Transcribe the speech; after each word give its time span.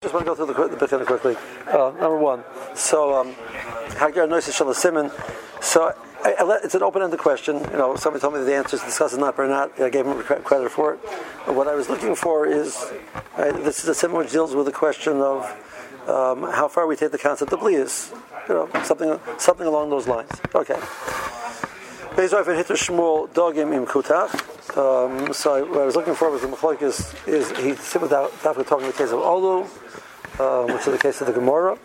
Just 0.00 0.14
want 0.14 0.26
to 0.26 0.30
go 0.30 0.36
through 0.36 0.54
the, 0.54 0.76
the 0.76 0.86
Bechina 0.86 1.04
quickly. 1.04 1.34
Uh, 1.66 1.90
number 1.98 2.18
one, 2.18 2.44
so 2.76 3.16
um. 3.16 3.34
So 5.60 5.92
I, 6.22 6.34
I 6.38 6.44
let, 6.44 6.64
it's 6.64 6.76
an 6.76 6.84
open-ended 6.84 7.18
question. 7.18 7.56
You 7.56 7.78
know, 7.78 7.96
somebody 7.96 8.20
told 8.20 8.34
me 8.34 8.44
the 8.44 8.54
answer 8.54 8.76
is 8.76 8.82
discussing 8.84 9.18
not 9.18 9.36
or 9.36 9.48
not. 9.48 9.80
I 9.80 9.90
gave 9.90 10.06
him 10.06 10.22
credit 10.22 10.70
for 10.70 10.94
it. 10.94 11.00
But 11.44 11.56
what 11.56 11.66
I 11.66 11.74
was 11.74 11.88
looking 11.88 12.14
for 12.14 12.46
is 12.46 12.92
right, 13.36 13.52
this 13.64 13.82
is 13.82 13.88
a 13.88 13.94
simon 13.94 14.18
which 14.18 14.30
deals 14.30 14.54
with 14.54 14.66
the 14.66 14.72
question 14.72 15.14
of 15.14 15.42
um, 16.06 16.44
how 16.44 16.68
far 16.68 16.86
we 16.86 16.94
take 16.94 17.10
the 17.10 17.18
concept 17.18 17.52
of 17.52 17.58
blias. 17.58 18.12
You 18.48 18.54
know, 18.54 18.82
something 18.84 19.18
something 19.36 19.66
along 19.66 19.90
those 19.90 20.06
lines. 20.06 20.30
Okay. 20.54 20.78
Bezoif 22.14 22.46
and 22.46 22.56
Hitter 22.56 22.74
Shmuel 22.74 23.30
Dogim 23.30 23.74
Im 23.74 23.84
Kutach. 23.84 24.57
Um, 24.76 25.32
so 25.32 25.64
what 25.64 25.80
I 25.80 25.86
was 25.86 25.96
looking 25.96 26.14
for 26.14 26.30
was 26.30 26.42
the 26.42 26.48
Machloik 26.48 26.82
is, 26.82 27.10
he 27.58 27.74
simply 27.76 28.08
talking 28.08 28.80
in 28.80 28.86
the 28.86 28.92
case 28.92 29.10
of 29.10 29.20
Olu, 29.20 29.62
um, 30.40 30.66
which 30.74 30.86
is 30.86 30.92
the 30.92 30.98
case 30.98 31.20
of 31.20 31.26
the 31.26 31.32
Gemara. 31.32 31.78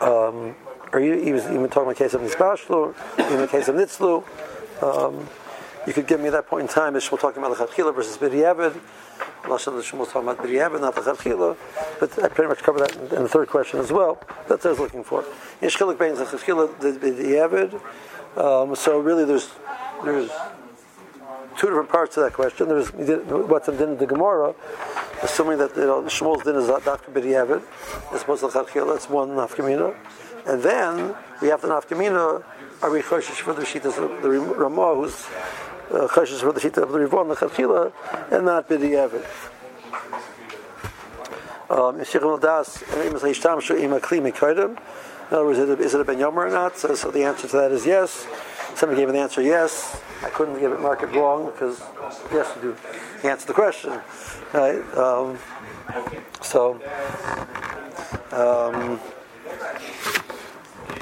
Um, 0.00 0.54
or 0.92 1.00
he, 1.00 1.24
he, 1.24 1.32
was 1.32 1.44
even 1.44 1.68
talking 1.68 1.82
about 1.82 1.96
the 1.96 2.04
case 2.04 2.14
of 2.14 2.22
Nisbashlu, 2.22 2.94
in 3.32 3.40
the 3.40 3.46
case 3.46 3.68
of 3.68 3.76
Nitzlu. 3.76 4.24
Um, 4.82 5.28
you 5.86 5.92
could 5.92 6.06
give 6.06 6.20
me 6.20 6.26
at 6.26 6.32
that 6.32 6.46
point 6.46 6.62
in 6.62 6.68
time, 6.68 6.96
is 6.96 7.04
Shmuel 7.04 7.20
talking 7.20 7.42
about 7.42 7.56
the 7.56 7.64
Chachila 7.64 7.94
versus 7.94 8.16
B'diavad. 8.16 8.78
Lashon 9.44 9.76
the 9.76 9.82
Shmuel 9.82 10.06
talking 10.10 10.28
about 10.28 10.38
B'diavad, 10.38 10.80
not 10.80 10.94
the 10.94 11.02
Chachila. 11.02 11.56
But 11.98 12.22
I 12.22 12.28
pretty 12.28 12.48
much 12.48 12.58
covered 12.58 12.80
that 12.80 12.96
in, 12.96 13.02
in 13.16 13.22
the 13.22 13.28
third 13.28 13.48
question 13.48 13.80
as 13.80 13.92
well. 13.92 14.22
That's 14.48 14.64
what 14.64 14.66
I 14.66 14.70
was 14.70 14.80
looking 14.80 15.04
for. 15.04 15.24
Yeshchilik 15.60 15.98
Bein 15.98 16.14
the 16.14 16.24
Chachila, 16.24 16.78
the 16.80 16.92
B'diavad. 16.92 17.80
Um, 18.36 18.74
so 18.76 18.98
really 18.98 19.24
there's, 19.24 19.50
there's 20.04 20.30
two 21.60 21.66
different 21.66 21.90
parts 21.90 22.14
to 22.14 22.20
that 22.20 22.32
question. 22.32 22.68
There's 22.68 22.88
what's 22.88 23.68
in 23.68 23.76
din 23.76 23.98
the 23.98 24.06
Gemara, 24.06 24.54
assuming 25.22 25.58
that 25.58 25.76
you 25.76 25.84
know, 25.84 26.02
Shmuel's 26.04 26.42
din 26.42 26.56
is 26.56 26.68
dafka 26.68 27.12
b'diavad, 27.12 27.62
as 28.14 28.22
opposed 28.22 28.40
to 28.40 28.48
Chachil, 28.48 28.86
that's 28.90 29.10
one 29.10 29.30
nafkamina, 29.30 29.94
and 30.46 30.62
then 30.62 31.14
we 31.42 31.48
have 31.48 31.60
the 31.60 31.68
nafkamina. 31.68 32.42
Are 32.82 32.90
we 32.90 33.02
choshish 33.02 33.42
for 33.42 33.52
the 33.52 33.60
shitas 33.60 33.98
of 34.02 34.22
the 34.22 34.30
Ramah, 34.30 34.94
who's 34.94 35.26
uh, 35.90 36.08
choshish 36.08 36.40
for 36.40 36.52
the 36.52 36.60
shita 36.60 36.82
of 36.82 36.92
the 36.92 36.98
Rivon, 36.98 37.28
the 37.28 38.34
and 38.34 38.46
not 38.46 38.66
b'diavad? 38.66 39.26
Um, 41.68 42.00
in 45.30 45.36
other 45.36 45.44
words, 45.46 45.58
is 45.60 45.94
it 45.94 46.00
a 46.00 46.04
ben 46.04 46.16
yomer 46.16 46.46
or 46.46 46.50
not? 46.50 46.76
So, 46.76 46.94
so, 46.96 47.10
the 47.12 47.22
answer 47.22 47.46
to 47.46 47.56
that 47.58 47.70
is 47.70 47.86
yes. 47.86 48.26
Somebody 48.80 49.02
gave 49.02 49.10
an 49.10 49.16
answer 49.16 49.42
yes. 49.42 50.00
I 50.24 50.30
couldn't 50.30 50.58
give 50.58 50.72
it 50.72 50.80
mark 50.80 51.02
it 51.02 51.08
wrong 51.08 51.50
because 51.50 51.82
yes, 52.32 52.50
you 52.56 52.62
do 52.62 53.28
answer 53.28 53.46
the 53.46 53.52
question, 53.52 54.00
right? 54.54 54.80
Um, 54.96 55.38
so. 56.40 56.80
Um, 58.32 58.98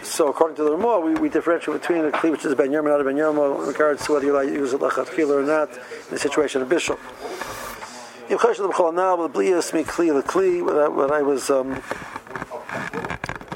so 0.02 0.26
according 0.26 0.56
to 0.56 0.64
the 0.64 0.72
Ramah, 0.72 0.98
we, 1.06 1.14
we 1.20 1.28
differentiate 1.28 1.80
between 1.80 2.04
a 2.06 2.10
which 2.32 2.44
is 2.44 2.52
ben 2.56 2.70
yerma, 2.70 2.88
not 2.88 3.00
a 3.00 3.04
ben 3.04 3.14
yerma, 3.14 3.60
in 3.60 3.68
regards 3.68 4.04
to 4.06 4.14
whether 4.14 4.26
you 4.26 4.32
like 4.32 4.48
use 4.48 4.72
it 4.72 4.80
lachatchila 4.80 5.40
or 5.40 5.44
not 5.44 5.70
in 5.70 6.10
the 6.10 6.18
situation 6.18 6.62
of 6.62 6.68
bishop. 6.68 6.98
What 8.28 8.44
I 11.12 11.22
was 11.22 11.48
um, 11.48 11.80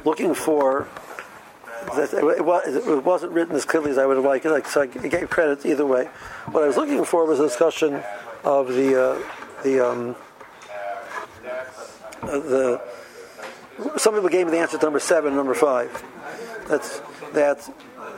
looking 0.05 0.33
for 0.33 0.87
it 1.99 3.05
wasn't 3.05 3.33
written 3.33 3.55
as 3.55 3.65
clearly 3.65 3.91
as 3.91 3.99
I 3.99 4.07
would 4.07 4.17
have 4.17 4.25
liked 4.25 4.45
it. 4.47 4.67
So 4.67 4.83
I 4.83 4.87
gave 4.87 5.31
credit 5.31 5.65
either 5.67 5.87
way. 5.87 6.07
What 6.51 6.65
I 6.65 6.67
was 6.67 6.77
looking 6.77 7.05
for 7.05 7.27
was 7.27 7.41
a 7.41 7.45
discussion 7.45 8.03
of 8.45 8.69
the 8.69 9.03
uh, 9.03 9.23
the 9.63 9.81
um, 9.81 10.17
uh, 12.23 12.27
the. 12.27 12.83
Some 13.97 14.15
people 14.15 14.29
gave 14.29 14.47
me 14.47 14.53
the 14.53 14.59
answer 14.59 14.79
to 14.79 14.85
number 14.85 15.01
seven, 15.01 15.35
number 15.35 15.55
five. 15.55 15.91
That's 16.69 17.01
that 17.33 17.59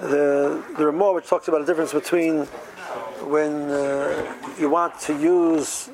the 0.00 0.62
the 0.77 0.86
Ramah 0.86 1.12
which 1.12 1.27
talks 1.27 1.48
about 1.48 1.62
a 1.62 1.67
difference 1.67 1.92
between 1.92 2.46
when 3.24 3.70
uh, 3.70 4.34
you 4.58 4.68
want 4.68 4.98
to 5.01 5.18
use 5.18 5.89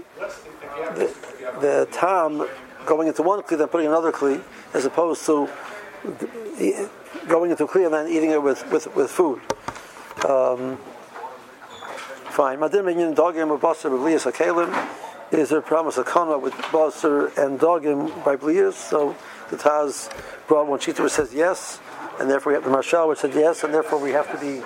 the, 0.95 1.15
the 1.61 1.89
tam 1.93 2.49
going 2.87 3.09
into 3.09 3.23
one 3.23 3.43
kli, 3.43 3.59
then 3.59 3.69
putting 3.69 3.87
another 3.87 4.13
kli, 4.13 4.43
as 4.75 4.85
opposed 4.85 5.25
to 5.27 5.49
going 7.29 7.51
into 7.51 7.67
kli 7.67 7.85
and 7.85 7.95
then 7.95 8.09
eating 8.09 8.31
it 8.31 8.43
with, 8.43 8.71
with, 8.71 8.95
with 8.95 9.11
food. 9.11 9.41
Um, 10.29 10.77
fine. 12.31 12.59
Madim 12.59 12.85
minyan 12.85 13.15
dogim 13.15 13.51
with 13.51 13.61
basar 13.61 13.91
b'blias 13.91 14.31
hakelim. 14.31 14.71
Is 15.33 15.51
there 15.51 15.61
promise 15.61 15.97
of 15.97 16.07
kana 16.07 16.39
with 16.39 16.55
basar 16.55 17.37
and 17.39 17.59
dogim 17.59 18.25
by 18.25 18.37
blias? 18.37 18.75
So 18.75 19.15
the 19.51 19.57
Taz 19.57 20.11
brought 20.49 20.67
one 20.67 20.81
which 20.81 21.13
says 21.13 21.33
yes, 21.33 21.81
and 22.19 22.31
therefore 22.31 22.53
we 22.53 22.55
have 22.55 22.65
the 22.65 22.71
Marshal 22.71 23.09
which 23.09 23.21
said 23.21 23.35
yes, 23.35 23.63
and 23.63 23.73
therefore 23.73 24.01
we 24.01 24.11
have 24.11 24.31
to 24.33 24.39
be 24.39 24.63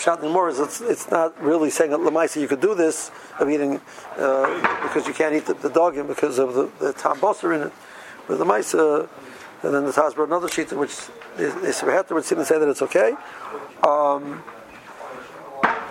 shouting 0.00 0.30
more. 0.30 0.48
It's, 0.48 0.80
it's 0.80 1.10
not 1.10 1.40
really 1.40 1.70
saying 1.70 1.92
that 1.92 2.00
lamaisa 2.00 2.40
you 2.40 2.48
could 2.48 2.60
do 2.60 2.74
this 2.74 3.10
of 3.38 3.48
eating 3.48 3.80
uh, 4.16 4.82
because 4.82 5.06
you 5.06 5.14
can't 5.14 5.34
eat 5.34 5.46
the, 5.46 5.54
the 5.54 5.70
dogim 5.70 6.08
because 6.08 6.38
of 6.38 6.54
the, 6.54 6.70
the 6.80 6.92
tam 6.92 7.18
in 7.52 7.68
it. 7.68 7.72
But 8.28 8.38
the 8.38 8.44
Maisa 8.44 9.08
and 9.62 9.74
then 9.74 9.84
the 9.84 9.92
Taz 9.92 10.14
brought 10.14 10.28
another 10.28 10.48
sheet 10.48 10.72
which 10.72 10.96
the 11.36 11.44
Isra 11.44 12.10
would 12.10 12.24
seem 12.24 12.38
to 12.38 12.44
say 12.44 12.58
that 12.58 12.68
it's 12.68 12.82
okay. 12.82 13.12
Um, 13.82 14.42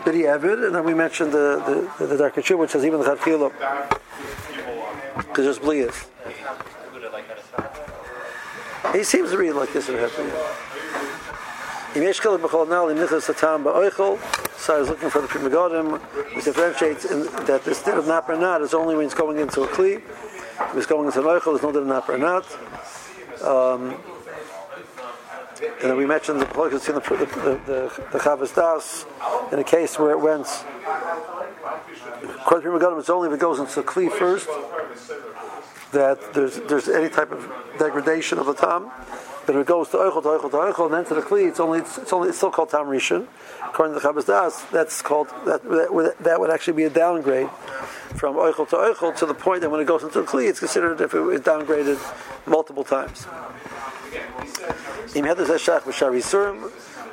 Bidi 0.03 0.23
Evid, 0.25 0.65
and 0.65 0.75
then 0.75 0.83
we 0.83 0.93
mentioned 0.93 1.31
the 1.31 1.89
the, 1.97 2.05
the, 2.05 2.15
the 2.15 2.17
Dark 2.17 2.35
which 2.35 2.71
says 2.71 2.85
even 2.85 2.99
the 2.99 3.05
Chadkilo, 3.05 3.51
because 5.17 5.45
there's 5.45 5.59
Blias. 5.59 6.07
He 8.93 9.03
seems 9.03 9.31
to 9.31 9.37
read 9.37 9.53
like 9.53 9.71
this 9.71 9.87
in 9.87 9.95
Heter. 9.95 10.67
So 14.57 14.75
I 14.75 14.79
was 14.79 14.89
looking 14.89 15.09
for 15.09 15.21
the 15.21 15.27
Pri 15.27 15.41
Megadim, 15.41 15.99
which 16.35 16.45
differentiates 16.45 17.05
in 17.05 17.23
that 17.45 17.63
this 17.65 17.83
din 17.83 17.97
of 17.97 18.07
Napa 18.07 18.37
not 18.37 18.61
is 18.61 18.73
only 18.73 18.95
when 18.95 19.05
it's 19.05 19.13
going 19.13 19.39
into 19.39 19.63
a 19.63 19.67
Kli. 19.67 20.01
It's 20.75 20.85
going 20.85 21.07
into 21.07 21.19
an 21.19 21.25
Eichel, 21.25 21.59
there's 21.59 21.63
no 21.63 21.71
din 21.71 21.91
of 21.91 22.19
not. 22.19 22.45
Um, 23.43 23.95
and 25.61 25.89
then 25.89 25.97
we 25.97 26.05
mentioned 26.05 26.39
the 26.39 26.45
the 26.45 26.51
the, 26.51 27.59
the, 27.65 28.03
the 28.11 28.19
Chavas 28.19 28.53
Das 28.55 29.05
in 29.51 29.59
a 29.59 29.63
case 29.63 29.97
where 29.99 30.11
it 30.11 30.19
went. 30.19 30.47
According 32.41 32.71
to 32.71 32.77
Megadim, 32.77 32.99
it's 32.99 33.09
only 33.09 33.29
if 33.29 33.33
it 33.33 33.39
goes 33.39 33.59
into 33.59 33.81
Kli 33.83 34.11
first 34.11 34.47
that 35.91 36.33
there's 36.33 36.59
there's 36.61 36.87
any 36.87 37.09
type 37.09 37.31
of 37.31 37.51
degradation 37.77 38.39
of 38.39 38.45
the 38.45 38.53
tam. 38.53 38.91
But 39.45 39.55
if 39.55 39.61
it 39.61 39.67
goes 39.67 39.89
to 39.89 39.97
Eichel, 39.97 40.21
to 40.21 40.29
Eichel, 40.29 40.51
to 40.51 40.57
Eichel, 40.57 40.85
and 40.85 40.93
then 40.93 41.05
to 41.05 41.15
the 41.15 41.21
Kli, 41.21 41.47
it's 41.47 41.59
only 41.59 41.79
it's, 41.79 41.97
it's 41.97 42.13
only 42.13 42.29
it's 42.29 42.37
still 42.37 42.51
called 42.51 42.69
Tam 42.69 42.85
Rishon. 42.85 43.25
According 43.63 43.95
to 43.95 43.99
the 43.99 44.07
Chavas 44.07 44.25
Das, 44.27 44.61
that's 44.65 45.01
called 45.01 45.29
that, 45.45 45.63
that 45.63 45.93
would, 45.93 46.15
that 46.19 46.39
would 46.39 46.51
actually 46.51 46.73
be 46.73 46.83
a 46.83 46.89
downgrade 46.89 47.49
from 48.15 48.35
Eichel 48.35 48.69
to 48.69 48.75
Eichel 48.75 49.15
to 49.17 49.25
the 49.25 49.33
point 49.33 49.61
that 49.61 49.71
when 49.71 49.81
it 49.81 49.85
goes 49.85 50.03
into 50.03 50.21
the 50.21 50.27
Kli, 50.27 50.47
it's 50.47 50.59
considered 50.59 51.01
if 51.01 51.13
it 51.13 51.17
is 51.17 51.41
downgraded 51.41 51.97
multiple 52.45 52.83
times. 52.83 53.25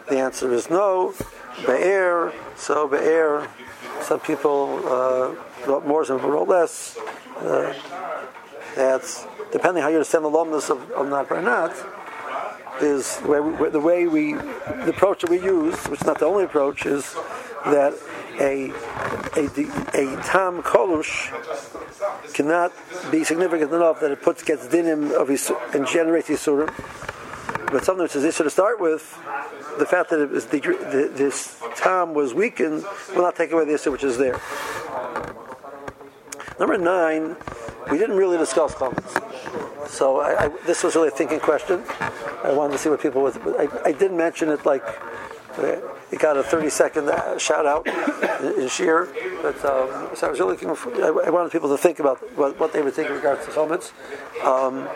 The 0.09 0.19
answer 0.19 0.53
is 0.53 0.71
no. 0.71 1.15
Be'er, 1.67 2.33
so 2.57 2.87
Be'er, 2.87 3.49
some 4.03 4.21
people 4.21 4.81
uh, 4.87 5.35
wrote 5.67 5.87
more, 5.87 6.05
some 6.05 6.19
people 6.19 6.31
wrote 6.31 6.49
less. 6.49 6.99
Uh, 7.39 7.75
that's 8.75 9.27
depending 9.51 9.83
how 9.83 9.89
you 9.89 9.97
understand 9.97 10.25
the 10.25 10.29
alumnus 10.29 10.71
of, 10.71 10.91
of 10.93 11.09
not 11.09 11.31
or 11.31 11.41
not 11.41 11.75
is 12.83 13.19
where 13.19 13.43
we, 13.43 13.69
the 13.71 13.81
way 13.81 14.07
we 14.07 14.35
the 14.35 14.91
approach 14.91 15.23
that 15.23 15.31
we 15.31 15.41
use, 15.41 15.77
which 15.87 16.01
is 16.01 16.07
not 16.07 16.19
the 16.19 16.27
only 16.27 16.45
approach, 16.45 16.87
is 16.87 17.15
that 17.67 17.95
a 18.41 18.71
a, 19.37 19.47
a 19.95 20.23
tam 20.23 20.63
kolush 20.63 21.33
cannot 22.35 22.73
be 23.11 23.25
significant 23.25 23.73
enough 23.73 24.01
that 24.01 24.11
it 24.11 24.23
puts 24.23 24.43
gets 24.43 24.67
dinim 24.67 25.13
of 25.13 25.29
his 25.29 25.51
and 25.75 25.87
generates 25.87 26.29
yisurim. 26.29 26.73
But 27.71 27.85
something 27.85 28.05
which 28.05 28.17
is 28.17 28.25
issue 28.25 28.45
to 28.45 28.51
start 28.51 28.81
with, 28.81 29.03
the 29.79 29.85
fact 29.85 30.11
that 30.11 30.31
was 30.31 30.47
the, 30.47 30.61
the, 30.61 31.13
this 31.15 31.61
tam 31.77 32.15
was 32.15 32.33
weakened 32.33 32.85
will 33.15 33.23
not 33.23 33.37
take 33.37 33.53
away 33.53 33.67
the 33.67 33.75
issue 33.75 33.93
which 33.93 34.05
is 34.05 34.17
there. 34.17 34.41
Number 36.59 36.79
nine, 36.79 37.37
we 37.91 37.99
didn't 37.99 38.17
really 38.17 38.39
discuss 38.39 38.75
comments. 38.75 39.15
So 39.87 40.21
I, 40.21 40.45
I, 40.45 40.49
this 40.67 40.83
was 40.83 40.95
really 40.95 41.09
a 41.09 41.13
thinking 41.13 41.41
question. 41.41 41.83
I 42.45 42.53
wanted 42.53 42.73
to 42.73 42.79
see 42.79 42.89
what 42.89 43.01
people 43.01 43.23
was. 43.23 43.37
I, 43.37 43.69
I 43.85 43.93
did 43.93 44.13
mention 44.13 44.49
it 44.49 44.65
like 44.67 44.85
it 46.11 46.21
got 46.21 46.37
a 46.37 46.43
30 46.43 46.71
second 46.71 47.09
uh, 47.09 47.39
shout 47.39 47.67
out 47.67 47.87
in 48.57 48.69
sheer. 48.69 49.09
But 49.43 49.57
um, 49.65 50.11
so 50.15 50.27
I 50.27 50.31
was 50.31 50.39
really 50.39 50.53
looking 50.53 50.75
for, 50.75 51.25
I 51.25 51.31
wanted 51.31 51.53
people 51.53 51.69
to 51.71 51.79
think 51.79 51.99
about 51.99 52.19
what, 52.37 52.59
what 52.59 52.73
they 52.73 52.83
would 52.83 52.95
think 52.95 53.09
in 53.09 53.15
regards 53.15 53.45
to 53.47 53.53
comments. 53.53 53.93
Um, 54.43 54.89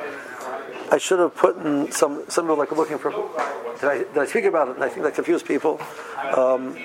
I 0.90 0.98
should 0.98 1.18
have 1.18 1.34
put 1.34 1.56
in 1.56 1.90
some, 1.90 2.24
some 2.28 2.48
like 2.48 2.72
looking 2.72 2.98
for, 2.98 3.10
did 3.80 3.88
I, 3.88 3.98
did 3.98 4.18
I 4.18 4.26
speak 4.26 4.44
about 4.44 4.68
it? 4.68 4.76
And 4.76 4.84
I 4.84 4.88
think 4.88 5.02
that 5.04 5.14
confused 5.14 5.46
people. 5.46 5.80
Um, 6.36 6.78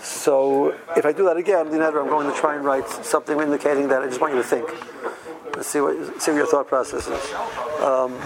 so 0.00 0.74
if 0.96 1.06
I 1.06 1.12
do 1.12 1.24
that 1.24 1.36
again, 1.36 1.70
the 1.70 1.82
I'm 1.82 2.08
going 2.08 2.30
to 2.30 2.38
try 2.38 2.56
and 2.56 2.64
write 2.64 2.88
something 2.88 3.38
indicating 3.38 3.88
that 3.88 4.02
I 4.02 4.06
just 4.06 4.20
want 4.20 4.34
you 4.34 4.42
to 4.42 4.48
think. 4.48 4.68
Let's 5.56 5.68
see 5.68 5.80
what 5.80 6.20
see 6.20 6.32
what 6.32 6.38
your 6.38 6.46
thought 6.46 6.68
process 6.68 7.06
is. 7.06 7.34
Um, 7.80 8.18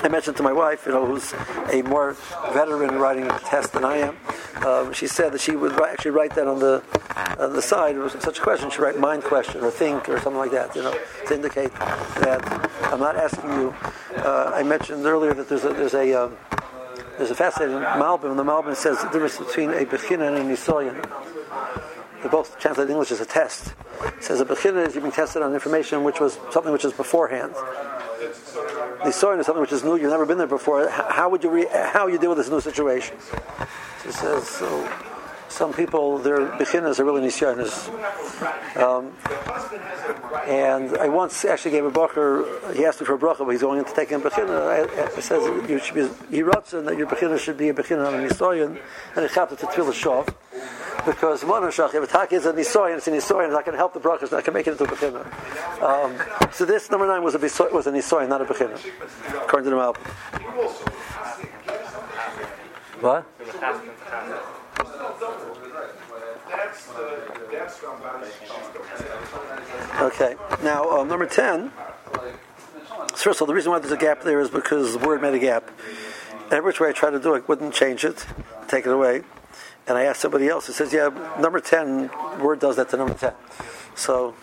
I 0.00 0.08
mentioned 0.08 0.36
to 0.36 0.42
my 0.42 0.52
wife, 0.52 0.86
you 0.86 0.92
know, 0.92 1.06
who's 1.06 1.34
a 1.72 1.82
more 1.82 2.12
veteran 2.52 2.96
writing 2.98 3.28
test 3.46 3.72
than 3.72 3.84
I 3.84 3.96
am. 3.96 4.16
Um, 4.64 4.92
she 4.92 5.06
said 5.06 5.32
that 5.32 5.40
she 5.40 5.56
would 5.56 5.80
actually 5.80 6.12
write 6.12 6.34
that 6.34 6.46
on 6.46 6.58
the 6.58 6.82
on 7.38 7.52
the 7.52 7.62
side. 7.62 7.96
It 7.96 7.98
was 7.98 8.12
such 8.12 8.38
a 8.38 8.42
question. 8.42 8.70
She'd 8.70 8.80
write 8.80 8.98
mind 8.98 9.24
question 9.24 9.62
or 9.62 9.70
think 9.70 10.08
or 10.08 10.20
something 10.20 10.38
like 10.38 10.50
that, 10.52 10.76
you 10.76 10.82
know, 10.82 10.94
to 11.26 11.34
indicate 11.34 11.72
that 11.72 12.70
I'm 12.92 13.00
not 13.00 13.16
asking 13.16 13.50
you. 13.50 13.74
Uh, 14.16 14.52
I 14.54 14.62
mentioned 14.62 15.04
earlier 15.06 15.34
that 15.34 15.48
there's 15.48 15.64
a 15.64 15.72
there's 15.72 15.94
a 15.94 16.12
um, 16.14 16.36
there's 17.16 17.30
a 17.30 17.34
fascinating 17.34 17.78
Malbim. 17.78 18.36
The 18.36 18.44
Malbim 18.44 18.76
says 18.76 19.02
the 19.02 19.08
difference 19.08 19.38
between 19.38 19.70
a 19.70 19.84
Bechina 19.84 20.28
and 20.28 20.36
a 20.36 20.42
Nisoyan. 20.42 20.96
They're 22.20 22.30
both 22.30 22.58
translated 22.58 22.90
English 22.90 23.12
as 23.12 23.20
a 23.20 23.26
test. 23.26 23.74
It 24.04 24.24
says 24.24 24.40
a 24.40 24.44
Bechina 24.44 24.86
is 24.86 24.94
you've 24.94 25.04
been 25.04 25.12
tested 25.12 25.42
on 25.42 25.54
information 25.54 26.04
which 26.04 26.20
was 26.20 26.38
something 26.50 26.72
which 26.72 26.84
is 26.84 26.92
beforehand. 26.92 27.54
The 27.54 29.10
Nisoyan 29.10 29.38
is 29.38 29.46
something 29.46 29.60
which 29.60 29.72
is 29.72 29.84
new. 29.84 29.96
You've 29.96 30.10
never 30.10 30.26
been 30.26 30.38
there 30.38 30.46
before. 30.48 30.88
How 30.88 31.28
would 31.28 31.44
you 31.44 31.50
re- 31.50 31.68
how 31.70 32.08
you 32.08 32.18
deal 32.18 32.30
with 32.30 32.38
this 32.38 32.50
new 32.50 32.60
situation? 32.60 33.16
She 34.02 34.10
says 34.10 34.46
so. 34.48 34.88
Some 35.48 35.72
people, 35.72 36.18
their 36.18 36.56
beginners 36.58 37.00
are 37.00 37.04
really 37.04 37.22
nisyanis. 37.22 37.88
Um, 38.76 39.12
and 40.46 40.96
I 40.98 41.08
once 41.08 41.44
actually 41.44 41.70
gave 41.72 41.84
a 41.84 41.90
bracha. 41.90 42.74
He 42.74 42.84
asked 42.84 43.00
me 43.00 43.06
for 43.06 43.14
a 43.14 43.18
bracha, 43.18 43.38
but 43.38 43.50
he's 43.50 43.62
going 43.62 43.78
into 43.78 43.94
taking 43.94 44.16
a 44.16 44.20
bechina. 44.20 45.16
I, 45.16 45.20
says 45.20 45.68
you 45.68 45.78
should 45.78 45.94
be. 45.94 46.08
He 46.34 46.42
wrote 46.42 46.66
that 46.66 46.96
your 46.96 47.06
bechina 47.06 47.38
should 47.38 47.56
be 47.56 47.70
a 47.70 47.74
bechina 47.74 48.06
on 48.06 48.14
a 48.14 48.28
nisoyan, 48.28 48.78
and 49.16 49.24
it 49.24 49.30
chapter 49.34 49.56
to 49.56 49.66
tefillah 49.66 49.92
shov. 49.92 50.34
Because 51.06 51.42
monashach, 51.42 51.94
if 51.94 52.02
attack 52.02 52.32
is 52.32 52.44
a 52.44 52.52
nisoyan, 52.52 52.98
it's 52.98 53.08
a 53.08 53.10
nisoyan. 53.10 53.46
It's 53.46 53.52
not 53.52 53.64
going 53.64 53.72
to 53.72 53.78
help 53.78 53.94
the 53.94 54.00
brachas. 54.00 54.30
Not 54.30 54.44
going 54.44 54.44
to 54.44 54.52
make 54.52 54.66
it 54.66 54.72
into 54.72 54.84
a 54.84 54.86
bechina. 54.86 55.24
Um, 55.82 56.50
so 56.52 56.64
this 56.64 56.90
number 56.90 57.06
nine 57.06 57.22
was 57.22 57.34
a 57.34 57.38
was 57.38 57.86
a 57.86 57.92
nisoyan, 57.92 58.28
not 58.28 58.42
a 58.42 58.44
bechina, 58.44 58.78
according 59.42 59.70
to 59.70 59.76
the 59.76 59.76
Malbim. 59.76 60.06
What? 63.00 63.24
Okay. 70.00 70.36
Now, 70.62 70.90
um, 70.90 71.08
number 71.08 71.26
10. 71.26 71.72
First 73.14 73.38
of 73.38 73.42
all, 73.42 73.46
the 73.46 73.54
reason 73.54 73.72
why 73.72 73.78
there's 73.78 73.92
a 73.92 73.96
gap 73.96 74.22
there 74.22 74.40
is 74.40 74.50
because 74.50 74.96
the 74.96 75.06
word 75.06 75.20
made 75.20 75.34
a 75.34 75.38
gap. 75.38 75.70
Every 76.50 76.68
which 76.70 76.80
way 76.80 76.88
I 76.88 76.92
tried 76.92 77.10
to 77.10 77.20
do 77.20 77.34
it, 77.34 77.48
wouldn't 77.48 77.74
change 77.74 78.04
it, 78.04 78.26
take 78.68 78.86
it 78.86 78.92
away. 78.92 79.22
And 79.86 79.98
I 79.98 80.04
asked 80.04 80.20
somebody 80.20 80.48
else, 80.48 80.66
who 80.66 80.72
says, 80.72 80.92
yeah, 80.92 81.08
number 81.38 81.60
10, 81.60 82.10
word 82.40 82.60
does 82.60 82.76
that 82.76 82.88
to 82.90 82.96
number 82.96 83.14
10. 83.14 83.32
So 83.94 84.34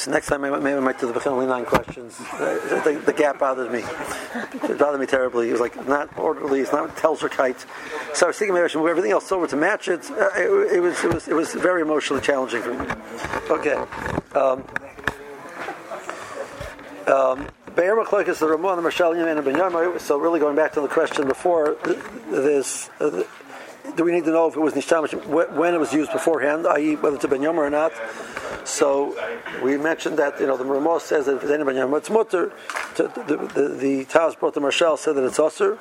so 0.00 0.10
next 0.10 0.28
time, 0.28 0.40
maybe 0.40 0.56
I 0.56 0.80
might 0.80 0.98
do 0.98 1.12
the 1.12 1.28
only 1.28 1.46
nine 1.46 1.66
questions. 1.66 2.18
Uh, 2.32 2.82
the, 2.84 3.02
the, 3.04 3.12
gap 3.12 3.38
bothered 3.38 3.70
me. 3.70 3.80
It 3.80 4.78
bothered 4.78 4.98
me 4.98 5.04
terribly. 5.04 5.50
It 5.50 5.52
was 5.52 5.60
like 5.60 5.86
not 5.86 6.16
orderly. 6.16 6.60
It's 6.60 6.72
not 6.72 6.96
tells 6.96 7.22
or 7.22 7.28
kite. 7.28 7.66
So 8.14 8.24
I 8.24 8.28
was 8.28 8.38
thinking 8.38 8.54
maybe 8.54 8.64
I 8.64 8.68
should 8.68 8.78
move 8.78 8.88
everything 8.88 9.12
else 9.12 9.30
over 9.30 9.46
to 9.46 9.56
match 9.56 9.88
it. 9.88 10.10
Uh, 10.10 10.30
it, 10.36 10.76
it, 10.76 10.80
was, 10.80 11.04
it 11.04 11.12
was 11.12 11.28
it 11.28 11.34
was 11.34 11.52
very 11.52 11.82
emotionally 11.82 12.22
challenging 12.22 12.62
for 12.62 12.72
me. 12.72 12.86
Okay. 13.50 13.74
Um, 14.34 14.64
um, 17.06 17.48
the 17.74 18.46
Ramon, 18.48 18.76
the 18.76 18.82
Marshal 18.82 19.12
and 19.12 20.00
So 20.00 20.18
really 20.18 20.40
going 20.40 20.56
back 20.56 20.72
to 20.72 20.80
the 20.80 20.88
question 20.88 21.28
before, 21.28 21.76
this 22.30 22.88
uh, 23.00 23.22
do 23.96 24.04
we 24.04 24.12
need 24.12 24.24
to 24.24 24.30
know 24.30 24.48
if 24.48 24.56
it 24.56 24.60
was 24.60 24.74
nishtamish 24.74 25.14
when 25.26 25.74
it 25.74 25.78
was 25.78 25.92
used 25.92 26.12
beforehand, 26.12 26.66
i.e., 26.66 26.96
whether 26.96 27.16
it's 27.16 27.24
a 27.24 27.28
ben 27.28 27.46
or 27.46 27.70
not? 27.70 27.92
So 28.64 29.16
we 29.62 29.76
mentioned 29.76 30.18
that 30.18 30.40
you 30.40 30.46
know 30.46 30.56
the 30.56 30.64
Ramah 30.64 31.00
says 31.00 31.26
that 31.26 31.36
if 31.36 31.42
it's 31.42 31.52
any 31.52 31.64
ben 31.64 31.76
it's 31.94 32.10
mutter. 32.10 32.52
The 32.96 33.04
the, 33.04 33.68
the, 33.68 34.04
Taz 34.04 34.38
brought 34.38 34.54
the 34.54 34.60
Marshal 34.60 34.96
said 34.96 35.16
that 35.16 35.24
it's 35.24 35.38
usher. 35.38 35.78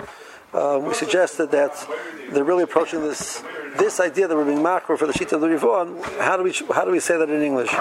Um, 0.53 0.85
we 0.85 0.93
suggested 0.93 1.51
that 1.51 1.87
they're 2.31 2.43
really 2.43 2.63
approaching 2.63 3.01
this 3.01 3.43
this 3.77 3.99
idea 3.99 4.27
that 4.27 4.35
we're 4.35 4.45
being 4.45 4.63
macro 4.63 4.97
for 4.97 5.05
the 5.05 5.13
sheet 5.13 5.31
of 5.31 5.41
the 5.41 5.47
Rivon. 5.47 6.01
How 6.19 6.37
do 6.37 6.43
we 6.43 6.53
how 6.73 6.85
do 6.85 6.91
we 6.91 6.99
say 6.99 7.17
that 7.17 7.29
in 7.29 7.41
English? 7.41 7.73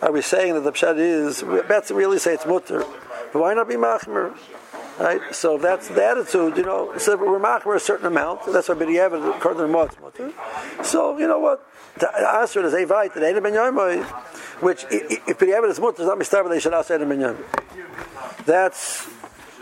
Are 0.00 0.10
we 0.10 0.22
saying 0.22 0.54
that 0.54 0.60
the 0.62 0.72
pshat 0.72 0.98
is? 0.98 1.42
Let's 1.42 1.90
really 1.90 2.18
say 2.18 2.34
it's 2.34 2.46
mutter. 2.46 2.82
Why 3.32 3.54
not 3.54 3.68
be 3.68 3.76
machmer? 3.76 4.36
Right? 4.98 5.20
So 5.32 5.58
that's 5.58 5.88
the 5.88 6.04
attitude, 6.04 6.56
you 6.56 6.64
know. 6.64 6.96
So 6.98 7.16
we're 7.16 7.40
machmer 7.40 7.76
a 7.76 7.80
certain 7.80 8.06
amount. 8.06 8.40
That's 8.52 8.68
why 8.68 8.74
B'diavad, 8.74 9.36
according 9.36 9.62
to 9.62 9.66
the 9.66 9.72
mutter. 9.72 10.32
So, 10.84 11.18
you 11.18 11.26
know 11.26 11.38
what? 11.38 11.66
The 11.98 12.08
answer 12.36 12.64
is 12.64 12.72
Evite, 12.72 13.14
that 13.14 13.22
Eidim 13.22 13.42
Ben 13.42 13.54
Yomoy, 13.54 14.04
which, 14.62 14.84
if 14.90 15.38
B'diavad 15.38 15.70
is 15.70 15.80
mutter, 15.80 15.98
does 15.98 16.06
not 16.06 16.18
mean 16.18 16.50
they 16.50 16.60
should 16.60 16.74
ask 16.74 16.90
Eidim 16.90 17.08
Ben 17.08 17.20
Yomoy. 17.20 18.44
That's 18.44 19.04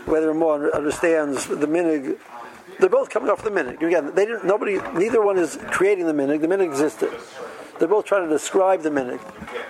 whether 0.05 0.33
more 0.33 0.73
understands 0.75 1.47
the 1.47 1.67
minig. 1.67 2.17
They're 2.79 2.89
both 2.89 3.09
coming 3.09 3.29
off 3.29 3.43
the 3.43 3.51
minig. 3.51 3.81
Again, 3.81 4.13
they 4.15 4.25
didn't, 4.25 4.45
nobody, 4.45 4.79
neither 4.93 5.21
one 5.23 5.37
is 5.37 5.57
creating 5.69 6.07
the 6.07 6.13
minig. 6.13 6.41
The 6.41 6.47
minig 6.47 6.65
existed. 6.65 7.11
They're 7.79 7.87
both 7.87 8.05
trying 8.05 8.27
to 8.27 8.29
describe 8.29 8.81
the 8.81 8.89
minig. 8.89 9.19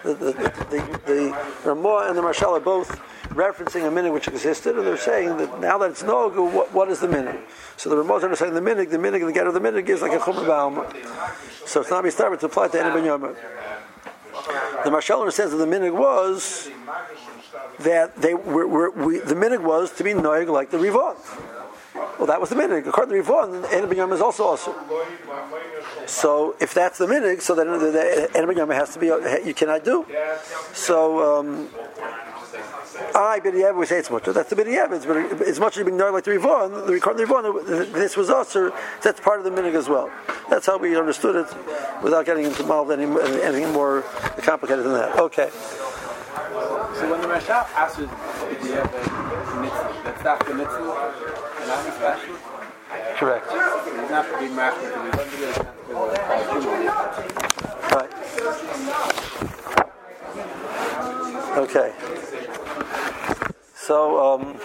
The, 0.03 0.13
the, 0.13 0.31
the, 0.33 1.01
the, 1.05 1.69
Ramah 1.69 2.07
and 2.07 2.17
the 2.17 2.21
Marshal 2.21 2.55
are 2.55 2.59
both 2.59 2.99
referencing 3.31 3.87
a 3.87 3.91
minig 3.91 4.13
which 4.13 4.27
existed, 4.27 4.77
and 4.77 4.85
they're 4.85 4.97
saying 4.97 5.37
that 5.37 5.59
now 5.59 5.77
that 5.77 5.91
it's 5.91 6.03
no 6.03 6.29
what, 6.29 6.73
what 6.73 6.89
is 6.89 6.99
the 6.99 7.07
minig? 7.07 7.39
So 7.77 7.89
the 7.89 7.97
Ramah 7.97 8.25
are 8.27 8.35
saying 8.35 8.53
the 8.53 8.61
minig, 8.61 8.89
the 8.89 8.97
minig, 8.97 9.25
the 9.25 9.33
get 9.33 9.47
of 9.47 9.53
the 9.53 9.59
minig 9.59 9.87
is 9.89 10.01
like 10.01 10.13
a 10.13 10.19
chumrah 10.19 10.47
baum. 10.47 10.85
So 11.65 11.81
it's 11.81 11.89
not 11.89 12.09
started 12.11 12.39
to 12.41 12.47
apply 12.47 12.67
to 12.69 12.83
any 12.83 13.01
ben 13.01 13.35
The 14.83 14.91
Marshal 14.91 15.19
understands 15.19 15.51
that 15.51 15.57
the 15.57 15.65
minig 15.65 15.93
was 15.93 16.69
that 17.79 18.15
they 18.15 18.33
were, 18.33 18.67
were 18.67 18.91
we, 18.91 19.19
the 19.19 19.35
minig 19.35 19.61
was 19.61 19.91
to 19.93 20.03
be 20.03 20.11
noig 20.11 20.47
like 20.47 20.69
the 20.71 20.77
rivon. 20.77 21.15
Well, 22.17 22.27
that 22.27 22.39
was 22.39 22.49
the 22.49 22.55
minig. 22.55 22.87
According 22.87 23.15
to 23.15 23.23
the 23.23 23.31
Rivon, 23.31 23.73
Ena 23.73 23.87
Ben 23.87 24.11
is 24.11 24.21
also 24.21 24.43
also. 24.43 24.75
So 26.05 26.55
if 26.59 26.73
that's 26.73 26.97
the 26.97 27.07
minig, 27.07 27.41
so 27.41 27.55
then 27.55 27.67
the 27.67 28.29
Ben 28.33 28.69
has 28.69 28.93
to 28.93 28.99
be 28.99 29.07
you 29.07 29.53
cannot 29.53 29.83
do. 29.83 30.05
So. 30.73 31.39
Um, 31.39 31.69
I 33.15 33.39
b'diavad 33.39 33.75
we 33.77 33.85
say 33.85 33.99
it's 33.99 34.09
much. 34.09 34.23
That's 34.25 34.49
the 34.49 34.55
b'diavad. 34.55 34.91
It's, 34.93 35.05
as 35.41 35.59
much 35.59 35.77
as 35.77 35.83
being 35.83 35.97
known 35.97 36.13
like 36.13 36.23
the 36.23 36.31
Rivon. 36.31 36.85
The 36.87 36.93
the 36.93 37.25
Rivon, 37.25 37.93
this 37.93 38.15
was 38.17 38.29
also 38.29 38.71
that's 39.01 39.19
part 39.19 39.39
of 39.39 39.45
the 39.45 39.51
minig 39.51 39.75
as 39.75 39.87
well. 39.89 40.09
That's 40.49 40.65
how 40.65 40.77
we 40.77 40.95
understood 40.97 41.35
it, 41.35 41.47
without 42.03 42.25
getting 42.25 42.45
involved 42.45 42.91
any 42.91 43.05
anything 43.41 43.71
more 43.73 44.03
complicated 44.37 44.85
than 44.85 44.93
that. 44.93 45.17
Okay. 45.19 45.49
So 45.51 47.09
when 47.09 47.21
the 47.21 47.27
Rashab 47.27 47.67
asks 47.75 47.99
b'diavad 47.99 49.61
mitzvah, 49.61 50.01
that's 50.03 50.23
not 50.23 50.45
the 50.45 50.53
mitzvah. 50.53 51.21
Correct. 53.15 53.45
It 53.47 53.55
doesn't 53.55 54.09
have 54.09 54.27
to 54.31 54.37
be 54.39 54.47
Mashiach. 54.47 55.71
Right. 57.91 58.11
Okay. 61.57 61.93
So 63.91 63.99
um, 64.23 64.55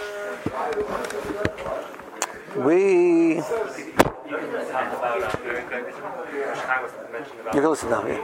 we. 2.64 3.38
You 3.38 3.42
can 7.50 7.70
listen 7.70 7.90
now. 7.90 8.06
Yeah. 8.06 8.22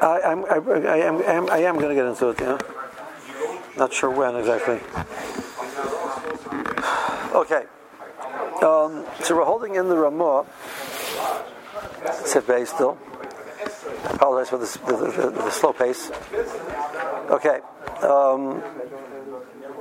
I, 0.00 0.20
I'm, 0.24 0.44
I, 0.44 0.58
I 0.86 0.98
am, 0.98 1.16
I 1.16 1.32
am, 1.32 1.50
I 1.50 1.58
am 1.58 1.74
going 1.78 1.88
to 1.88 1.94
get 1.96 2.06
into 2.06 2.28
it, 2.28 2.40
yeah. 2.40 2.58
Not 3.76 3.92
sure 3.92 4.10
when 4.10 4.36
exactly. 4.36 4.78
Okay. 7.34 7.64
Um, 8.62 9.04
so 9.24 9.34
we're 9.34 9.44
holding 9.44 9.74
in 9.74 9.88
the 9.88 9.96
Ramah, 9.96 10.46
Sif 12.24 12.44
still. 12.68 12.96
I 14.04 14.10
apologize 14.14 14.50
for 14.50 14.58
the, 14.58 14.66
the, 14.86 15.30
the, 15.30 15.50
slow 15.50 15.72
pace. 15.72 16.10
Okay. 17.30 17.60
Um, 18.02 18.62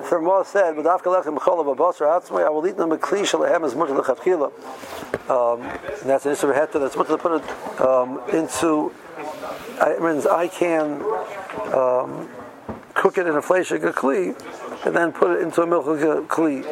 Thermal 0.03 0.43
said, 0.45 0.75
"But 0.75 0.87
after 0.87 1.09
lechem 1.09 1.37
b'cholav 1.37 1.75
abasar 1.75 2.21
atzmai, 2.21 2.45
I 2.45 2.49
will 2.49 2.65
eat 2.67 2.77
them 2.77 2.91
a 2.91 2.97
kli 2.97 3.21
shalahem 3.21 3.65
as 3.65 3.75
much 3.75 3.89
as 3.89 3.97
lechatchila." 3.97 4.51
Um, 5.29 5.61
and 5.61 6.09
that's 6.09 6.25
an 6.25 6.33
issue 6.33 6.51
heta. 6.51 6.79
That's 6.79 6.95
much 6.95 7.07
to 7.07 7.17
put 7.17 7.41
it 7.41 7.81
um, 7.81 8.21
into. 8.31 8.91
I 9.79 9.97
mean, 9.99 10.23
I 10.27 10.47
can 10.47 11.01
um, 11.73 12.29
cook 12.93 13.17
it 13.17 13.27
in 13.27 13.35
a 13.35 13.41
fleshig 13.41 13.81
kli, 13.93 14.85
and 14.85 14.95
then 14.95 15.11
put 15.11 15.31
it 15.31 15.41
into 15.41 15.61
a 15.61 15.67
milk 15.67 15.85
kli. 15.85 16.63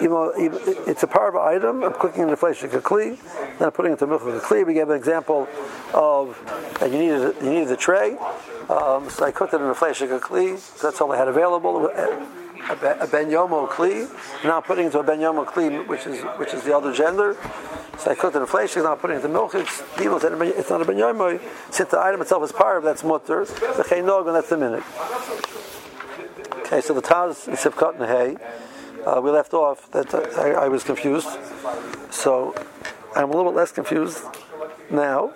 You 0.00 0.08
know, 0.08 0.32
it's 0.36 1.02
a 1.02 1.06
part 1.06 1.34
of 1.34 1.36
item. 1.36 1.84
I'm 1.84 1.92
cooking 1.94 2.22
in 2.24 2.30
a 2.30 2.36
fleshig 2.36 2.70
kli, 2.82 3.18
then 3.58 3.66
I'm 3.66 3.72
putting 3.72 3.92
it 3.92 4.00
into 4.00 4.04
a 4.04 4.08
milk 4.08 4.22
kli. 4.42 4.66
We 4.66 4.74
gave 4.74 4.88
an 4.88 4.96
example 4.96 5.48
of 5.94 6.38
that 6.80 6.90
you 6.90 6.98
needed 6.98 7.36
you 7.42 7.50
needed 7.50 7.68
the 7.68 7.76
tray. 7.76 8.16
Um, 8.68 9.10
so 9.10 9.24
I 9.24 9.32
cooked 9.32 9.54
it 9.54 9.60
in 9.60 9.66
a 9.66 9.74
fleshig 9.74 10.18
kli. 10.20 10.58
So 10.58 10.88
that's 10.88 11.00
all 11.00 11.12
I 11.12 11.16
had 11.16 11.28
available 11.28 11.90
a 12.70 13.06
ben 13.06 13.30
yomo 13.30 13.68
kli. 13.68 14.08
Now 14.44 14.60
putting 14.60 14.84
it 14.84 14.86
into 14.86 15.00
a 15.00 15.02
ben 15.02 15.18
yomo 15.18 15.44
kli, 15.44 15.86
which 15.86 16.06
is 16.06 16.22
which 16.38 16.54
is 16.54 16.62
the 16.62 16.76
other 16.76 16.92
gender. 16.92 17.36
So 17.98 18.10
I 18.10 18.14
cooked 18.14 18.36
it 18.36 18.40
in 18.40 18.46
flesh, 18.46 18.74
now 18.76 18.92
I'm 18.92 18.98
putting 18.98 19.18
it 19.18 19.24
in 19.24 19.32
milk. 19.32 19.54
It's 19.54 19.82
it's 19.98 20.70
not 20.70 20.82
a 20.82 20.84
ben 20.84 20.96
yomo. 20.96 21.40
Since 21.70 21.90
the 21.90 22.00
item 22.00 22.20
itself 22.20 22.42
is 22.44 22.52
part 22.52 22.78
of 22.78 22.84
that's 22.84 23.04
mutter, 23.04 23.44
the 23.44 23.84
chaynog, 23.88 24.26
and 24.26 24.36
that's 24.36 24.48
the 24.48 24.56
minute. 24.56 24.82
Okay, 26.66 26.80
so 26.80 26.94
the 26.94 27.02
taz 27.02 27.52
is 27.52 27.74
cut 27.74 27.96
in 27.96 28.06
hay. 28.06 28.36
Uh, 29.06 29.20
we 29.20 29.30
left 29.30 29.52
off 29.52 29.90
that 29.90 30.14
I, 30.38 30.52
I, 30.52 30.68
was 30.68 30.84
confused. 30.84 31.28
So 32.10 32.54
I'm 33.16 33.30
a 33.30 33.36
little 33.36 33.50
bit 33.50 33.56
less 33.56 33.72
confused 33.72 34.22
now, 34.90 35.32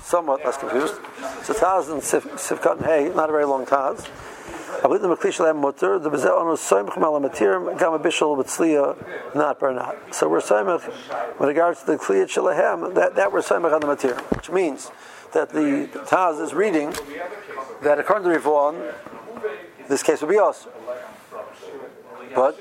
somewhat 0.00 0.44
less 0.44 0.56
confused. 0.56 0.94
So 1.42 1.52
taz 1.52 1.90
and 1.92 2.00
sifkat 2.00 2.78
and 2.78 2.86
hay, 2.86 3.08
not 3.14 3.28
a 3.28 3.32
very 3.32 3.44
long 3.44 3.66
taz. 3.66 4.08
Ablit 4.80 5.02
the 5.02 5.08
Maklish 5.08 5.40
Lam 5.40 5.60
the 5.60 6.10
Bezeh 6.10 6.30
Onu 6.30 6.56
Bishal 8.02 8.36
with 8.36 9.34
not 9.34 9.58
Bernat. 9.58 10.14
So 10.14 10.28
we're 10.28 10.40
Soimach, 10.40 10.86
with 11.38 11.48
regards 11.48 11.80
to 11.80 11.86
the 11.86 11.96
Kliyat 11.96 12.28
Shalahem, 12.28 12.94
that, 12.94 13.16
that 13.16 13.32
we're 13.32 13.42
Soimach 13.42 13.72
on 13.74 13.80
the 13.80 13.88
Matir, 13.88 14.18
which 14.36 14.50
means 14.50 14.90
that 15.32 15.50
the 15.50 15.88
Taz 16.06 16.40
is 16.40 16.54
reading 16.54 16.94
that 17.82 17.98
according 17.98 18.30
to 18.30 18.38
Rivon, 18.38 18.94
this 19.88 20.02
case 20.02 20.20
would 20.20 20.30
be 20.30 20.38
us. 20.38 20.66
But 22.38 22.56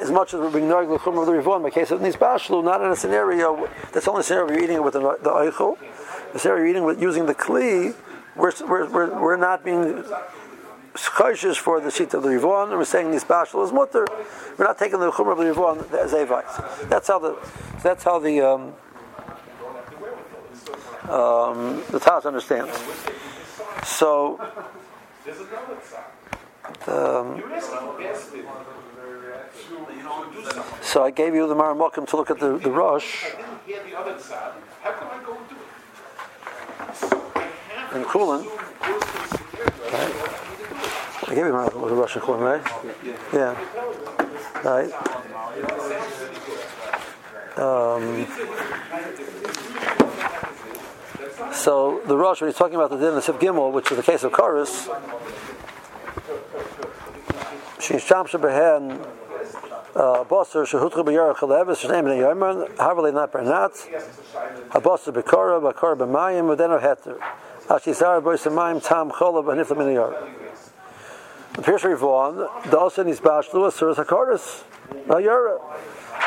as 0.00 0.10
much 0.10 0.32
as 0.32 0.40
we're 0.40 0.56
ignoring 0.56 0.88
the 0.88 0.98
chum 0.98 1.18
of 1.18 1.26
the 1.26 1.32
Rivon, 1.32 1.62
the 1.62 1.70
case 1.70 1.90
of 1.90 2.00
Nisbashlu, 2.00 2.64
not 2.64 2.80
in 2.80 2.90
a 2.90 2.96
scenario, 2.96 3.68
that's 3.92 4.08
only 4.08 4.22
scenario 4.22 4.50
you're 4.54 4.64
eating 4.64 4.76
it 4.76 4.82
with 4.82 4.94
the, 4.94 5.00
Eichel, 5.00 5.76
the 6.32 6.38
scenario 6.38 6.62
you're 6.62 6.70
eating 6.70 6.84
with 6.84 7.02
using 7.02 7.26
the 7.26 7.34
Kli, 7.34 7.94
we're, 8.34 8.52
we're, 8.66 8.88
we're, 8.88 9.22
we're 9.22 9.36
not 9.36 9.62
being 9.62 10.02
chayshish 10.94 11.58
for 11.58 11.82
the 11.82 11.90
sheet 11.90 12.14
of 12.14 12.22
the 12.22 12.30
Rivon, 12.30 12.70
and 12.70 12.78
we're 12.78 12.86
saying 12.86 13.08
Nisbashlu 13.08 13.62
is 13.62 13.72
mutter. 13.74 14.06
We're 14.56 14.64
not 14.64 14.78
taking 14.78 15.00
the 15.00 15.12
chum 15.12 15.28
of 15.28 15.36
the 15.36 15.44
Rivon 15.44 15.92
as 15.92 16.14
Avite. 16.14 16.88
That's 16.88 17.08
how 17.08 17.18
the, 17.18 17.36
that's 17.82 18.04
how 18.04 18.18
the, 18.20 18.40
um, 18.40 18.62
um, 21.10 21.82
the 21.90 22.00
Taz 22.00 22.24
understands. 22.24 22.72
So, 23.84 24.40
um, 26.86 27.42
so 30.82 31.02
I 31.02 31.10
gave 31.10 31.34
you 31.34 31.46
the 31.48 31.54
Maramokim 31.54 32.06
to 32.08 32.16
look 32.16 32.30
at 32.30 32.38
the, 32.38 32.58
the 32.58 32.70
Rosh. 32.70 33.24
And 37.92 38.04
Kulin. 38.04 38.46
Right? 39.92 40.14
I 41.26 41.34
gave 41.34 41.44
you 41.46 41.52
the 41.52 41.94
Rosh 41.94 42.14
and 42.14 42.24
Kulin, 42.24 42.40
right? 42.40 42.62
Yeah. 43.32 43.56
Right. 44.64 44.92
Um, 47.58 48.26
so 51.52 52.00
the 52.06 52.16
Rosh, 52.16 52.40
when 52.40 52.48
he's 52.48 52.56
talking 52.56 52.76
about 52.76 52.90
the 52.90 52.96
din 52.96 53.14
of 53.14 53.24
Sif 53.24 53.36
Gimel, 53.36 53.72
which 53.72 53.90
is 53.90 53.96
the 53.96 54.02
case 54.02 54.22
of 54.22 54.32
Chorus, 54.32 54.88
Shishamsha 57.88 58.38
Behen 58.38 59.00
uh, 59.96 60.22
Bosser 60.24 60.66
Shehutra 60.66 61.02
B'Yarach 61.02 61.40
Levis 61.40 61.82
Shnei 61.82 62.02
B'nei 62.02 62.18
Yomer 62.20 62.68
Havalei 62.76 63.14
not 63.14 63.32
Bernat 63.32 63.72
Habosser 64.68 65.10
B'Kora 65.10 65.72
B'Kora 65.72 65.96
B'Mayim 65.96 66.54
V'Deno 66.54 66.78
Heter. 66.82 67.18
Ashizar 67.68 68.20
B'Yis 68.20 68.52
Mayim 68.52 68.86
Tam 68.86 69.10
Cholav 69.10 69.44
Hanifla 69.44 69.74
B'nei 69.74 69.94
Yomer. 69.94 70.28
The 71.54 71.62
first 71.62 71.86
Vaughn 71.86 72.36
the 72.36 72.76
Osen 72.76 73.08
is 73.08 73.20
Bashlu 73.20 73.70
Asur 73.70 73.94
Hakaris 73.94 74.64
Nayara 75.06 75.58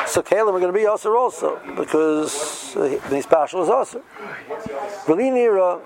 so 0.08 0.20
Caleb 0.20 0.54
we're 0.54 0.60
going 0.60 0.72
to 0.72 0.76
be 0.76 0.84
Asur 0.84 1.16
also 1.16 1.60
because 1.76 2.74
the 2.74 2.98
Bashlu 3.30 3.62
is 3.62 3.68
Asur 3.68 4.02
V'Li 5.04 5.30
Nira 5.30 5.80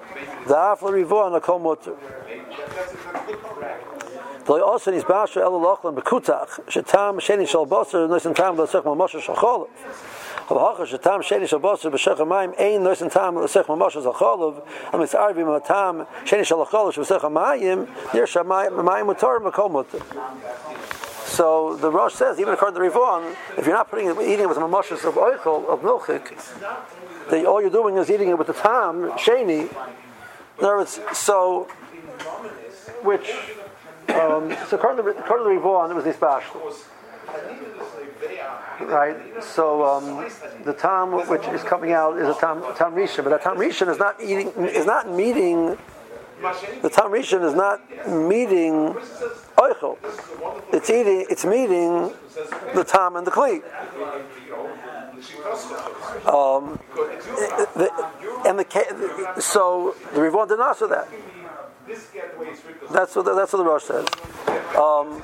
the 0.47 0.55
Afla 0.55 0.91
Rivon 0.91 1.39
Akol 1.39 1.61
Mutter. 1.61 1.93
Basher 4.47 5.43
el 5.43 5.53
lochlan 5.53 5.97
bekutach 5.97 6.61
shetam 6.67 7.21
sheni 7.21 7.47
tam 11.03 12.55
ein 12.57 12.83
tam 13.11 13.37
mutar. 19.73 20.03
So 21.27 21.77
the 21.77 21.91
Rosh 21.91 22.15
says, 22.15 22.39
even 22.39 22.55
according 22.55 22.75
to 22.77 22.81
the 22.81 22.89
Rivon, 22.89 23.35
if 23.59 23.67
you're 23.67 23.75
not 23.75 23.91
putting 23.91 24.07
it, 24.07 24.17
eating 24.21 24.41
it 24.41 24.49
with 24.49 24.59
mamashas 24.59 25.05
of 25.05 25.19
oil 25.19 25.69
of 25.69 25.83
milk 25.83 26.07
that 26.07 27.45
all 27.45 27.61
you're 27.61 27.69
doing 27.69 27.97
is 27.97 28.09
eating 28.09 28.29
it 28.29 28.39
with 28.39 28.47
the 28.47 28.53
tam, 28.53 29.11
sheni. 29.19 29.69
There 30.61 30.81
is 30.81 31.01
so, 31.13 31.65
which 33.03 33.35
um, 34.09 34.57
so 34.69 34.77
to 34.77 35.03
Rivon, 35.03 35.91
it 35.91 35.95
was 35.95 36.05
Nisbashlu. 36.05 36.75
Right? 38.81 39.17
So 39.43 39.85
um, 39.85 40.31
the 40.65 40.73
tam 40.73 41.29
which 41.29 41.47
is 41.49 41.63
coming 41.63 41.93
out 41.93 42.19
is 42.19 42.29
a 42.29 42.39
tam, 42.39 42.61
rishon, 42.61 43.25
but 43.25 43.31
that 43.31 43.43
tam 43.43 43.57
rishon 43.57 43.89
is 43.89 43.99
not 43.99 44.23
eating, 44.23 44.49
is 44.67 44.87
not 44.87 45.11
meeting, 45.11 45.77
the 46.83 46.91
tam 46.91 47.11
rishon 47.11 47.45
is 47.45 47.55
not 47.55 47.81
meeting 48.09 48.95
oichel. 49.57 49.99
It's 50.73 50.91
eating, 50.91 51.27
it's 51.29 51.45
meeting 51.45 52.13
the 52.75 52.85
tam 52.85 53.17
and 53.17 53.27
the 53.27 53.31
kli. 53.31 53.63
Um, 56.27 56.79
the, 57.75 57.91
and 58.47 58.59
the 58.59 59.41
so 59.41 59.95
the 60.13 60.21
Rivon 60.21 60.49
didn't 60.49 60.67
answer 60.67 60.87
that. 60.89 61.09
That's 62.91 63.15
what 63.15 63.25
the, 63.25 63.35
that's 63.35 63.53
what 63.53 63.59
the 63.59 63.65
Rosh 63.65 63.85
says. 63.85 64.07
Um, 64.77 65.23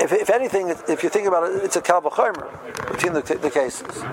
if, 0.00 0.12
if, 0.12 0.30
anything, 0.30 0.68
if 0.88 1.02
you 1.02 1.08
think 1.08 1.26
about 1.26 1.50
it, 1.50 1.64
it's 1.64 1.76
a 1.76 1.80
kalvachomer 1.80 2.92
between 2.92 3.14
the, 3.14 3.22
the, 3.22 3.50
cases. 3.50 4.04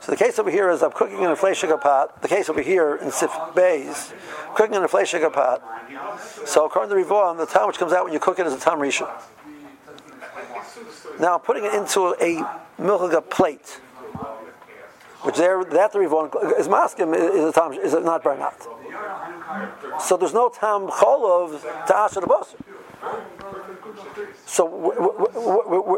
So 0.00 0.12
the 0.12 0.16
case 0.16 0.38
over 0.38 0.50
here 0.50 0.70
is 0.70 0.82
I'm 0.82 0.92
cooking 0.92 1.18
in 1.18 1.30
a 1.30 1.36
fleshiga 1.36 1.80
pot. 1.80 2.22
The 2.22 2.28
case 2.28 2.48
over 2.48 2.62
here 2.62 2.96
in 2.96 3.10
Sif 3.10 3.30
Bays, 3.54 4.12
cooking 4.54 4.74
in 4.74 4.82
a 4.82 4.88
fleshiga 4.88 5.32
pot. 5.32 5.62
So 6.46 6.66
according 6.66 6.90
to 6.90 7.02
the 7.02 7.08
Rivon, 7.08 7.38
the 7.38 7.46
time 7.46 7.66
which 7.66 7.78
comes 7.78 7.92
out 7.92 8.04
when 8.04 8.12
you 8.12 8.20
cook 8.20 8.38
it 8.38 8.46
is 8.46 8.52
a 8.52 8.60
tam 8.60 8.78
rishon. 8.78 9.10
Now 11.20 11.38
putting 11.38 11.64
it 11.64 11.74
into 11.74 12.14
a 12.20 12.42
milchiga 12.80 13.28
plate, 13.28 13.80
which 15.22 15.36
there 15.36 15.64
that 15.64 15.92
the 15.92 15.98
Rivon 15.98 16.58
is 16.58 16.68
maskim 16.68 17.14
is 17.14 17.44
a 17.44 17.52
tam 17.52 17.72
is 17.72 17.92
not 17.94 18.22
bernat. 18.22 18.66
So 20.00 20.16
there's 20.16 20.34
no 20.34 20.48
tam 20.48 20.88
cholov 20.88 21.60
to 22.12 22.20
the 22.20 22.26
boss. 22.26 22.54
So 24.46 24.66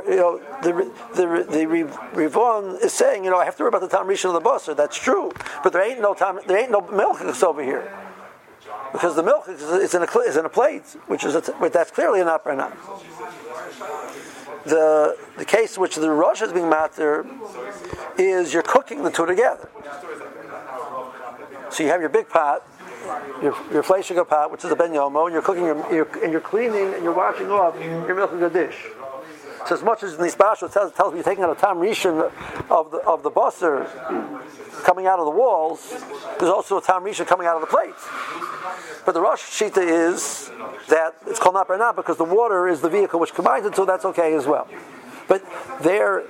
you 0.09 0.17
know 0.17 0.41
the 0.63 0.73
the 1.15 1.47
the 1.51 1.67
Rivon 2.15 2.83
is 2.83 2.93
saying 2.93 3.25
you 3.25 3.31
know 3.31 3.39
I 3.39 3.45
have 3.45 3.57
to 3.57 3.63
worry 3.63 3.69
about 3.69 3.83
the 3.83 3.89
tam 3.89 4.07
rishon 4.07 4.27
of 4.27 4.35
the 4.35 4.41
boss. 4.41 4.67
That's 4.67 4.97
true, 4.97 5.33
but 5.63 5.73
there 5.73 5.83
ain't 5.83 6.01
no 6.01 6.15
tam 6.15 6.41
there 6.47 6.59
ain't 6.59 6.71
no 6.71 6.81
milk 6.81 7.21
over 7.43 7.63
here 7.63 7.93
because 8.93 9.15
the 9.15 9.23
milk 9.23 9.49
is 9.49 9.95
in 9.95 10.03
a 10.03 10.19
is 10.21 10.37
in 10.37 10.45
a 10.45 10.49
plate, 10.49 10.85
which 11.07 11.25
is 11.25 11.35
a, 11.35 11.41
that's 11.73 11.91
clearly 11.91 12.21
an 12.21 12.29
upper 12.29 12.55
not. 12.55 12.77
The 14.65 15.17
the 15.37 15.45
case 15.45 15.79
which 15.79 15.97
the 15.97 16.11
Rosh 16.11 16.43
is 16.43 16.53
being 16.53 16.69
matter 16.69 17.27
is 18.19 18.53
you're 18.53 18.63
cooking 18.63 19.03
the 19.03 19.11
two 19.11 19.27
together. 19.27 19.69
So 21.71 21.83
you 21.83 21.91
have 21.91 22.01
your 22.01 22.11
big 22.11 22.29
pot, 22.29 22.67
your, 23.43 23.57
your 23.73 23.83
fleshing 23.83 24.23
pot, 24.25 24.51
which 24.51 24.65
is 24.65 24.71
a 24.71 24.77
ben 24.77 24.93
yomo, 24.93 25.25
and 25.25 25.33
you're 25.33 25.43
cooking, 25.43 25.65
your, 25.65 26.09
and 26.23 26.33
you're 26.33 26.41
cleaning, 26.41 26.95
and 26.95 27.03
you're 27.03 27.15
washing 27.15 27.51
off, 27.51 27.79
you're 27.81 28.15
milking 28.15 28.43
a 28.43 28.51
dish. 28.51 28.77
So 29.67 29.75
as 29.75 29.83
much 29.83 30.05
as 30.05 30.15
in 30.15 30.23
the 30.23 30.31
special 30.31 30.69
tells, 30.69 30.93
tells 30.93 31.13
me 31.13 31.19
you're 31.19 31.25
taking 31.25 31.43
out 31.43 31.51
a 31.51 31.61
tam 31.61 31.79
rishon 31.79 32.31
of 32.71 32.91
the 32.93 32.99
of 32.99 33.25
the 33.25 33.31
busser 33.31 33.85
coming 34.85 35.07
out 35.07 35.19
of 35.19 35.25
the 35.25 35.31
walls, 35.33 35.91
there's 36.39 36.53
also 36.53 36.79
a 36.79 36.83
tam 36.83 37.03
rishon 37.03 37.27
coming 37.27 37.49
out 37.49 37.57
of 37.57 37.63
the 37.63 37.67
plate. 37.67 37.95
But 39.05 39.13
the 39.13 39.21
Rosh 39.21 39.43
Shita 39.43 39.79
is 39.79 40.51
that 40.89 41.17
it's 41.27 41.41
called 41.41 41.55
not 41.55 41.97
because 41.97 42.17
the 42.17 42.25
water 42.25 42.69
is 42.69 42.81
the 42.81 42.89
vehicle 42.89 43.19
which 43.19 43.35
combines 43.35 43.67
it, 43.67 43.75
so 43.75 43.85
that's 43.85 44.05
okay 44.05 44.35
as 44.35 44.47
well. 44.47 44.69
But 45.29 45.45
there, 45.83 46.25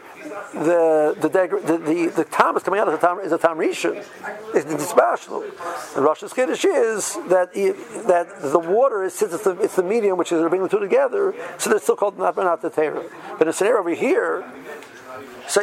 the 0.54 1.16
the 1.20 1.28
the 1.28 1.78
the, 1.78 2.12
the 2.16 2.24
is 2.56 2.62
coming 2.62 2.80
out 2.80 2.88
of 2.88 2.98
the 2.98 3.06
tam 3.06 3.20
is 3.20 3.32
a 3.32 3.38
tam. 3.38 3.60
It's 3.60 4.64
dispassional. 4.74 5.44
The 5.94 6.00
Rosh 6.00 6.22
Kiddush 6.32 6.64
is 6.64 7.14
that 7.28 7.52
that 8.06 8.42
the 8.42 8.58
water 8.58 9.02
is 9.04 9.14
since 9.14 9.32
it's 9.32 9.44
the, 9.44 9.58
it's 9.60 9.76
the 9.76 9.82
medium 9.82 10.18
which 10.18 10.32
is 10.32 10.40
bringing 10.40 10.62
the 10.62 10.68
two 10.68 10.80
together, 10.80 11.34
so 11.58 11.70
they're 11.70 11.78
still 11.78 11.96
called 11.96 12.18
not 12.18 12.36
not 12.36 12.62
the. 12.62 12.70
But 13.38 13.42
in 13.42 13.48
a 13.48 13.52
scenario 13.52 13.80
over 13.80 13.90
here, 13.90 14.44
So 15.48 15.62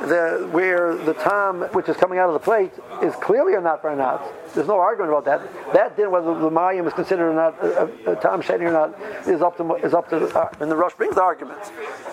the 0.00 0.48
where 0.52 0.94
the 0.94 1.14
tom 1.14 1.62
which 1.72 1.88
is 1.88 1.96
coming 1.96 2.18
out 2.18 2.28
of 2.28 2.34
the 2.34 2.40
plate 2.40 2.72
is 3.02 3.14
clearly 3.16 3.54
a 3.54 3.60
not 3.60 3.82
not. 3.84 4.22
There's 4.54 4.66
no 4.66 4.78
argument 4.78 5.12
about 5.12 5.24
that. 5.24 5.72
That 5.72 5.96
then 5.96 6.10
whether 6.10 6.38
the 6.38 6.50
mayim 6.50 6.86
is 6.86 6.92
considered 6.92 7.30
or 7.30 7.34
not 7.34 7.62
a, 7.62 7.82
a, 7.82 8.12
a 8.12 8.16
tom 8.16 8.42
sheni 8.42 8.62
or 8.62 8.72
not 8.72 8.98
is 9.26 9.42
up 9.42 9.56
to 9.56 9.74
is 9.76 9.94
up 9.94 10.08
to 10.10 10.26
uh, 10.38 10.50
and 10.60 10.70
the 10.70 10.76
rush 10.76 10.94
brings 10.94 11.14
the 11.14 11.22
argument 11.22 11.58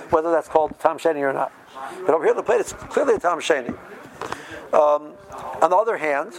whether 0.10 0.32
that's 0.32 0.48
called 0.48 0.78
tom 0.80 0.98
sheni 0.98 1.22
or 1.22 1.34
not. 1.34 1.52
But 2.06 2.16
over 2.16 2.26
here 2.26 2.34
the 2.34 2.44
plate 2.44 2.62
it's 2.62 2.74
clearly 2.74 3.16
a 3.16 3.20
tom 3.20 3.40
sheni. 3.40 3.78
Um, 4.74 5.14
on 5.62 5.70
the 5.70 5.76
other 5.76 5.98
hand, 5.98 6.34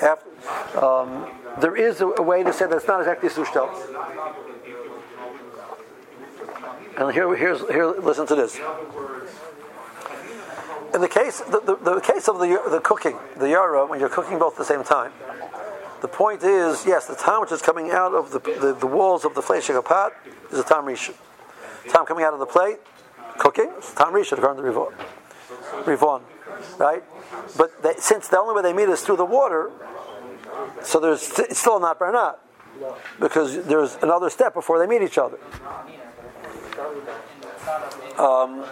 after, 0.00 0.78
um, 0.78 1.26
there 1.60 1.74
is 1.74 2.00
a, 2.00 2.06
a 2.06 2.22
way 2.22 2.44
to 2.44 2.52
say 2.52 2.66
that 2.66 2.76
it's 2.76 2.86
not 2.86 3.00
exactly 3.00 3.28
sushtel. 3.28 3.68
And 6.98 7.12
here, 7.12 7.32
here's, 7.36 7.60
here, 7.68 7.86
listen 7.86 8.26
to 8.26 8.34
this. 8.34 8.58
In 10.92 11.00
the 11.00 11.08
case, 11.08 11.40
the, 11.42 11.60
the, 11.60 11.76
the 11.76 12.00
case 12.00 12.28
of 12.28 12.40
the, 12.40 12.60
the 12.68 12.80
cooking, 12.80 13.16
the 13.36 13.50
yara, 13.50 13.86
when 13.86 14.00
you're 14.00 14.08
cooking 14.08 14.36
both 14.40 14.54
at 14.54 14.58
the 14.58 14.64
same 14.64 14.82
time, 14.82 15.12
the 16.00 16.08
point 16.08 16.42
is, 16.42 16.84
yes, 16.84 17.06
the 17.06 17.14
time 17.14 17.40
which 17.40 17.52
is 17.52 17.62
coming 17.62 17.92
out 17.92 18.14
of 18.14 18.32
the, 18.32 18.40
the, 18.40 18.76
the 18.80 18.86
walls 18.86 19.24
of 19.24 19.36
the 19.36 19.42
fleshing 19.42 19.80
pot 19.82 20.12
is 20.50 20.58
a 20.58 20.64
tam 20.64 20.86
rishon. 20.86 21.14
Time 21.88 22.04
coming 22.04 22.24
out 22.24 22.32
of 22.32 22.40
the 22.40 22.46
plate, 22.46 22.78
cooking, 23.38 23.70
it's 23.76 23.94
tam 23.94 24.12
rishon 24.12 24.38
according 24.38 24.64
to 24.64 24.68
Rivon. 24.68 24.92
Rivon, 25.84 26.22
right? 26.78 27.04
But 27.56 27.80
they, 27.80 27.94
since 27.98 28.26
the 28.26 28.40
only 28.40 28.56
way 28.56 28.62
they 28.62 28.72
meet 28.72 28.88
is 28.88 29.02
through 29.02 29.18
the 29.18 29.24
water, 29.24 29.70
so 30.82 30.98
there's 30.98 31.38
it's 31.38 31.60
still 31.60 31.78
not 31.78 32.00
bernat 32.00 32.40
because 33.20 33.64
there's 33.66 33.96
another 34.02 34.30
step 34.30 34.52
before 34.52 34.80
they 34.80 34.86
meet 34.86 35.02
each 35.02 35.18
other. 35.18 35.38
Um, 38.18 38.64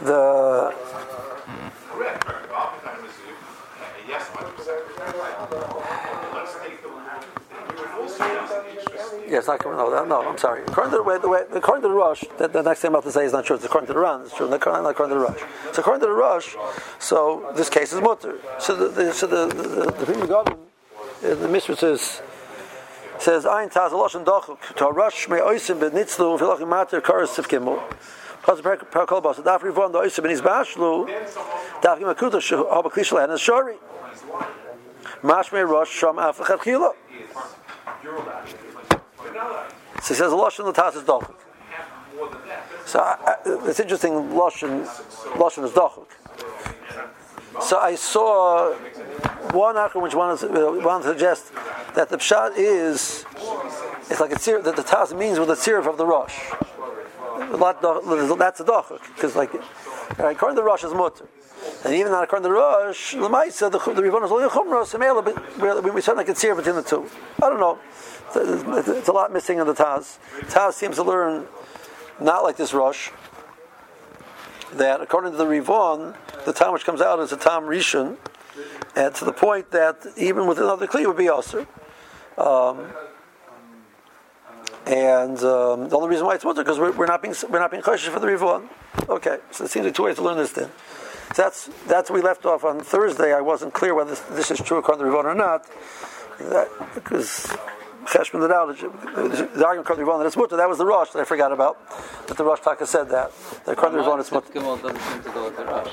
the 0.00 0.74
Yes, 9.28 9.46
not 9.46 9.62
no, 9.64 10.04
no. 10.04 10.28
I'm 10.28 10.38
sorry. 10.38 10.62
According 10.62 10.90
to 10.92 10.96
the 10.96 11.02
way, 11.02 11.18
the 11.18 11.28
way, 11.28 11.42
according 11.52 11.82
to 11.82 11.88
the 11.88 11.94
rush, 11.94 12.24
the, 12.38 12.48
the 12.48 12.62
next 12.62 12.80
thing 12.80 12.88
I'm 12.88 12.94
about 12.94 13.04
to 13.04 13.12
say 13.12 13.26
is 13.26 13.32
not 13.32 13.44
true. 13.44 13.56
It's 13.56 13.64
according 13.64 13.88
to 13.88 13.92
the 13.92 13.98
Ran. 13.98 14.22
It's 14.22 14.34
true. 14.34 14.48
Not 14.48 14.56
according 14.56 14.86
according 14.86 15.14
to 15.14 15.20
the 15.20 15.26
rush. 15.26 15.40
So 15.72 15.80
according 15.82 16.00
to 16.00 16.06
the 16.06 16.12
rush, 16.12 16.56
so 16.98 17.52
this 17.54 17.68
case 17.68 17.92
is 17.92 18.00
mutter. 18.00 18.38
So 18.58 18.74
the, 18.74 18.88
the 18.88 19.12
so 19.12 19.26
the 19.26 19.46
the, 19.54 20.04
the, 20.04 20.12
the 20.12 20.26
Garden, 20.26 20.56
the 21.20 21.48
Mishnah 21.48 21.76
says 21.76 22.22
says 23.18 23.46
Ein 23.46 23.68
Taz 23.70 23.90
Alosh 23.90 24.14
and 24.14 24.26
Dochuk 24.26 24.58
to 24.76 24.86
rush 24.86 25.28
me 25.28 25.38
oisim 25.38 25.78
benitzlu 25.78 26.38
v'lachim 26.38 26.68
mater 26.68 27.00
karas 27.00 27.28
sif 27.28 27.48
gimel. 27.48 27.80
Pas 28.42 28.60
per 28.60 28.76
per 28.76 29.06
kolbas 29.06 29.42
daf 29.42 29.60
rivon 29.62 29.92
the 29.92 29.98
oisim 29.98 30.24
benis 30.24 30.40
bashlu 30.40 31.08
daf 31.82 31.98
gim 31.98 32.08
akuta 32.14 32.40
shu 32.40 32.66
aba 32.66 32.88
klishla 32.90 33.24
and 33.24 33.32
shori. 33.34 33.76
Mash 35.22 35.52
me 35.52 35.60
rush 35.60 35.90
sham 35.90 36.18
af 36.18 36.38
chila. 36.38 36.92
So 40.02 40.14
says 40.14 40.32
Lashon 40.32 40.72
Latas 40.72 40.96
is 40.96 41.02
Dochuk. 41.02 41.34
So 42.86 43.00
I, 43.00 43.16
I, 43.26 43.34
it's 43.68 43.80
interesting, 43.80 44.12
Lashon, 44.12 44.86
Lashon 45.34 45.64
is 45.64 45.72
Dochuk. 45.72 46.06
So 47.60 47.78
I 47.78 47.96
saw 47.96 48.72
one 49.52 49.76
article 49.76 50.02
which 50.02 50.14
wanted 50.14 50.40
to, 50.40 50.80
wanted 50.80 51.04
to 51.04 51.10
suggest 51.10 51.52
that 51.94 52.08
the 52.08 52.16
pshat 52.18 52.52
is 52.56 53.24
it's 54.10 54.20
like 54.20 54.32
a 54.32 54.36
tzir, 54.36 54.62
that 54.64 54.76
the 54.76 54.82
tas 54.82 55.12
means 55.14 55.38
with 55.38 55.48
the 55.48 55.54
tzirif 55.54 55.86
of 55.86 55.96
the 55.96 56.06
rosh. 56.06 56.38
That's 57.38 58.60
a 58.60 58.64
dochuk 58.64 59.00
because 59.14 59.36
like 59.36 59.52
according 60.18 60.56
to 60.56 60.62
the 60.62 60.64
rosh 60.64 60.84
is 60.84 60.94
mutter. 60.94 61.26
And 61.84 61.94
even 61.94 62.12
not 62.12 62.24
according 62.24 62.44
to 62.44 62.48
the 62.48 62.54
Rosh, 62.54 63.12
the 63.12 63.18
the, 63.20 64.02
Rivon 64.02 64.24
is 64.24 64.32
only 64.32 64.44
a 64.44 64.48
Chumrah, 64.48 64.84
Samela, 64.84 65.24
but 65.24 65.94
we 65.94 66.00
certainly 66.00 66.24
can 66.24 66.34
see 66.34 66.52
between 66.52 66.76
the 66.76 66.82
two. 66.82 67.08
I 67.42 67.48
don't 67.48 67.60
know. 67.60 67.78
It's, 68.34 68.88
it's 68.88 69.08
a 69.08 69.12
lot 69.12 69.32
missing 69.32 69.58
in 69.58 69.66
the 69.66 69.74
Taz. 69.74 70.18
Taz 70.42 70.74
seems 70.74 70.96
to 70.96 71.02
learn 71.02 71.46
not 72.20 72.42
like 72.42 72.56
this 72.56 72.74
Rosh, 72.74 73.10
that 74.74 75.00
according 75.00 75.32
to 75.32 75.38
the 75.38 75.46
Rivon, 75.46 76.16
the 76.44 76.52
time 76.52 76.72
which 76.72 76.84
comes 76.84 77.00
out 77.00 77.20
is 77.20 77.32
a 77.32 77.36
Tam 77.36 77.64
Rishon, 77.64 78.16
and 78.96 79.14
to 79.14 79.24
the 79.24 79.32
point 79.32 79.70
that 79.70 80.06
even 80.16 80.46
with 80.46 80.58
another 80.58 80.86
Kli 80.86 81.06
would 81.06 81.16
be 81.16 81.28
Aser. 81.28 81.66
Um, 82.36 82.86
and 84.86 85.38
um, 85.40 85.88
the 85.88 85.96
only 85.96 86.08
reason 86.08 86.24
why 86.24 86.34
it's 86.34 86.44
mutter 86.44 86.62
because 86.62 86.78
we're, 86.78 86.92
we're 86.92 87.06
not 87.06 87.20
being 87.20 87.34
we're 87.50 87.58
not 87.58 87.70
being 87.70 87.82
kosher 87.82 88.10
for 88.10 88.20
the 88.20 88.26
rivon. 88.26 88.68
Okay, 89.08 89.38
so 89.50 89.64
it 89.64 89.70
seems 89.70 89.84
like 89.84 89.94
two 89.94 90.04
ways 90.04 90.16
to 90.16 90.22
learn 90.22 90.38
this. 90.38 90.52
Then 90.52 90.70
so 91.34 91.42
that's 91.42 91.68
that's 91.86 92.10
we 92.10 92.22
left 92.22 92.46
off 92.46 92.64
on 92.64 92.80
Thursday. 92.80 93.34
I 93.34 93.42
wasn't 93.42 93.74
clear 93.74 93.94
whether 93.94 94.10
this, 94.10 94.20
this 94.20 94.50
is 94.50 94.60
true 94.60 94.78
according 94.78 95.04
to 95.04 95.10
rivon 95.10 95.26
or 95.26 95.34
not, 95.34 95.66
that, 96.38 96.68
because 96.94 97.54
Cheshman 98.06 98.40
did 98.40 98.50
out 98.50 98.74
the 98.78 99.64
argument 99.66 99.80
according 99.80 100.06
to 100.06 100.18
that 100.18 100.26
it's 100.26 100.36
mutter. 100.36 100.56
That 100.56 100.68
was 100.68 100.78
the 100.78 100.86
Rosh 100.86 101.10
that 101.10 101.20
I 101.20 101.24
forgot 101.24 101.52
about. 101.52 101.76
That 102.26 102.38
the 102.38 102.44
Rosh 102.44 102.60
Taka 102.60 102.86
said 102.86 103.10
that 103.10 103.30
that 103.66 103.72
according 103.72 103.98
to 103.98 104.04
rivon 104.04 104.20
it's 104.20 104.32
mutter. 104.32 104.50
Doesn't 104.54 104.98
seem 104.98 105.22
to 105.22 105.30
go 105.30 105.44
with 105.44 105.56
the 105.56 105.64
rush. 105.66 105.92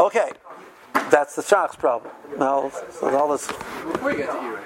Okay, 0.00 0.30
that's 1.10 1.34
the 1.34 1.42
Shach's 1.42 1.76
problem. 1.76 2.12
Now, 2.38 2.70
so 2.90 3.16
all 3.16 3.28
this. 3.32 3.46
Before 3.46 4.12
you 4.12 4.18
get 4.18 4.30
to 4.30 4.42
Erie, 4.44 4.60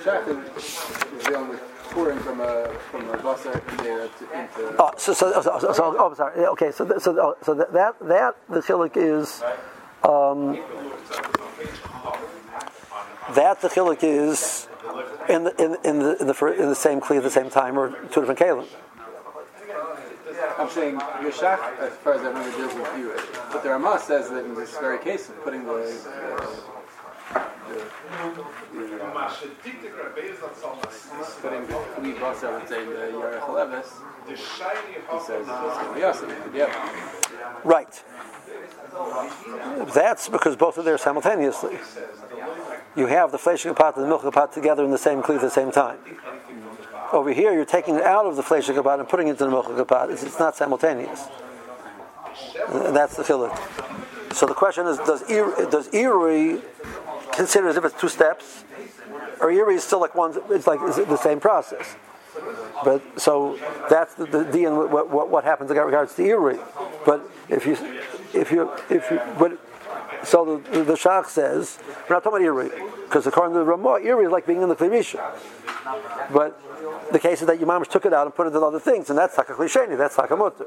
Shach 0.00 0.28
is 0.28 1.24
dealing 1.24 1.48
with 1.48 1.62
touring 1.90 2.18
from 2.18 2.40
a 2.40 2.68
from 2.90 3.08
a 3.08 3.16
bus 3.18 3.46
into 3.46 4.76
Oh, 4.78 4.90
so, 4.98 5.12
so, 5.14 5.40
so, 5.40 5.58
so, 5.58 5.72
so 5.72 5.96
oh, 5.98 6.08
I'm 6.10 6.14
sorry. 6.14 6.40
Yeah, 6.42 6.48
Okay, 6.48 6.70
so, 6.70 6.84
th- 6.86 7.00
so, 7.00 7.18
oh, 7.18 7.36
so 7.42 7.54
that, 7.54 7.72
that, 7.72 7.98
that 8.08 8.36
the 8.50 8.60
chilik 8.60 8.96
is, 8.96 9.42
um, 10.02 10.58
that 13.34 13.60
the 13.62 13.68
chilik 13.68 14.00
is 14.02 14.68
in 15.28 15.44
the, 15.44 15.54
in, 15.62 15.76
in 15.84 15.98
the, 16.00 16.16
in 16.20 16.26
the, 16.26 16.34
fir- 16.34 16.52
in 16.52 16.68
the 16.68 16.74
same 16.74 17.00
kli 17.00 17.16
at 17.16 17.22
the 17.22 17.30
same 17.30 17.48
time, 17.48 17.78
or 17.78 17.90
two 18.08 18.20
different 18.20 18.38
kalim. 18.38 18.66
I'm 20.58 20.70
saying 20.70 20.94
your 21.22 21.32
Shach, 21.32 21.78
as 21.78 21.92
far 21.96 22.14
as 22.14 22.22
I 22.22 22.28
remember, 22.28 22.56
deals 22.56 22.74
with 22.74 22.86
Erie. 22.98 23.20
But 23.52 23.62
the 23.62 23.70
Ramah 23.70 23.98
says 24.00 24.30
that 24.30 24.44
in 24.44 24.54
this 24.54 24.76
very 24.78 24.98
case, 24.98 25.28
of 25.28 25.42
putting 25.42 25.64
the 25.64 25.72
the, 27.68 27.74
the, 27.74 28.88
the 28.88 29.04
uh, 29.04 29.38
putting 31.42 31.66
the 31.66 31.74
Kli 31.74 32.14
Basa, 32.18 32.44
I 32.44 32.58
would 32.58 32.68
say, 32.68 32.84
the 32.84 32.92
Yarech 32.92 33.48
Levis, 33.52 33.90
he 34.28 34.36
says 34.36 34.60
it's 35.40 35.58
going 35.58 35.88
to 35.88 35.94
be 35.94 36.02
us. 36.04 36.22
Yeah. 36.54 37.60
Right. 37.64 38.04
That's 39.92 40.28
because 40.28 40.56
both 40.56 40.78
are 40.78 40.82
there 40.82 40.98
simultaneously. 40.98 41.78
You 42.96 43.06
have 43.06 43.32
the 43.32 43.38
fleshing 43.38 43.74
pot 43.74 43.96
and 43.96 44.04
the 44.04 44.08
milk 44.08 44.32
pot 44.32 44.52
together 44.52 44.84
in 44.84 44.90
the 44.90 44.98
same 44.98 45.22
kli 45.22 45.36
at 45.36 45.40
the 45.40 45.50
same 45.50 45.72
time. 45.72 45.98
Over 47.14 47.32
here, 47.32 47.52
you're 47.52 47.64
taking 47.64 47.94
it 47.94 48.02
out 48.02 48.26
of 48.26 48.34
the 48.34 48.42
fleshing 48.42 48.74
pot 48.82 48.98
and 48.98 49.08
putting 49.08 49.28
it 49.28 49.32
into 49.32 49.44
the 49.44 49.50
milk 49.50 49.86
pot. 49.86 50.10
It's, 50.10 50.24
it's 50.24 50.40
not 50.40 50.56
simultaneous. 50.56 51.28
And 52.68 52.94
that's 52.94 53.16
the 53.16 53.22
chilik. 53.22 54.34
So 54.34 54.46
the 54.46 54.54
question 54.54 54.88
is, 54.88 54.98
does 54.98 55.22
Erie, 55.30 55.70
does 55.70 55.88
consider 57.32 57.68
as 57.68 57.76
if 57.76 57.84
it's 57.84 58.00
two 58.00 58.08
steps, 58.08 58.64
or 59.40 59.52
Erie 59.52 59.76
is 59.76 59.84
still 59.84 60.00
like 60.00 60.16
one? 60.16 60.34
It's 60.50 60.66
like 60.66 60.80
the 60.80 61.16
same 61.16 61.38
process. 61.38 61.94
But 62.84 63.00
so 63.20 63.60
that's 63.88 64.14
the, 64.14 64.26
the, 64.26 64.42
the 64.42 64.66
what, 64.66 65.08
what, 65.08 65.30
what 65.30 65.44
happens 65.44 65.70
in 65.70 65.76
regards 65.76 66.16
to 66.16 66.22
Erie. 66.24 66.58
But 67.06 67.30
if 67.48 67.64
you 67.64 67.76
if 68.34 68.50
you 68.50 68.72
if 68.90 69.08
you 69.12 69.20
but 69.38 69.56
so 70.24 70.56
the 70.56 70.82
the 70.82 70.94
Shach 70.94 71.26
says 71.26 71.78
we're 72.08 72.16
not 72.16 72.24
talking 72.24 72.44
about 72.44 72.44
Erie 72.44 72.70
because 73.04 73.24
according 73.28 73.52
to 73.52 73.60
the 73.60 73.64
Ramah, 73.64 74.00
Erie 74.02 74.24
is 74.24 74.32
like 74.32 74.48
being 74.48 74.62
in 74.62 74.68
the 74.68 74.74
Klirisha. 74.74 75.22
But 76.32 76.60
the 77.12 77.18
case 77.18 77.40
is 77.40 77.46
that 77.46 77.58
your 77.58 77.66
mom 77.66 77.84
took 77.84 78.06
it 78.06 78.12
out 78.12 78.26
and 78.26 78.34
put 78.34 78.46
it 78.46 78.54
in 78.54 78.62
other 78.62 78.80
things, 78.80 79.10
and 79.10 79.18
that's 79.18 79.36
Taka 79.36 79.52
Klisheni, 79.52 79.96
that's 79.98 80.16
Taka 80.16 80.36
Mutter. 80.36 80.66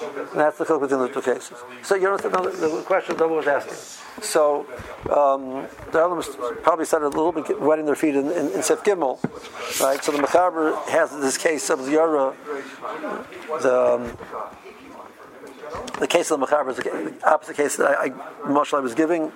And 0.00 0.40
that's 0.40 0.58
the 0.58 0.64
chiluk 0.64 0.80
between 0.82 1.00
the 1.00 1.08
two 1.08 1.22
cases. 1.22 1.56
So 1.82 1.94
you 1.94 2.08
understand 2.08 2.34
the, 2.34 2.50
the 2.50 2.82
question 2.82 3.16
that 3.16 3.28
was 3.28 3.46
asking. 3.46 3.74
So 4.22 4.66
um, 5.10 5.66
the 5.92 6.00
elements 6.00 6.30
probably 6.62 6.84
started 6.84 7.06
a 7.06 7.16
little 7.16 7.32
bit 7.32 7.60
wetting 7.60 7.86
their 7.86 7.94
feet 7.94 8.16
in, 8.16 8.30
in, 8.30 8.50
in 8.50 8.62
Sif 8.62 8.82
Gimel, 8.82 9.22
right? 9.80 10.02
So 10.02 10.12
the 10.12 10.18
Mechaber 10.18 10.76
has 10.88 11.10
this 11.12 11.38
case 11.38 11.70
of 11.70 11.84
the 11.84 11.92
Yara, 11.92 12.34
the 13.62 13.94
um, 13.94 14.16
the 16.00 16.06
case 16.06 16.30
of 16.30 16.40
the 16.40 16.46
Mechaber 16.46 16.70
is 16.70 16.76
the 16.76 17.14
opposite 17.26 17.56
case 17.56 17.76
that 17.76 17.98
I, 17.98 18.06
I, 18.06 18.10
Moshe 18.46 18.80
was 18.82 18.94
giving. 18.94 19.32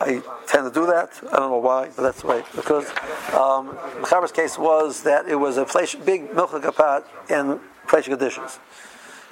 I 0.00 0.22
tend 0.46 0.64
to 0.64 0.70
do 0.72 0.86
that. 0.86 1.10
I 1.32 1.36
don't 1.38 1.50
know 1.50 1.58
why, 1.58 1.90
but 1.96 2.02
that's 2.02 2.22
the 2.22 2.28
way. 2.28 2.44
Because 2.54 2.88
um, 3.32 3.76
Mechaber's 4.00 4.32
case 4.32 4.56
was 4.56 5.02
that 5.02 5.26
it 5.28 5.34
was 5.34 5.56
a 5.56 5.66
flesh, 5.66 5.96
big 5.96 6.34
milk 6.34 6.50
kapat 6.50 7.04
and 7.28 7.60
flesh 7.86 8.06
conditions. 8.06 8.60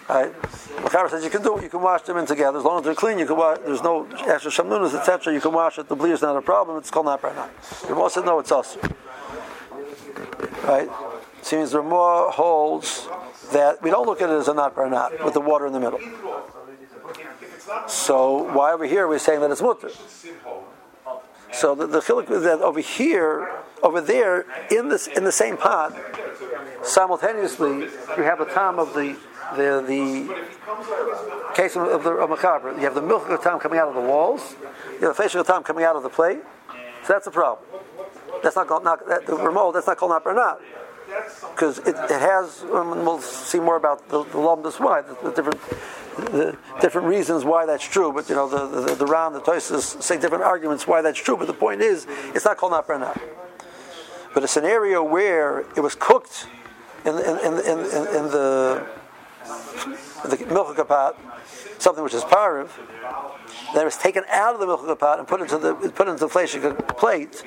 Right? 0.08 0.32
Mechaber 0.40 1.10
says 1.10 1.24
you 1.24 1.30
can 1.30 1.42
do 1.42 1.58
it. 1.58 1.64
You 1.64 1.68
can 1.68 1.82
wash 1.82 2.02
them 2.02 2.16
in 2.16 2.26
together 2.26 2.58
as 2.58 2.64
long 2.64 2.78
as 2.78 2.84
they're 2.84 2.94
clean. 2.94 3.18
You 3.18 3.26
can 3.26 3.36
wash. 3.36 3.58
There's 3.64 3.82
no 3.82 4.06
extra 4.26 4.50
shamnunas, 4.50 4.94
etc. 4.94 5.32
You 5.32 5.40
can 5.40 5.52
wash 5.52 5.78
it. 5.78 5.88
The 5.88 5.96
bleed 5.96 6.12
is 6.12 6.22
not 6.22 6.36
a 6.36 6.42
problem. 6.42 6.78
It's 6.78 6.90
called 6.90 7.06
not 7.06 7.22
right 7.22 7.34
now. 7.34 7.50
The 7.86 7.94
most 7.94 8.14
said 8.14 8.24
no, 8.24 8.38
it's 8.38 8.52
us. 8.52 8.76
Right. 10.64 10.88
The 11.48 11.80
Ramah 11.80 12.32
holds 12.32 13.08
that 13.52 13.80
we 13.80 13.90
don't 13.90 14.04
look 14.04 14.20
at 14.20 14.28
it 14.28 14.32
as 14.32 14.48
a 14.48 14.54
not 14.54 14.76
or 14.76 14.90
not 14.90 15.24
with 15.24 15.34
the 15.34 15.40
water 15.40 15.66
in 15.66 15.72
the 15.72 15.78
middle. 15.78 16.00
So 17.86 18.52
why 18.52 18.72
over 18.72 18.84
here 18.84 19.06
we're 19.06 19.20
saying 19.20 19.40
that 19.40 19.52
it's 19.52 19.62
mutter? 19.62 19.90
So 21.52 21.76
the, 21.76 21.86
the 21.86 21.98
is 21.98 22.42
that 22.42 22.60
over 22.60 22.80
here, 22.80 23.48
over 23.82 24.00
there, 24.00 24.44
in 24.70 24.88
this 24.88 25.06
in 25.06 25.22
the 25.22 25.32
same 25.32 25.56
pot, 25.56 25.96
simultaneously 26.82 27.88
you 28.16 28.22
have 28.24 28.40
a 28.40 28.46
time 28.46 28.80
of 28.80 28.92
the 28.94 29.16
the 29.54 29.84
the 29.86 31.54
case 31.54 31.76
of 31.76 32.02
the 32.02 32.10
of 32.10 32.30
Mechaber. 32.30 32.74
You 32.74 32.82
have 32.82 32.96
the 32.96 33.02
milk 33.02 33.28
of 33.28 33.42
time 33.42 33.60
coming 33.60 33.78
out 33.78 33.88
of 33.88 33.94
the 33.94 34.00
walls. 34.00 34.56
You 35.00 35.06
have 35.06 35.16
the 35.16 35.22
facial 35.22 35.44
time 35.44 35.62
coming 35.62 35.84
out 35.84 35.94
of 35.94 36.02
the 36.02 36.10
plate. 36.10 36.40
So 37.04 37.12
that's 37.12 37.28
a 37.28 37.30
problem. 37.30 37.64
That's 38.42 38.56
not 38.56 38.66
called 38.66 38.82
not 38.82 39.06
that, 39.06 39.26
the 39.26 39.36
remote. 39.36 39.72
That's 39.72 39.86
not 39.86 39.96
called 39.96 40.10
not 40.10 40.26
or 40.26 40.34
not 40.34 40.60
because 41.52 41.78
it, 41.80 41.96
it, 41.96 42.20
has. 42.20 42.62
Um, 42.72 43.04
we'll 43.04 43.20
see 43.20 43.60
more 43.60 43.76
about 43.76 44.08
the, 44.08 44.24
the 44.24 44.38
why 44.78 45.02
the, 45.02 45.16
the, 45.22 45.30
different 45.30 45.60
the 46.16 46.56
different 46.80 47.06
reasons 47.06 47.44
why 47.44 47.66
that's 47.66 47.84
true. 47.84 48.12
But 48.12 48.28
you 48.28 48.34
know 48.34 48.48
the 48.48 48.80
the, 48.80 48.94
the 48.94 49.06
round 49.06 49.34
the 49.34 49.40
Toises 49.40 50.02
say 50.02 50.18
different 50.18 50.44
arguments 50.44 50.86
why 50.86 51.02
that's 51.02 51.18
true. 51.18 51.36
But 51.36 51.46
the 51.46 51.54
point 51.54 51.80
is, 51.80 52.06
it's 52.34 52.44
not 52.44 52.56
called 52.56 52.72
not 52.72 52.86
not. 52.88 53.20
But 54.34 54.44
a 54.44 54.48
scenario 54.48 55.02
where 55.02 55.60
it 55.76 55.80
was 55.80 55.94
cooked 55.94 56.48
in 57.04 57.14
in 57.14 57.38
in, 57.38 57.52
in, 57.58 57.78
in, 57.78 58.06
in 58.16 58.24
the 58.30 58.86
the 60.24 60.46
milk 60.46 60.88
pot, 60.88 61.18
something 61.78 62.02
which 62.02 62.14
is 62.14 62.24
pariv, 62.24 62.68
it 63.74 63.84
was 63.84 63.96
taken 63.96 64.24
out 64.30 64.54
of 64.54 64.60
the 64.60 64.66
milk 64.66 64.98
pot 64.98 65.18
and 65.18 65.28
put 65.28 65.40
into 65.40 65.58
the 65.58 65.74
put 65.74 66.08
into 66.08 66.26
the 66.26 66.72
plate. 66.96 67.44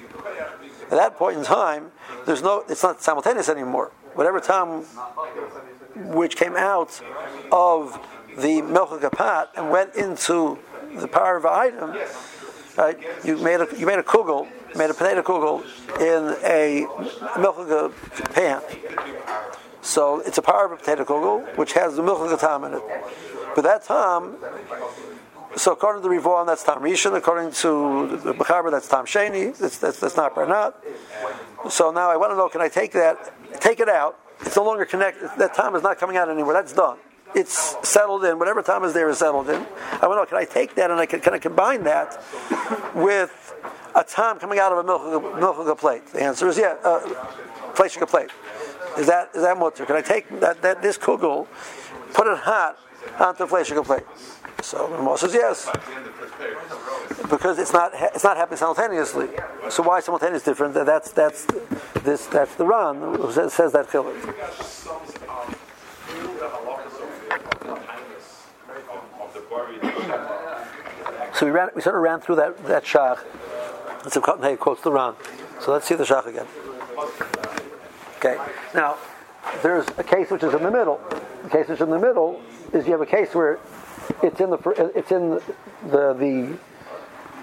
At 0.92 0.98
that 0.98 1.18
point 1.18 1.38
in 1.38 1.44
time, 1.44 1.92
there's 2.26 2.42
no, 2.42 2.64
it's 2.68 2.82
not 2.82 3.02
simultaneous 3.02 3.48
anymore. 3.48 3.92
Whatever 4.16 4.40
time 4.40 4.86
which 5.96 6.36
came 6.36 6.56
out 6.56 7.00
of 7.52 8.00
the 8.38 8.62
milk 8.62 9.00
pot 9.12 9.52
and 9.56 9.70
went 9.70 9.96
into 9.96 10.58
the 10.96 11.08
power 11.08 11.38
of 11.38 11.46
item, 11.46 11.96
right? 12.78 12.98
You 13.24 13.38
made 13.38 13.62
a 13.62 13.68
you 13.78 13.86
made 13.86 14.00
a 14.00 14.04
kugel, 14.04 14.48
made 14.76 14.90
a 14.90 14.94
potato 14.94 15.22
kugel 15.22 15.64
in 16.00 16.36
a 16.44 16.88
milk 17.40 17.94
pan. 18.34 18.62
So 19.82 20.22
it's 20.22 20.38
a 20.38 20.42
power 20.42 20.66
of 20.66 20.72
a 20.72 20.78
potato 20.78 21.06
kugel 21.06 21.58
which 21.58 21.74
has 21.74 21.96
the 21.96 22.04
milk 22.04 22.40
tam 22.40 22.64
in 22.64 22.74
it. 22.76 22.84
But 23.56 23.64
that 23.64 23.84
time, 23.84 24.38
so 25.60 25.74
according 25.74 26.02
to 26.02 26.08
the 26.08 26.16
Rivon, 26.16 26.48
that's 26.48 26.64
Tam 26.64 26.80
Rishon. 26.80 27.16
According 27.16 27.52
to 27.52 28.18
the 28.18 28.34
Mechaber, 28.34 28.72
that's 28.72 28.88
Tam 28.88 29.06
Sheni. 29.06 29.58
That's, 29.58 29.78
that's, 29.78 30.00
that's 30.00 30.16
not 30.16 30.34
Barnat. 30.34 30.74
So 31.70 31.92
now 31.92 32.10
I 32.10 32.16
want 32.16 32.32
to 32.32 32.38
know, 32.38 32.48
can 32.48 32.62
I 32.62 32.70
take 32.70 32.94
that, 32.94 33.34
take 33.60 33.82
it 33.82 33.90
out? 33.90 34.18
It's 34.40 34.56
no 34.56 34.64
longer 34.64 34.86
connected. 34.86 35.30
That 35.38 35.54
time 35.54 35.76
is 35.76 35.84
not 35.84 35.98
coming 35.98 36.16
out 36.16 36.30
anywhere. 36.30 36.54
That's 36.54 36.72
done. 36.72 36.98
It's 37.36 37.76
settled 37.88 38.24
in. 38.24 38.40
Whatever 38.40 38.62
time 38.62 38.86
is 38.86 38.94
there 38.94 39.10
is 39.10 39.18
settled 39.18 39.50
in. 39.50 39.66
I 40.02 40.08
want 40.08 40.18
to 40.18 40.22
know, 40.22 40.26
can 40.26 40.38
I 40.38 40.46
take 40.46 40.76
that 40.76 40.92
and 40.92 41.00
I 41.00 41.06
can, 41.06 41.20
can 41.20 41.34
I 41.34 41.40
combine 41.40 41.84
that 41.84 42.24
with 42.96 43.54
a 43.96 44.04
time 44.04 44.40
coming 44.40 44.60
out 44.60 44.72
of 44.72 44.78
a 44.80 45.40
milk 45.40 45.78
plate? 45.78 46.08
The 46.08 46.24
answer 46.24 46.48
is 46.48 46.58
yeah, 46.58 46.78
uh, 46.84 47.02
placing 47.76 48.02
a 48.02 48.08
plate. 48.08 48.30
Is 48.98 49.08
that 49.08 49.30
is 49.36 49.44
that 49.44 49.58
mutter? 49.58 49.86
Can 49.86 49.98
I 49.98 50.02
take 50.02 50.40
that, 50.40 50.62
that 50.62 50.82
this 50.82 50.98
kugel, 50.98 51.48
put 52.14 52.28
it 52.28 52.38
hot 52.38 52.78
onto 53.20 53.44
a 53.44 53.48
fleshing 53.48 53.84
plate? 53.84 54.04
So 54.62 54.88
the 54.88 55.18
says 55.18 55.34
yes, 55.34 55.70
because 57.30 57.60
it's 57.60 57.74
not 57.74 57.92
it's 57.94 58.24
not 58.24 58.38
happening 58.38 58.58
simultaneously. 58.58 59.30
So 59.70 59.84
why 59.84 60.00
simultaneous 60.02 60.44
different? 60.44 60.74
That's 60.74 61.12
that's 61.12 61.46
this 62.04 62.26
that's 62.28 62.56
the 62.56 62.66
Ran 62.66 63.00
who 63.00 63.32
says, 63.32 63.54
says 63.54 63.72
that 63.72 63.88
chiluk. 63.88 64.16
So 71.34 71.46
we 71.46 71.52
ran 71.52 71.70
we 71.74 71.82
sort 71.82 71.96
of 71.96 72.02
ran 72.02 72.20
through 72.20 72.36
that 72.36 72.66
that 72.66 72.84
shach. 72.84 73.20
A 74.06 74.22
Cotton 74.22 74.58
quotes 74.58 74.82
the 74.82 74.92
Ran. 74.92 75.16
So 75.62 75.72
let's 75.72 75.88
see 75.88 75.96
the 75.96 76.04
shach 76.04 76.26
again. 76.26 76.48
Okay, 78.18 78.38
now 78.76 78.98
there's 79.64 79.88
a 79.98 80.04
case 80.04 80.30
which 80.30 80.44
is 80.44 80.54
in 80.54 80.64
the 80.64 80.72
middle. 80.72 81.00
The 81.44 81.50
case 81.50 81.68
which 81.70 81.78
is 81.78 81.82
in 81.82 81.90
the 81.90 82.00
middle 82.00 82.42
is 82.74 82.86
you 82.86 82.92
have 82.92 83.02
a 83.02 83.06
case 83.06 83.34
where 83.34 83.58
it's 84.24 84.40
in 84.40 84.50
the 84.50 84.92
it's 84.96 85.12
in 85.12 85.30
the 85.30 86.14
the, 86.14 86.58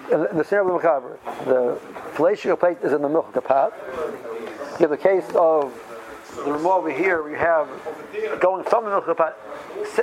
the 0.09 0.29
the 0.33 0.43
cerebral 0.43 0.79
Mechaber. 0.79 1.17
The 1.45 1.79
fellatio 2.13 2.59
plate 2.59 2.77
is 2.83 2.93
in 2.93 3.01
the 3.01 3.09
milk 3.09 3.33
pot. 3.43 3.73
You 4.79 4.87
have 4.87 4.89
the 4.89 4.97
case 4.97 5.25
of 5.35 5.73
the 6.35 6.51
room 6.51 6.67
over 6.67 6.91
here. 6.91 7.23
We 7.23 7.33
have 7.33 7.67
going 8.39 8.63
from 8.63 8.85
the 8.85 8.91
milk 8.91 9.17
pot, 9.17 9.37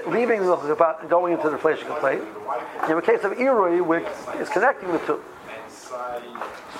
leaving 0.08 0.40
the 0.40 0.46
milk 0.46 0.78
pot, 0.78 1.00
and 1.00 1.10
going 1.10 1.34
into 1.34 1.50
the 1.50 1.56
fellatio 1.56 1.98
plate. 2.00 2.18
You 2.18 2.88
have 2.88 2.98
a 2.98 3.02
case 3.02 3.24
of 3.24 3.32
irui, 3.32 3.84
which 3.84 4.06
is 4.40 4.48
connecting 4.48 4.92
the 4.92 4.98
two. 4.98 5.22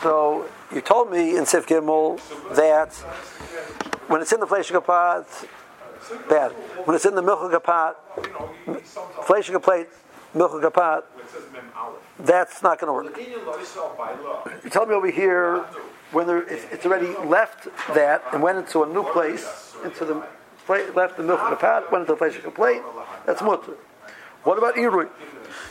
So 0.03 0.47
you 0.73 0.81
told 0.81 1.11
me 1.11 1.37
in 1.37 1.47
Sif 1.47 1.67
Gimel 1.67 2.21
that 2.57 2.93
when 4.09 4.21
it's 4.21 4.33
in 4.33 4.41
the 4.41 4.47
fellatio 4.47 4.85
pot, 4.85 5.27
bad. 6.29 6.53
When 6.85 6.95
it's 6.95 7.05
in 7.05 7.15
the 7.15 7.23
milk 7.23 7.63
pot, 7.65 7.97
fleshing 9.25 9.55
a 9.55 9.61
plate, 9.61 9.89
milk 10.35 10.73
pot, 10.73 11.07
that's 12.19 12.63
not 12.63 12.79
going 12.79 12.89
to 12.89 12.93
work. 12.93 13.17
You 14.65 14.71
tell 14.71 14.87
me 14.87 14.95
over 14.95 15.11
here 15.11 15.65
when 16.13 16.27
there, 16.27 16.45
it's 16.49 16.87
already 16.87 17.15
left 17.27 17.69
that 17.95 18.23
and 18.33 18.43
went 18.43 18.59
into 18.59 18.83
a 18.83 18.87
new 18.87 19.03
place, 19.13 19.75
into 19.85 20.05
the 20.05 20.23
left 20.69 21.17
the 21.17 21.23
milk 21.23 21.41
pot, 21.61 21.91
went 21.93 22.03
into 22.03 22.13
the 22.13 22.17
fleshing 22.17 22.51
plate. 22.53 22.83
That's 23.27 23.43
mutter. 23.43 23.77
What 24.45 24.59
about 24.59 24.77
irui? 24.77 25.09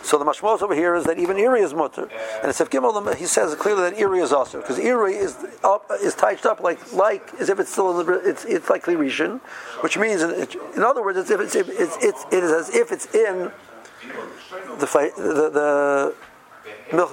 So 0.01 0.17
the 0.17 0.25
mashmos 0.25 0.61
over 0.61 0.75
here 0.75 0.95
is 0.95 1.05
that 1.05 1.17
even 1.17 1.37
Iri 1.37 1.61
is 1.61 1.73
mutter, 1.73 2.09
and 2.41 2.49
if 2.49 2.69
Gimel 2.69 3.15
he 3.15 3.25
says 3.25 3.55
clearly 3.55 3.89
that 3.89 3.99
Iri 3.99 4.19
is 4.19 4.33
also 4.33 4.59
because 4.59 4.77
Iri 4.77 5.13
is 5.13 5.37
up 5.63 5.89
is 6.01 6.13
tied 6.15 6.45
up 6.45 6.59
like 6.59 6.91
like 6.91 7.33
as 7.39 7.49
if 7.49 7.59
it's 7.59 7.71
still 7.71 7.99
in 7.99 8.05
the 8.05 8.13
it's 8.29 8.43
it's 8.45 8.69
like 8.69 8.83
Rishon, 8.83 9.39
which 9.81 9.97
means 9.97 10.21
in 10.21 10.83
other 10.83 11.01
words 11.01 11.17
it's 11.17 11.31
if 11.31 11.39
it's, 11.39 11.55
it's 11.55 11.97
it's 12.01 12.25
it 12.31 12.43
is 12.43 12.51
as 12.51 12.75
if 12.75 12.91
it's 12.91 13.05
in 13.15 13.51
the 14.79 14.85
the, 15.17 16.13
the 16.89 16.95
milk. 16.95 17.11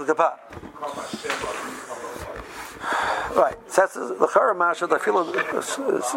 Right. 3.36 3.56
So 3.68 3.82
that's 3.82 3.94
the 3.94 4.30
chara 4.32 4.54
masha 4.54 4.86
the 4.88 4.98
filo 4.98 5.24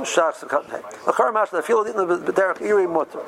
shachs 0.05 0.41
the 0.41 1.13
chara 1.15 1.31
masha 1.31 1.57
the 1.57 1.61
filo 1.61 1.83
the 1.83 2.31
derech 2.31 2.61
iri 2.61 2.87
mutter. 2.87 3.19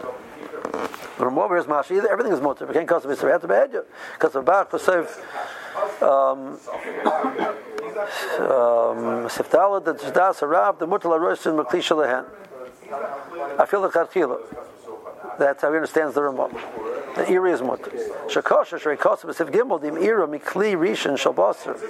The 1.18 1.26
Ramah 1.26 1.56
is 1.56 1.66
Mashi, 1.66 2.04
everything 2.06 2.34
is 2.34 2.42
mutter. 2.42 2.66
Can't 2.68 2.88
cost 2.88 3.06
a 3.06 3.10
have 3.10 3.42
to 3.42 3.48
be 3.48 3.80
Because 4.14 4.36
of 4.36 4.44
Bach, 4.44 4.70
for 4.70 4.80
Seif, 4.80 5.18
um, 6.02 6.60
um, 8.44 9.30
Siftala, 9.30 9.84
the 9.84 9.94
Tzdas, 9.94 10.40
Arav, 10.42 10.80
the 10.80 10.88
Mutter, 10.88 11.08
La 11.08 11.18
Roisin, 11.18 11.64
Maklisha 11.64 11.96
Lehen. 11.96 12.26
I 13.58 13.66
feel 13.66 13.82
the 13.82 13.90
Kartila. 13.90 14.40
That's 15.40 15.62
how 15.62 15.70
he 15.70 15.76
understands 15.76 16.16
the 16.16 16.24
Ramah. 16.24 16.50
The 17.16 17.32
Iri 17.32 17.54
is 17.54 17.62
mutter. 17.62 17.92
Shakosha, 18.28 18.78
Shrikosa, 18.78 19.26
Besif 19.26 19.50
Gimel, 19.52 19.82
Dim 19.82 19.98
Ira, 19.98 20.28
Mikli, 20.28 20.76
Rishon, 20.76 21.16
Shalbasar. 21.16 21.82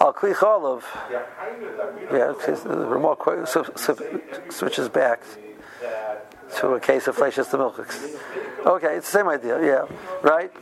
Al 0.00 0.12
Kli 0.12 0.34
Chalav. 0.34 0.82
Yeah, 2.10 2.34
the 2.64 2.86
Ramah 2.86 3.16
switches 4.50 4.88
back 4.88 5.20
to 6.58 6.74
a 6.74 6.80
case 6.80 7.08
of 7.08 7.16
fleishes 7.16 7.50
to 7.50 7.58
milk. 7.58 7.78
Okay, 8.64 8.96
it's 8.96 9.10
the 9.10 9.18
same 9.18 9.28
idea, 9.28 9.60
yeah, 9.64 9.86
right? 10.22 10.52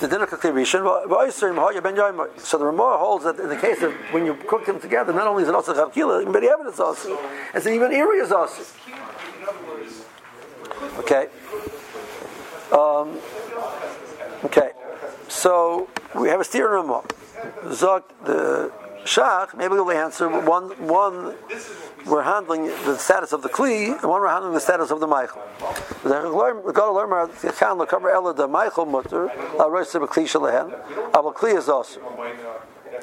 The 0.00 0.08
dinner 0.08 0.26
rishon, 0.26 2.40
so 2.40 2.58
the 2.58 2.64
Ramah 2.64 2.96
holds 2.98 3.24
that 3.24 3.38
in 3.38 3.48
the 3.48 3.56
case 3.56 3.82
of 3.82 3.92
when 4.12 4.24
you 4.24 4.34
cook 4.34 4.64
them 4.64 4.80
together, 4.80 5.12
not 5.12 5.26
only 5.26 5.42
is 5.42 5.48
it 5.48 5.54
also 5.54 5.74
chavkila, 5.74 6.32
but 6.32 6.40
the 6.40 6.48
evidence 6.48 6.80
also, 6.80 7.18
it's 7.54 7.66
even 7.66 7.92
area 7.92 8.22
is 8.22 8.32
also. 8.32 8.62
Okay. 10.98 11.28
Um, 12.72 13.18
okay. 14.44 14.70
So 15.28 15.88
we 16.14 16.28
have 16.28 16.40
a 16.40 16.44
steer 16.44 16.72
Ramah. 16.72 17.04
Zog 17.72 18.04
the 18.24 18.72
Shach, 19.04 19.56
maybe 19.56 19.74
we'll 19.74 19.90
answer 19.90 20.28
one 20.28 20.70
one 20.86 21.34
we're 22.06 22.22
handling 22.22 22.66
the 22.66 22.96
status 22.96 23.32
of 23.32 23.42
the 23.42 23.48
kli, 23.48 23.92
and 23.92 24.08
one 24.08 24.20
we're 24.20 24.28
handling 24.28 24.54
the 24.54 24.60
status 24.60 24.90
of 24.90 25.00
the 25.00 25.06
Michael. 25.06 25.42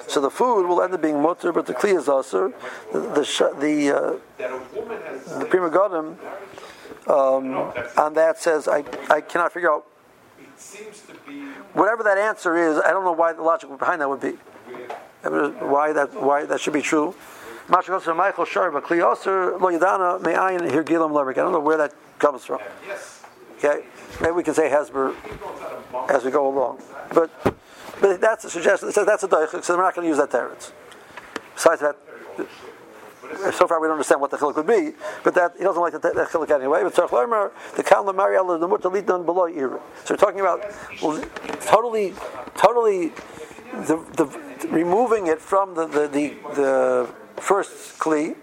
So 0.07 0.21
the 0.21 0.29
food 0.29 0.67
will 0.67 0.81
end 0.81 0.93
up 0.93 1.01
being 1.01 1.21
mutter, 1.21 1.51
but 1.51 1.65
the 1.65 1.73
kli 1.73 1.97
is 1.97 2.07
also 2.07 2.53
the 2.91 2.99
the 2.99 3.55
the, 3.59 3.91
uh, 3.91 5.39
the 5.39 5.45
Pri 5.45 5.59
Megadim, 5.59 6.17
um, 7.09 7.73
and 7.97 8.15
that 8.15 8.39
says 8.39 8.67
I 8.67 8.83
I 9.09 9.21
cannot 9.21 9.53
figure 9.53 9.71
out. 9.71 9.85
Whatever 11.73 12.03
that 12.03 12.17
answer 12.17 12.57
is, 12.57 12.79
I 12.79 12.89
don't 12.89 13.03
know 13.03 13.11
why 13.11 13.33
the 13.33 13.43
logic 13.43 13.69
behind 13.77 14.01
that 14.01 14.09
would 14.09 14.21
be. 14.21 14.37
Why 15.23 15.93
that 15.93 16.13
why 16.19 16.45
that 16.45 16.59
should 16.59 16.73
be 16.73 16.81
true. 16.81 17.13
Masha 17.69 17.91
goes 17.91 18.07
Michael 18.07 18.45
Sharba, 18.45 18.81
Klioser, 18.81 19.59
Lo 19.59 19.69
Yadana, 19.69 20.21
Me'ayin, 20.21 20.71
Here 20.71 20.83
Gilam 20.83 21.11
Lerik. 21.11 21.31
I 21.31 21.41
don't 21.41 21.51
know 21.51 21.59
where 21.59 21.77
that 21.77 21.93
comes 22.17 22.45
from. 22.45 22.59
Okay? 23.57 23.85
Maybe 24.21 24.31
we 24.31 24.43
can 24.43 24.53
say 24.53 24.69
Hesber 24.69 25.15
as 26.09 26.23
we 26.23 26.31
go 26.31 26.47
along. 26.47 26.81
But 27.13 27.29
but 27.99 28.21
that's 28.21 28.45
a 28.45 28.49
suggestion. 28.49 28.89
It 28.89 28.93
says 28.93 29.05
that's 29.05 29.23
a 29.23 29.27
doichik, 29.27 29.63
so 29.63 29.75
we're 29.75 29.83
not 29.83 29.95
going 29.95 30.05
to 30.05 30.09
use 30.09 30.17
that 30.17 30.29
teretz. 30.29 30.71
Besides 31.55 31.81
that, 31.81 31.97
so 33.53 33.67
far 33.67 33.81
we 33.81 33.87
don't 33.87 33.93
understand 33.93 34.21
what 34.21 34.31
the 34.31 34.37
chiluk 34.37 34.55
would 34.55 34.67
be, 34.67 34.91
but 35.23 35.33
that 35.33 35.53
he 35.57 35.63
doesn't 35.63 35.81
like 35.81 35.93
the, 35.93 35.99
the 35.99 36.27
chiluk 36.31 36.51
anyway. 36.51 36.83
But 36.83 36.93
tzarich 36.93 37.11
learner 37.11 37.51
the 37.75 37.83
kalma 37.83 38.15
mariel 38.15 38.57
the 38.57 38.89
lidon 38.89 39.25
below 39.25 39.47
ira. 39.47 39.79
So 40.05 40.13
we're 40.13 40.17
talking 40.17 40.39
about 40.39 40.63
well, 41.01 41.21
totally, 41.61 42.13
totally, 42.55 43.09
the, 43.73 43.97
the 44.15 44.67
removing 44.69 45.27
it 45.27 45.41
from 45.41 45.73
the 45.73 45.87
the 45.87 46.07
the, 46.07 46.35
the 46.53 47.09
first 47.39 47.99
kli. 47.99 48.35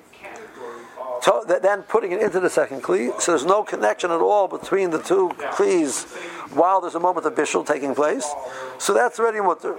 To, 1.23 1.59
then 1.63 1.83
putting 1.85 2.13
it 2.13 2.21
into 2.21 2.39
the 2.39 2.51
second 2.51 2.83
kli, 2.83 3.19
so 3.19 3.33
there's 3.33 3.47
no 3.47 3.63
connection 3.63 4.11
at 4.11 4.21
all 4.21 4.47
between 4.47 4.91
the 4.91 4.99
two 4.99 5.31
klis 5.57 6.05
while 6.55 6.83
there's 6.83 6.95
a 6.95 7.01
moment 7.01 7.27
of 7.27 7.35
bishul 7.35 7.67
taking 7.67 7.95
place. 7.95 8.31
So 8.79 8.93
that's 8.93 9.19
already 9.19 9.41
mutter. 9.41 9.75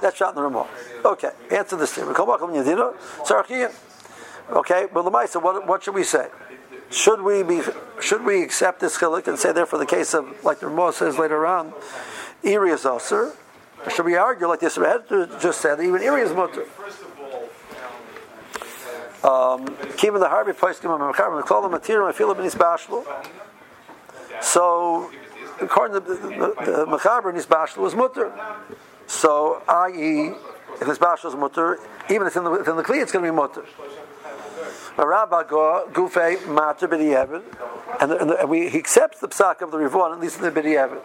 That's 0.00 0.16
shot 0.16 0.30
in 0.30 0.36
the 0.36 0.42
remote. 0.42 0.68
Okay, 1.04 1.30
answer 1.50 1.76
this 1.76 1.92
thing. 1.92 2.04
Okay, 4.50 4.86
but 4.92 5.04
Lamaisa, 5.04 5.42
what, 5.42 5.66
what 5.66 5.82
should 5.82 5.94
we 5.94 6.04
say? 6.04 6.28
Should 6.90 7.22
we 7.22 7.42
be? 7.42 7.62
Should 8.00 8.24
we 8.24 8.42
accept 8.42 8.80
this 8.80 8.98
chilik 8.98 9.26
and 9.26 9.38
say, 9.38 9.52
therefore, 9.52 9.78
the 9.78 9.86
case 9.86 10.14
of 10.14 10.44
like 10.44 10.60
the 10.60 10.68
Ramah 10.68 10.92
says 10.92 11.18
later 11.18 11.46
on, 11.46 11.72
Iri 12.42 12.70
is 12.70 12.86
also? 12.86 13.32
Should 13.90 14.06
we 14.06 14.16
argue 14.16 14.46
like 14.46 14.60
this? 14.60 14.76
Just 14.76 15.60
said 15.60 15.80
even 15.80 16.00
Iri 16.02 16.22
is 16.22 16.32
mutter. 16.32 16.66
Um, 19.22 19.66
Keeping 19.96 20.20
the 20.20 20.28
Harbi 20.28 21.46
call 21.46 21.62
the 21.62 21.68
material, 21.68 22.08
I 22.08 22.12
feel 22.12 22.30
it 22.30 22.38
in 22.38 22.44
his 22.44 22.54
bashlo. 22.54 23.04
So, 24.42 25.10
according 25.60 26.00
to 26.00 26.14
the, 26.14 26.86
Mechaber 26.86 27.30
in 27.30 27.36
his 27.36 27.46
bashlo 27.46 27.78
was 27.78 27.94
mutter. 27.94 28.32
So, 29.06 29.62
i.e., 29.66 30.32
if 30.80 30.86
his 30.86 30.98
bashlo 30.98 31.26
is 31.26 31.36
mutter, 31.36 31.78
even 32.10 32.26
if 32.26 32.36
in 32.36 32.44
the, 32.44 32.50
within 32.50 32.76
the 32.76 32.82
kli, 32.82 33.00
it's 33.00 33.12
going 33.12 33.24
to 33.24 33.30
be 33.30 33.34
mutter. 33.34 33.64
Rabba 34.96 35.44
gufe 35.44 36.46
matter 36.48 36.86
b'di'evid, 36.86 37.42
and, 38.00 38.12
and, 38.12 38.30
and 38.30 38.50
we, 38.50 38.68
he 38.68 38.78
accepts 38.78 39.20
the 39.20 39.28
psak 39.28 39.60
of 39.62 39.70
the 39.70 39.78
Rivon, 39.78 40.12
at 40.12 40.20
least 40.20 40.36
in 40.38 40.42
the 40.42 40.50
b'di'evid. 40.50 41.00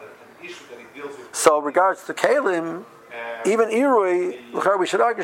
So, 1.32 1.60
regards 1.60 2.04
to 2.06 2.14
Kalim, 2.14 2.84
even 3.46 3.70
Irui, 3.70 4.80
we 4.80 4.88
should 4.88 5.02
argue 5.02 5.24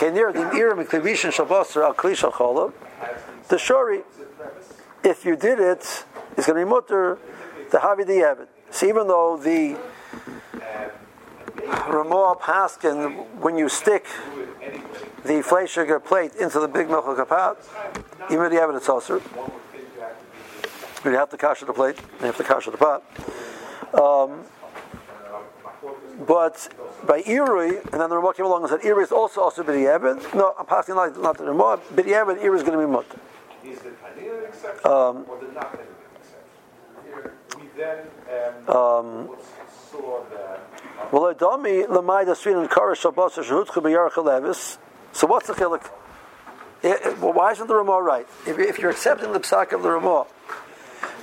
near 0.00 0.32
the 0.32 0.50
Irim 0.54 0.84
Klivishin 0.86 1.32
Shabasar 1.32 1.84
Al 1.84 1.94
Shacholav, 1.94 2.72
the 3.48 3.56
Shori, 3.56 4.02
if 5.04 5.24
you 5.24 5.36
did 5.36 5.58
it, 5.58 6.04
it's 6.36 6.46
going 6.46 6.58
to 6.58 6.64
be 6.64 6.68
mutter 6.68 7.18
the 7.70 7.78
Havi 7.78 8.06
Di'evid. 8.06 8.46
So 8.70 8.86
even 8.86 9.08
though 9.08 9.36
the 9.36 9.76
Ramah 11.88 12.36
Paskin, 12.40 13.26
when 13.36 13.56
you 13.56 13.68
stick 13.68 14.06
the 15.24 15.42
flay 15.42 15.66
sugar 15.66 16.00
plate 16.00 16.34
into 16.34 16.58
the 16.60 16.68
big 16.68 16.88
milk 16.88 17.04
kapat, 17.04 17.56
even 18.30 18.50
the 18.50 18.60
evidence 18.60 18.88
also. 18.88 19.20
You 21.04 21.10
have 21.12 21.30
to 21.30 21.36
kasha 21.36 21.64
the 21.64 21.72
plate, 21.72 21.96
you 22.20 22.26
have 22.26 22.36
to 22.36 22.44
kasha 22.44 22.70
the 22.70 22.76
pot. 22.76 23.02
Um, 23.94 24.44
but 26.26 26.68
by 27.06 27.22
Irui, 27.22 27.82
and 27.92 28.00
then 28.00 28.08
the 28.08 28.16
Ramah 28.16 28.34
came 28.34 28.46
along 28.46 28.62
and 28.62 28.70
said 28.70 28.80
Irui 28.80 29.02
is 29.02 29.12
also 29.12 29.40
also 29.40 29.62
Bidi 29.62 29.84
Evid. 29.84 30.34
No, 30.34 30.54
I'm 30.58 30.66
passing 30.66 30.94
like 30.94 31.18
not 31.18 31.38
the 31.38 31.44
Ramah. 31.44 31.80
Bidi 31.94 32.10
Evid, 32.10 32.42
Irui 32.42 32.56
is 32.56 32.62
going 32.62 32.78
to 32.78 32.86
be 32.86 32.90
mutter. 32.90 33.18
Um, 34.84 35.26
um, 38.68 39.28
well, 41.10 41.26
Adami 41.26 41.82
Lamai 41.84 42.24
Dasrin 42.24 42.60
and 42.60 42.70
Kara 42.70 42.96
Shabbos 42.96 43.34
Shehutchu 43.34 43.82
B'Yarach 43.82 44.24
Levis. 44.24 44.78
So 45.12 45.26
what's 45.26 45.46
the 45.46 45.54
chilik? 45.54 45.88
Well, 47.20 47.32
why 47.32 47.52
isn't 47.52 47.66
the 47.66 47.74
Ramah 47.74 48.02
right? 48.02 48.26
If, 48.46 48.58
if, 48.58 48.78
you're 48.78 48.90
accepting 48.90 49.32
the 49.32 49.40
psak 49.40 49.72
of 49.72 49.82
the 49.82 49.90
Ramah, 49.90 50.26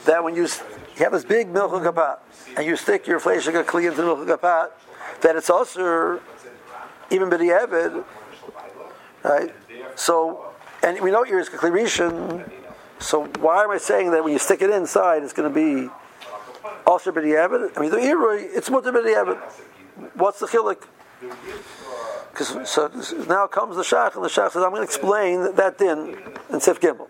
that 0.05 0.23
when 0.23 0.35
you, 0.35 0.47
you 0.99 1.05
have 1.05 1.13
this 1.13 1.23
big 1.23 1.49
milk 1.49 1.71
kapat 1.71 2.19
and 2.57 2.65
you 2.65 2.75
stick 2.75 3.07
your 3.07 3.19
fleshika 3.19 3.63
kli 3.63 3.89
into 3.89 4.01
the 4.01 4.37
kapat, 4.37 4.71
that 5.21 5.35
it's 5.35 5.49
also 5.49 6.19
even 7.09 7.29
b'di'evid, 7.29 8.03
right? 9.23 9.53
So, 9.95 10.51
and 10.83 10.99
we 11.01 11.11
know 11.11 11.23
you're 11.23 11.43
rishon. 11.43 12.49
So 12.99 13.25
why 13.39 13.63
am 13.63 13.71
I 13.71 13.77
saying 13.77 14.11
that 14.11 14.23
when 14.23 14.33
you 14.33 14.39
stick 14.39 14.61
it 14.61 14.69
inside, 14.69 15.23
it's 15.23 15.33
going 15.33 15.51
to 15.51 15.55
be 15.55 15.89
also 16.85 17.11
b'di'evid? 17.11 17.77
I 17.77 17.81
mean, 17.81 17.91
the 17.91 17.97
irui, 17.97 18.49
it's 18.53 18.69
mutter 18.69 18.91
b'di'evid. 18.91 19.37
What's 20.15 20.39
the 20.39 20.47
chilik? 20.47 20.83
Because 22.31 22.69
so 22.69 22.87
now 23.27 23.47
comes 23.47 23.75
the 23.75 23.83
shach, 23.83 24.15
and 24.15 24.23
the 24.23 24.29
shach 24.29 24.51
says, 24.51 24.63
"I'm 24.63 24.69
going 24.69 24.75
to 24.75 24.83
explain 24.83 25.55
that 25.55 25.77
din 25.77 26.17
in 26.49 26.61
Sif 26.61 26.79
Gimel." 26.79 27.07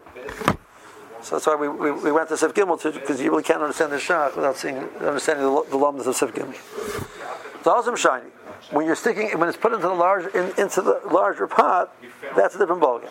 So 1.22 1.36
that's 1.36 1.48
why 1.48 1.56
we, 1.56 1.68
we, 1.68 1.92
we 1.92 2.12
went 2.12 2.30
to 2.30 2.38
Sif 2.38 2.54
Gimel 2.54 2.82
because 2.82 3.22
you 3.22 3.32
really 3.32 3.44
can't 3.44 3.62
understand 3.62 3.92
the 3.92 3.98
shach 3.98 4.36
without 4.36 4.56
seeing 4.56 4.78
understanding 5.00 5.46
the, 5.46 5.64
the 5.70 5.78
of 5.78 6.16
Sif 6.16 6.34
Gimel. 6.34 7.64
So 7.64 7.78
Azim 7.78 7.96
shiny. 7.96 8.30
When 8.72 8.86
you're 8.86 8.96
sticking, 8.96 9.38
when 9.40 9.50
it's 9.50 9.58
put 9.58 9.74
into 9.74 9.88
the 9.88 9.94
large 9.94 10.34
in, 10.34 10.54
into 10.58 10.82
the 10.82 11.02
larger 11.12 11.48
pot, 11.48 11.96
that's 12.36 12.56
a 12.56 12.60
different 12.60 12.82
ballgame. 12.82 13.10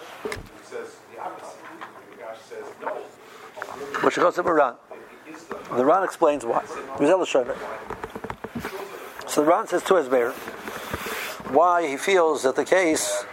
Which 4.02 4.16
goes 4.16 4.34
to 4.36 4.42
Ran. 4.42 4.74
The 5.74 5.84
Ran 5.84 6.04
explains 6.04 6.44
why. 6.46 6.64
So 9.26 9.42
the 9.42 9.44
Ran 9.44 9.66
says 9.66 9.82
to 9.84 9.94
Esbeir 9.94 10.32
why 11.52 11.86
he 11.88 11.96
feels 11.96 12.42
that 12.44 12.56
the 12.56 12.64
case, 12.64 13.24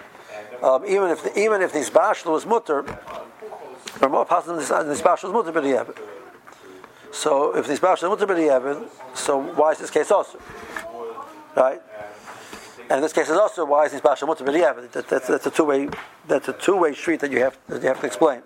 um, 0.64 0.86
even 0.86 1.10
if 1.10 1.24
the, 1.24 1.40
even 1.40 1.62
if 1.62 1.74
this 1.74 1.90
bashla 1.90 2.32
was 2.32 2.46
mutter, 2.46 2.84
or 4.02 4.10
more 4.10 4.26
possible 4.26 4.58
this 4.58 4.70
bashla 5.02 5.34
was 5.34 5.46
mutter 5.46 5.52
b'di'evit. 5.52 5.98
So 7.12 7.56
if 7.56 7.68
this 7.68 7.80
bashla 7.80 8.10
was 8.10 8.20
mutter 8.20 8.28
b'di'evit, 8.28 8.90
so 9.14 9.40
why 9.40 9.72
is 9.72 9.80
this 9.80 9.92
case 9.92 10.12
also? 10.12 10.40
Right? 11.56 11.82
And 12.90 12.98
in 12.98 13.02
this 13.02 13.14
case, 13.14 13.30
is 13.30 13.38
also 13.38 13.66
why 13.66 13.86
is 13.86 13.92
this 13.94 14.02
bashla 14.02 14.28
mutter 14.28 14.44
b'di'evit? 14.44 14.92
That, 14.92 15.08
that's, 15.08 15.28
that's 15.28 15.46
a 15.46 15.52
two 15.52 15.66
way 15.66 15.90
that's 16.28 16.48
a 16.48 16.54
two 16.54 16.78
way 16.78 16.94
street 16.94 17.20
that 17.22 17.32
you 17.32 17.40
have 17.40 17.58
that 17.68 17.82
you 17.82 17.88
have 17.88 18.00
to 18.02 18.08
explain. 18.08 18.42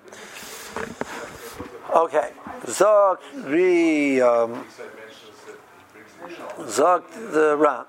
Okay, 1.95 2.31
Zog 2.67 3.19
the 3.33 4.21
um, 4.21 4.65
Zog 6.67 7.09
the 7.11 7.55
Ram. 7.57 7.85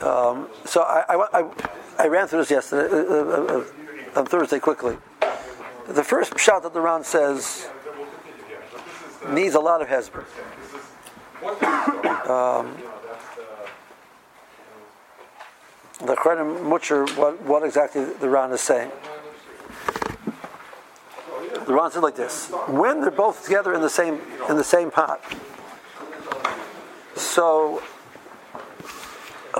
Um, 0.00 0.48
so 0.64 0.82
I, 0.82 1.04
I, 1.08 1.40
I, 1.40 1.50
I, 1.98 2.06
ran 2.08 2.26
through 2.26 2.40
this 2.40 2.50
yesterday, 2.50 2.92
uh, 2.92 3.14
uh, 3.14 3.64
uh, 4.16 4.18
on 4.18 4.26
Thursday 4.26 4.58
quickly. 4.58 4.96
The 5.88 6.04
first 6.04 6.38
shot 6.38 6.62
that 6.62 6.72
the 6.72 6.80
Ran 6.80 7.04
says 7.04 7.68
needs 9.28 9.54
a 9.54 9.60
lot 9.60 9.82
of 9.82 9.88
Hezbollah. 9.88 10.24
Um, 12.28 12.76
the 16.06 16.14
Krenim 16.14 16.60
Mutcher, 16.60 17.06
what, 17.16 17.40
what 17.42 17.64
exactly 17.64 18.04
the 18.04 18.28
Ran 18.28 18.52
is 18.52 18.60
saying. 18.60 18.90
The 21.66 21.74
Ran 21.74 21.90
said 21.90 22.02
like 22.02 22.16
this: 22.16 22.48
When 22.68 23.00
they're 23.00 23.10
both 23.10 23.44
together 23.44 23.74
in 23.74 23.80
the 23.80 23.90
same 23.90 24.20
in 24.48 24.56
the 24.56 24.64
same 24.64 24.90
pot, 24.90 25.20
so 27.14 27.82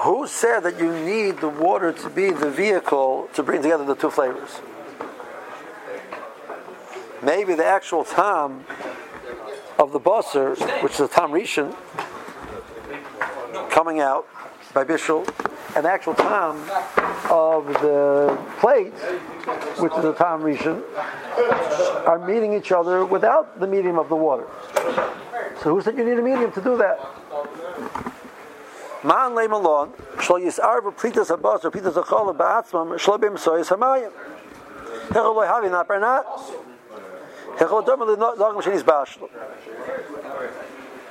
who 0.02 0.26
said 0.26 0.60
that 0.60 0.78
you 0.78 0.92
need 1.04 1.38
the 1.38 1.48
water 1.48 1.92
to 1.92 2.10
be 2.10 2.30
the 2.30 2.50
vehicle 2.50 3.28
to 3.34 3.42
bring 3.42 3.62
together 3.62 3.84
the 3.84 3.94
two 3.94 4.10
flavors? 4.10 4.60
Maybe 7.22 7.54
the 7.54 7.64
actual 7.64 8.02
time 8.04 8.64
of 9.78 9.92
the 9.92 10.00
basar, 10.00 10.56
which 10.82 10.92
is 10.92 10.98
the 10.98 11.08
tam 11.08 11.30
rishon, 11.30 11.72
coming 13.70 14.00
out 14.00 14.26
by 14.74 14.82
bishul, 14.82 15.24
and 15.76 15.84
the 15.84 15.90
actual 15.90 16.14
time 16.14 16.56
of 17.30 17.68
the 17.80 18.36
plate, 18.58 18.92
which 19.78 19.92
is 19.92 20.02
the 20.02 20.14
tam 20.14 20.42
rishon, 20.42 20.82
are 22.08 22.18
meeting 22.26 22.54
each 22.54 22.72
other 22.72 23.04
without 23.04 23.60
the 23.60 23.68
medium 23.68 24.00
of 24.00 24.08
the 24.08 24.16
water. 24.16 24.48
So 25.62 25.74
who 25.74 25.80
said 25.80 25.96
you 25.96 26.04
need 26.04 26.18
a 26.18 26.22
medium 26.22 26.50
to 26.50 26.60
do 26.60 26.76
that? 26.78 26.98
Man 29.04 29.32
leim 29.32 29.52
alon, 29.52 29.92
shall 30.20 30.40
ba'atzmam 32.34 32.98
hamayim. 33.68 34.12
Hechol 35.10 35.34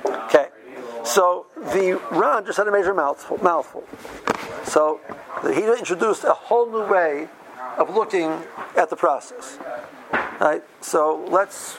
Okay, 0.04 0.48
so 1.04 1.46
the 1.56 2.00
Ran 2.10 2.44
just 2.44 2.58
had 2.58 2.68
a 2.68 2.72
major 2.72 2.94
mouthful. 2.94 3.38
mouthful. 3.38 3.84
So 4.64 5.00
he 5.42 5.64
introduced 5.64 6.24
a 6.24 6.32
whole 6.32 6.70
new 6.70 6.86
way 6.86 7.28
of 7.78 7.94
looking 7.94 8.30
at 8.76 8.90
the 8.90 8.96
process. 8.96 9.58
Right? 10.40 10.62
So 10.80 11.24
let's 11.30 11.78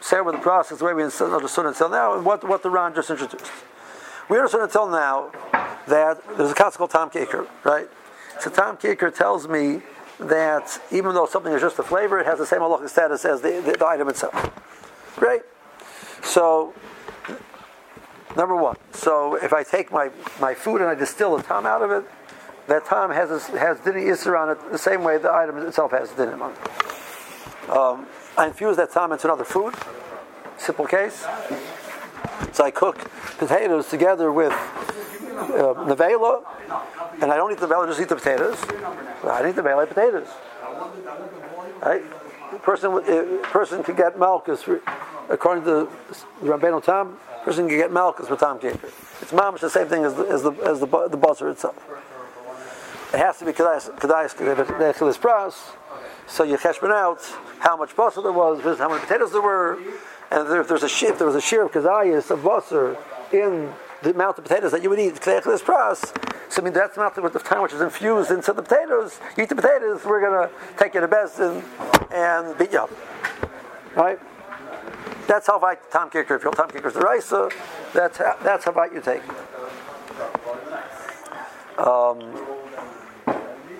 say 0.00 0.20
with 0.20 0.34
the 0.34 0.40
process 0.40 0.78
the 0.78 0.84
way 0.84 0.92
we 0.92 1.02
understood 1.02 1.66
until 1.66 1.88
now 1.88 2.14
and 2.14 2.24
what, 2.24 2.46
what 2.46 2.62
the 2.62 2.70
Ran 2.70 2.94
just 2.94 3.10
introduced. 3.10 3.50
We 4.28 4.36
understood 4.36 4.62
until 4.62 4.88
now 4.88 5.32
that 5.86 6.22
there's 6.36 6.50
a 6.50 6.54
concept 6.54 6.78
called 6.78 6.90
Tom 6.90 7.10
Kaker, 7.10 7.46
right? 7.64 7.88
So 8.40 8.50
Tom 8.50 8.76
Kaker 8.76 9.14
tells 9.14 9.48
me 9.48 9.82
that 10.20 10.80
even 10.90 11.14
though 11.14 11.26
something 11.26 11.52
is 11.52 11.60
just 11.60 11.78
a 11.78 11.82
flavor, 11.82 12.18
it 12.18 12.26
has 12.26 12.38
the 12.38 12.46
same 12.46 12.60
halachic 12.60 12.88
status 12.88 13.24
as 13.24 13.40
the, 13.40 13.60
the, 13.64 13.72
the 13.72 13.86
item 13.86 14.08
itself. 14.08 14.34
Great. 15.16 15.42
So, 16.22 16.74
number 18.36 18.56
one. 18.56 18.76
So 18.92 19.36
if 19.36 19.52
I 19.52 19.62
take 19.62 19.92
my, 19.92 20.10
my 20.40 20.54
food 20.54 20.80
and 20.80 20.88
I 20.88 20.94
distill 20.94 21.36
a 21.36 21.42
tom 21.42 21.66
out 21.66 21.82
of 21.82 21.90
it, 21.90 22.04
that 22.66 22.86
tom 22.86 23.10
has 23.10 23.30
a, 23.30 23.58
has 23.58 23.78
dini 23.78 24.04
isser 24.04 24.38
on 24.38 24.50
it 24.50 24.58
the 24.72 24.78
same 24.78 25.04
way 25.04 25.18
the 25.18 25.32
item 25.32 25.58
itself 25.58 25.90
has 25.90 26.10
dinim 26.10 26.40
on 26.40 26.52
it. 26.52 27.70
Um, 27.70 28.06
I 28.36 28.46
infuse 28.46 28.76
that 28.76 28.90
tom 28.90 29.12
into 29.12 29.26
another 29.26 29.44
food. 29.44 29.74
Simple 30.56 30.86
case. 30.86 31.26
So 32.52 32.64
I 32.64 32.70
cook 32.70 33.10
potatoes 33.38 33.88
together 33.88 34.32
with 34.32 34.52
uh, 35.36 35.74
nevela, 35.86 36.42
and 37.20 37.30
I 37.32 37.36
don't 37.36 37.52
eat 37.52 37.58
the 37.58 37.66
nevela, 37.66 37.86
just 37.86 38.00
eat 38.00 38.08
the 38.08 38.16
potatoes. 38.16 38.56
I 39.24 39.48
eat 39.48 39.56
the 39.56 39.62
nevela, 39.62 39.86
potatoes. 39.86 40.28
Right? 41.82 42.02
Person, 42.62 42.92
uh, 42.92 43.46
person 43.48 43.82
can 43.82 43.96
get 43.96 44.18
malchus, 44.18 44.64
according 45.28 45.64
to 45.64 45.88
Rabbeinu 46.42 46.82
Tam, 46.82 47.18
person 47.44 47.68
can 47.68 47.76
get 47.76 47.92
malchus 47.92 48.30
with 48.30 48.40
Tom 48.40 48.58
Kaker. 48.58 48.90
It's 49.20 49.32
mamish 49.32 49.60
the 49.60 49.70
same 49.70 49.88
thing 49.88 50.04
as 50.04 50.14
the, 50.14 50.24
as 50.24 50.42
the, 50.42 50.52
as 50.64 50.80
the, 50.80 50.86
the 51.08 51.16
buzzer 51.16 51.48
itself. 51.48 51.76
It 53.12 53.18
has 53.18 53.38
to 53.38 53.44
be 53.44 53.52
kedayis 53.52 54.98
this 54.98 55.18
pras, 55.18 55.54
so 56.26 56.42
you 56.42 56.56
cheshbon 56.56 56.90
out 56.90 57.20
how 57.60 57.76
much 57.76 57.94
buzzer 57.94 58.22
there 58.22 58.32
was, 58.32 58.78
how 58.78 58.88
many 58.88 59.00
potatoes 59.00 59.32
there 59.32 59.42
were, 59.42 59.78
and 60.30 60.48
if 60.48 60.68
there's 60.68 60.82
a 60.82 60.88
shift, 60.88 61.18
there 61.18 61.26
was 61.26 61.36
a 61.36 61.40
shear 61.40 61.64
of 61.64 61.72
kedayis 61.72 62.30
of 62.30 62.42
buzzer 62.42 62.96
in 63.32 63.72
the 64.04 64.10
amount 64.10 64.38
of 64.38 64.44
potatoes 64.44 64.70
that 64.72 64.82
you 64.82 64.90
would 64.90 65.00
eat 65.00 65.14
this 65.14 65.62
pras. 65.62 66.14
So 66.50 66.60
I 66.60 66.64
mean 66.64 66.74
that's 66.74 66.96
not 66.96 67.14
the 67.14 67.22
amount 67.22 67.34
of 67.34 67.42
time 67.42 67.62
which 67.62 67.72
is 67.72 67.80
infused 67.80 68.30
into 68.30 68.52
the 68.52 68.62
potatoes. 68.62 69.18
You 69.36 69.44
eat 69.44 69.48
the 69.48 69.56
potatoes, 69.56 70.04
we're 70.04 70.20
gonna 70.20 70.50
take 70.78 70.94
you 70.94 71.00
to 71.00 71.08
best 71.08 71.40
and, 71.40 71.64
and 72.12 72.56
beat 72.56 72.72
you 72.72 72.80
up. 72.80 72.90
Right? 73.96 74.18
That's 75.26 75.46
how 75.46 75.58
I 75.60 75.76
Tom 75.90 76.10
Kaker. 76.10 76.36
If 76.36 76.42
you're 76.42 76.52
Tom 76.52 76.68
Kaker's 76.68 76.94
the 76.94 77.00
Raisa, 77.00 77.50
that's 77.94 78.18
how, 78.18 78.36
that's 78.42 78.66
how 78.66 78.72
about 78.72 78.92
you 78.92 79.00
take. 79.00 79.22
Um, 81.78 82.18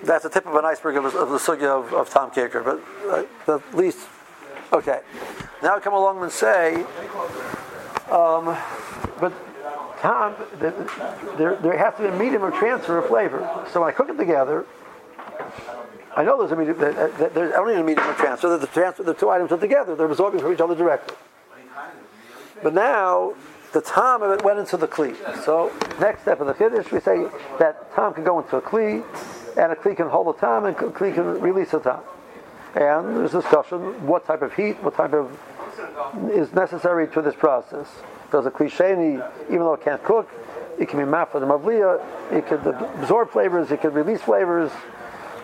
that's 0.03 0.23
the 0.23 0.29
tip 0.29 0.45
of 0.47 0.55
an 0.55 0.65
iceberg 0.65 0.97
of, 0.97 1.05
of 1.05 1.29
the 1.29 1.37
sugya 1.37 1.67
of, 1.67 1.93
of 1.93 2.09
Tom 2.09 2.31
Kaker, 2.31 2.63
but 2.63 2.81
uh, 3.47 3.55
at 3.55 3.75
least 3.75 3.99
okay. 4.73 5.01
Now 5.61 5.79
come 5.79 5.93
along 5.93 6.23
and 6.23 6.31
say, 6.31 6.83
um, 8.09 8.57
but 9.19 9.33
Tom, 10.05 10.35
there, 10.59 11.55
there 11.55 11.77
has 11.79 11.95
to 11.95 12.03
be 12.03 12.07
a 12.09 12.15
medium 12.15 12.43
of 12.43 12.53
transfer 12.53 12.99
of 12.99 13.07
flavor. 13.07 13.39
So 13.73 13.81
when 13.81 13.89
I 13.89 13.91
cook 13.91 14.07
it 14.09 14.17
together, 14.17 14.63
I 16.15 16.23
know 16.23 16.37
there's 16.37 16.51
a 16.51 16.55
medium. 16.55 16.77
There's 16.77 17.55
only 17.55 17.73
a 17.73 17.83
medium 17.83 18.07
of 18.07 18.15
transfer. 18.15 18.49
That 18.49 18.61
the 18.61 18.67
transfer, 18.67 19.01
the 19.01 19.15
two 19.15 19.31
items 19.31 19.51
are 19.51 19.57
together. 19.57 19.95
They're 19.95 20.05
absorbing 20.05 20.41
from 20.41 20.53
each 20.53 20.61
other 20.61 20.75
directly. 20.75 21.17
But 22.61 22.75
now 22.75 23.33
the 23.73 23.81
tom 23.81 24.21
of 24.21 24.29
it 24.29 24.43
went 24.45 24.59
into 24.59 24.77
the 24.77 24.87
kli. 24.87 25.15
So 25.43 25.71
next 25.99 26.21
step 26.21 26.39
of 26.39 26.45
the 26.45 26.53
kiddush, 26.53 26.91
we 26.91 26.99
say 26.99 27.27
that 27.57 27.91
tom 27.95 28.13
can 28.13 28.23
go 28.23 28.39
into 28.39 28.57
a 28.57 28.61
kli, 28.61 29.03
and 29.57 29.71
a 29.71 29.75
kli 29.75 29.97
can 29.97 30.07
hold 30.07 30.27
the 30.27 30.39
tom, 30.39 30.65
and 30.65 30.77
a 30.77 30.79
kli 30.79 31.15
can 31.15 31.41
release 31.41 31.71
the 31.71 31.79
tom. 31.79 32.01
And 32.75 33.17
there's 33.17 33.31
discussion 33.31 34.05
what 34.05 34.27
type 34.27 34.43
of 34.43 34.53
heat, 34.53 34.83
what 34.83 34.95
type 34.95 35.13
of 35.13 35.35
is 36.29 36.53
necessary 36.53 37.07
to 37.07 37.23
this 37.23 37.33
process. 37.33 37.87
Does 38.31 38.45
a 38.45 38.51
kli 38.51 38.69
even 39.47 39.59
though 39.59 39.73
it 39.73 39.83
can't 39.83 40.03
cook, 40.03 40.29
it 40.79 40.89
can 40.89 40.99
be 40.99 41.05
mafla 41.05 41.39
the 41.39 41.45
mavliya, 41.45 42.03
it 42.31 42.47
can 42.47 42.59
absorb 43.01 43.31
flavors, 43.31 43.71
it 43.71 43.81
can 43.81 43.93
release 43.93 44.21
flavors. 44.21 44.71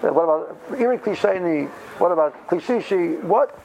Uh, 0.03 0.07
what 0.11 0.23
about 0.23 0.57
iri 0.79 0.97
kli 0.97 1.69
What 1.99 2.11
about 2.11 2.47
kli 2.47 3.23
What 3.23 3.57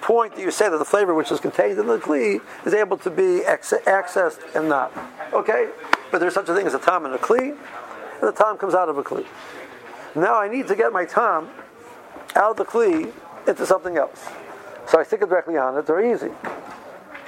point 0.00 0.34
do 0.34 0.42
you 0.42 0.50
say 0.50 0.68
that 0.68 0.78
the 0.78 0.84
flavor 0.84 1.14
which 1.14 1.30
is 1.30 1.38
contained 1.38 1.78
in 1.78 1.86
the 1.86 1.98
kli 1.98 2.40
is 2.64 2.74
able 2.74 2.96
to 2.98 3.10
be 3.10 3.42
accessed 3.46 4.40
and 4.54 4.68
not? 4.68 4.92
Okay, 5.32 5.68
but 6.10 6.18
there's 6.18 6.34
such 6.34 6.48
a 6.48 6.54
thing 6.54 6.66
as 6.66 6.74
a 6.74 6.78
tom 6.78 7.04
and 7.04 7.14
a 7.14 7.18
kli, 7.18 7.50
and 7.50 8.22
the 8.22 8.32
tom 8.32 8.58
comes 8.58 8.74
out 8.74 8.88
of 8.88 8.98
a 8.98 9.02
kli. 9.02 9.26
Now 10.14 10.40
I 10.40 10.48
need 10.48 10.66
to 10.68 10.74
get 10.74 10.92
my 10.92 11.04
tom 11.04 11.50
out 12.34 12.52
of 12.52 12.56
the 12.56 12.64
kli 12.64 13.12
into 13.46 13.66
something 13.66 13.96
else. 13.96 14.28
So 14.88 14.98
I 14.98 15.04
stick 15.04 15.22
it 15.22 15.28
directly 15.28 15.56
on 15.56 15.76
it. 15.76 15.86
Very 15.86 16.12
easy. 16.12 16.30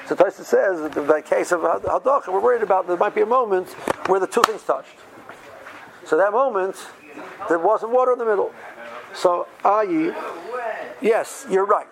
So 0.08 0.16
Tyson 0.16 0.44
says 0.44 0.80
that 0.80 0.96
in 0.96 1.06
the 1.06 1.22
case 1.22 1.52
of 1.52 1.60
hadacha, 1.60 2.28
we're 2.28 2.40
worried 2.40 2.62
about 2.62 2.86
there 2.86 2.96
might 2.96 3.14
be 3.14 3.20
a 3.20 3.26
moment 3.26 3.68
where 4.08 4.20
the 4.20 4.26
two 4.26 4.42
things 4.42 4.62
touched. 4.62 4.98
So 6.04 6.16
that 6.16 6.32
moment, 6.32 6.76
there 7.48 7.58
wasn't 7.58 7.92
water 7.92 8.12
in 8.12 8.18
the 8.18 8.24
middle. 8.24 8.52
So 9.14 9.46
ayi, 9.62 10.14
yes, 11.00 11.46
you're 11.48 11.66
right. 11.66 11.86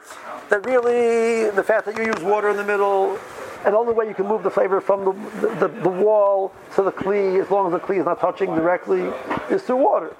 That 0.49 0.65
really, 0.67 1.51
the 1.51 1.63
fact 1.63 1.87
that 1.87 1.97
you 1.97 2.07
use 2.07 2.21
water 2.21 2.49
in 2.51 2.57
the 2.57 2.65
middle, 2.65 3.19
and 3.65 3.75
the 3.75 3.79
only 3.79 3.93
way 3.93 4.09
you 4.09 4.15
can 4.15 4.27
move 4.27 4.43
the 4.43 4.51
flavor 4.51 4.81
from 4.81 5.05
the, 5.05 5.49
the, 5.57 5.69
the, 5.69 5.89
wall 5.89 6.53
to 6.75 6.83
the 6.83 6.93
kli, 6.93 7.41
as 7.41 7.51
long 7.51 7.67
as 7.67 7.73
the 7.73 7.87
kli 7.87 7.99
is 7.99 8.07
not 8.07 8.21
touching 8.21 8.55
directly, 8.55 9.03
is 9.51 9.63
through 9.63 9.77
water. 9.77 10.17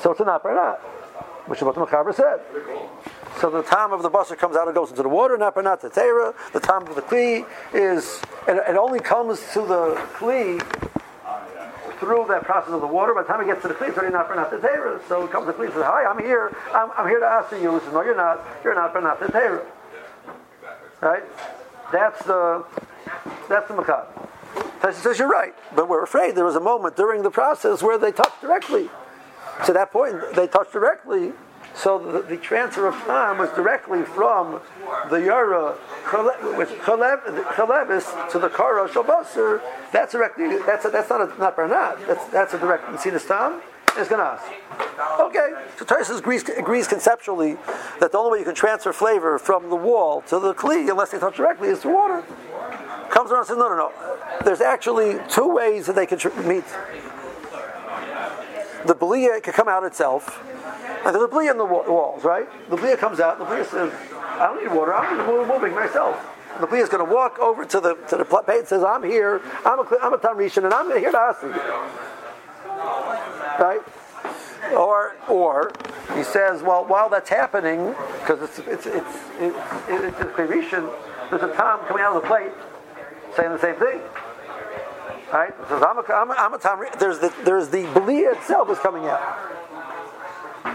So 0.00 0.10
it's 0.10 0.20
an 0.20 0.26
not, 0.26 0.42
which 1.46 1.58
is 1.58 1.64
what 1.64 1.74
the 1.74 1.84
Mechaber 1.84 2.14
said. 2.14 2.40
So 3.42 3.50
the 3.50 3.64
time 3.64 3.92
of 3.92 4.04
the 4.04 4.08
basar 4.08 4.38
comes 4.38 4.54
out 4.54 4.68
and 4.68 4.74
goes 4.76 4.90
into 4.90 5.02
the 5.02 5.08
water, 5.08 5.36
not 5.36 5.56
the 5.56 5.90
tera. 5.90 6.32
The 6.52 6.60
time 6.60 6.86
of 6.86 6.94
the 6.94 7.02
kli 7.02 7.44
is, 7.74 8.22
and 8.46 8.58
it 8.58 8.76
only 8.76 9.00
comes 9.00 9.40
to 9.54 9.62
the 9.62 10.00
kli 10.14 10.60
through 11.98 12.26
that 12.28 12.44
process 12.44 12.72
of 12.72 12.80
the 12.80 12.86
water. 12.86 13.12
By 13.12 13.22
the 13.22 13.26
time 13.26 13.40
it 13.40 13.46
gets 13.46 13.62
to 13.62 13.66
the 13.66 13.74
kli, 13.74 13.88
it's 13.88 13.98
already 13.98 14.12
not 14.12 14.32
not 14.36 14.52
the 14.52 14.60
tera. 14.60 15.00
So 15.08 15.24
it 15.24 15.32
comes 15.32 15.46
to 15.46 15.52
the 15.52 15.58
kli 15.58 15.64
and 15.64 15.74
says, 15.74 15.82
"Hi, 15.82 16.04
I'm 16.04 16.20
here. 16.20 16.56
I'm, 16.72 16.92
I'm 16.96 17.08
here 17.08 17.18
to 17.18 17.26
ask 17.26 17.50
you." 17.50 17.58
He 17.58 17.80
says, 17.80 17.92
"No, 17.92 18.02
you're 18.02 18.14
not. 18.14 18.46
You're 18.62 18.76
not 18.76 18.94
not 19.02 19.18
the 19.18 19.26
tera." 19.26 19.66
Right? 21.00 21.24
That's 21.90 22.24
the 22.24 22.64
that's 23.48 23.66
the 23.66 23.74
makad. 23.74 24.06
He 24.86 24.92
says, 25.02 25.18
"You're 25.18 25.26
right, 25.26 25.52
but 25.74 25.88
we're 25.88 26.04
afraid 26.04 26.36
there 26.36 26.44
was 26.44 26.54
a 26.54 26.60
moment 26.60 26.94
during 26.94 27.24
the 27.24 27.30
process 27.32 27.82
where 27.82 27.98
they 27.98 28.12
touched 28.12 28.40
directly." 28.40 28.88
To 29.66 29.72
that 29.72 29.90
point, 29.90 30.34
they 30.36 30.46
touched 30.46 30.72
directly 30.72 31.32
so 31.74 31.98
the, 31.98 32.22
the, 32.22 32.36
transfer 32.36 32.86
of 32.86 32.94
time 33.04 33.38
was 33.38 33.50
directly 33.50 34.02
from 34.02 34.60
the 35.10 35.16
Yara 35.16 35.74
with 36.56 36.68
Chalebis 36.84 38.30
to 38.30 38.38
the 38.38 38.48
Kara 38.48 38.88
Shabasar. 38.88 39.60
That's 39.92 40.12
directly. 40.12 40.58
That's 40.66 40.84
a, 40.84 40.90
that's 40.90 41.08
not 41.08 41.20
a, 41.20 41.38
not 41.38 41.56
Bernat. 41.56 42.06
That's 42.06 42.26
that's 42.26 42.54
a 42.54 42.58
direct. 42.58 43.02
This 43.02 43.26
time? 43.26 43.60
It's 43.96 44.08
Ganas. 44.08 44.40
Okay. 45.20 45.52
So 45.76 45.84
Tyson 45.84 46.16
agrees, 46.16 46.48
agrees 46.48 46.88
conceptually 46.88 47.56
that 48.00 48.12
the 48.12 48.18
only 48.18 48.32
way 48.32 48.38
you 48.38 48.44
can 48.44 48.54
transfer 48.54 48.92
flavor 48.92 49.38
from 49.38 49.68
the 49.68 49.76
wall 49.76 50.22
to 50.22 50.38
the 50.38 50.54
kli, 50.54 50.90
unless 50.90 51.10
they 51.10 51.18
touch 51.18 51.36
directly, 51.36 51.68
is 51.68 51.80
through 51.80 51.94
water. 51.94 52.24
Comes 53.10 53.30
around 53.30 53.40
and 53.40 53.48
says, 53.48 53.58
no, 53.58 53.68
no, 53.68 53.76
no. 53.76 53.92
There's 54.44 54.62
actually 54.62 55.18
two 55.28 55.46
ways 55.46 55.86
that 55.86 55.94
they 55.94 56.06
can 56.06 56.16
tr- 56.16 56.30
meet. 56.40 56.64
The 58.86 58.94
belia 58.94 59.42
can 59.42 59.52
come 59.52 59.68
out 59.68 59.84
itself 59.84 60.42
and 61.04 61.14
there's 61.14 61.24
a 61.24 61.28
blia 61.28 61.50
in 61.50 61.58
the 61.58 61.64
walls, 61.64 62.24
right? 62.24 62.48
The 62.70 62.76
blia 62.76 62.96
comes 62.96 63.20
out, 63.20 63.38
the 63.38 63.44
blia 63.44 63.64
says, 63.64 63.92
I 64.12 64.46
don't 64.46 64.62
need 64.62 64.72
water, 64.74 64.94
I'm 64.94 65.48
moving 65.48 65.74
myself. 65.74 66.16
And 66.54 66.62
the 66.62 66.66
blia 66.66 66.82
is 66.82 66.88
going 66.88 67.06
to 67.06 67.12
walk 67.12 67.38
over 67.38 67.64
to 67.64 67.80
the 67.80 67.94
to 68.08 68.16
the 68.16 68.24
plate 68.24 68.46
and 68.48 68.68
says, 68.68 68.84
I'm 68.84 69.02
here, 69.02 69.40
I'm 69.64 69.80
a, 69.80 69.98
I'm 70.02 70.14
a 70.14 70.18
Tamrishan, 70.18 70.64
and 70.64 70.72
I'm 70.72 70.88
here 70.96 71.10
to 71.10 71.18
ask 71.18 71.42
you. 71.42 71.50
Right? 73.58 73.80
Or, 74.76 75.16
or 75.28 75.72
he 76.14 76.22
says, 76.22 76.62
well, 76.62 76.84
while 76.84 77.08
that's 77.08 77.28
happening, 77.28 77.94
because 78.20 78.42
it's 78.42 78.58
it's 78.60 78.86
it's 78.86 79.06
it's, 79.40 79.56
it's, 79.88 80.20
it's 80.20 80.38
a 80.38 81.12
there's 81.30 81.42
a 81.42 81.54
tom 81.56 81.80
coming 81.86 82.02
out 82.02 82.14
of 82.14 82.22
the 82.22 82.28
plate 82.28 82.52
saying 83.34 83.50
the 83.50 83.58
same 83.58 83.76
thing. 83.76 84.00
Right? 85.32 85.54
says, 85.68 85.82
I'm 85.82 85.98
a, 85.98 86.04
I'm 86.12 86.30
a, 86.30 86.34
I'm 86.34 86.54
a 86.54 86.58
tom. 86.58 86.84
There's 86.98 87.18
the 87.18 87.32
there's 87.44 87.70
the 87.70 87.84
belia 87.84 88.36
itself 88.36 88.68
is 88.70 88.78
coming 88.78 89.06
out. 89.06 89.20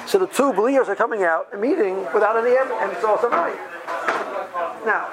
So 0.06 0.20
the 0.20 0.28
two 0.28 0.54
believers 0.54 0.90
are 0.90 0.96
coming 0.96 1.24
out 1.24 1.48
and 1.52 1.62
meeting 1.62 2.06
without 2.14 2.38
any 2.38 2.56
and 2.58 2.92
it's 2.92 3.04
also 3.04 3.30
right. 3.30 3.58
Now, 4.86 5.08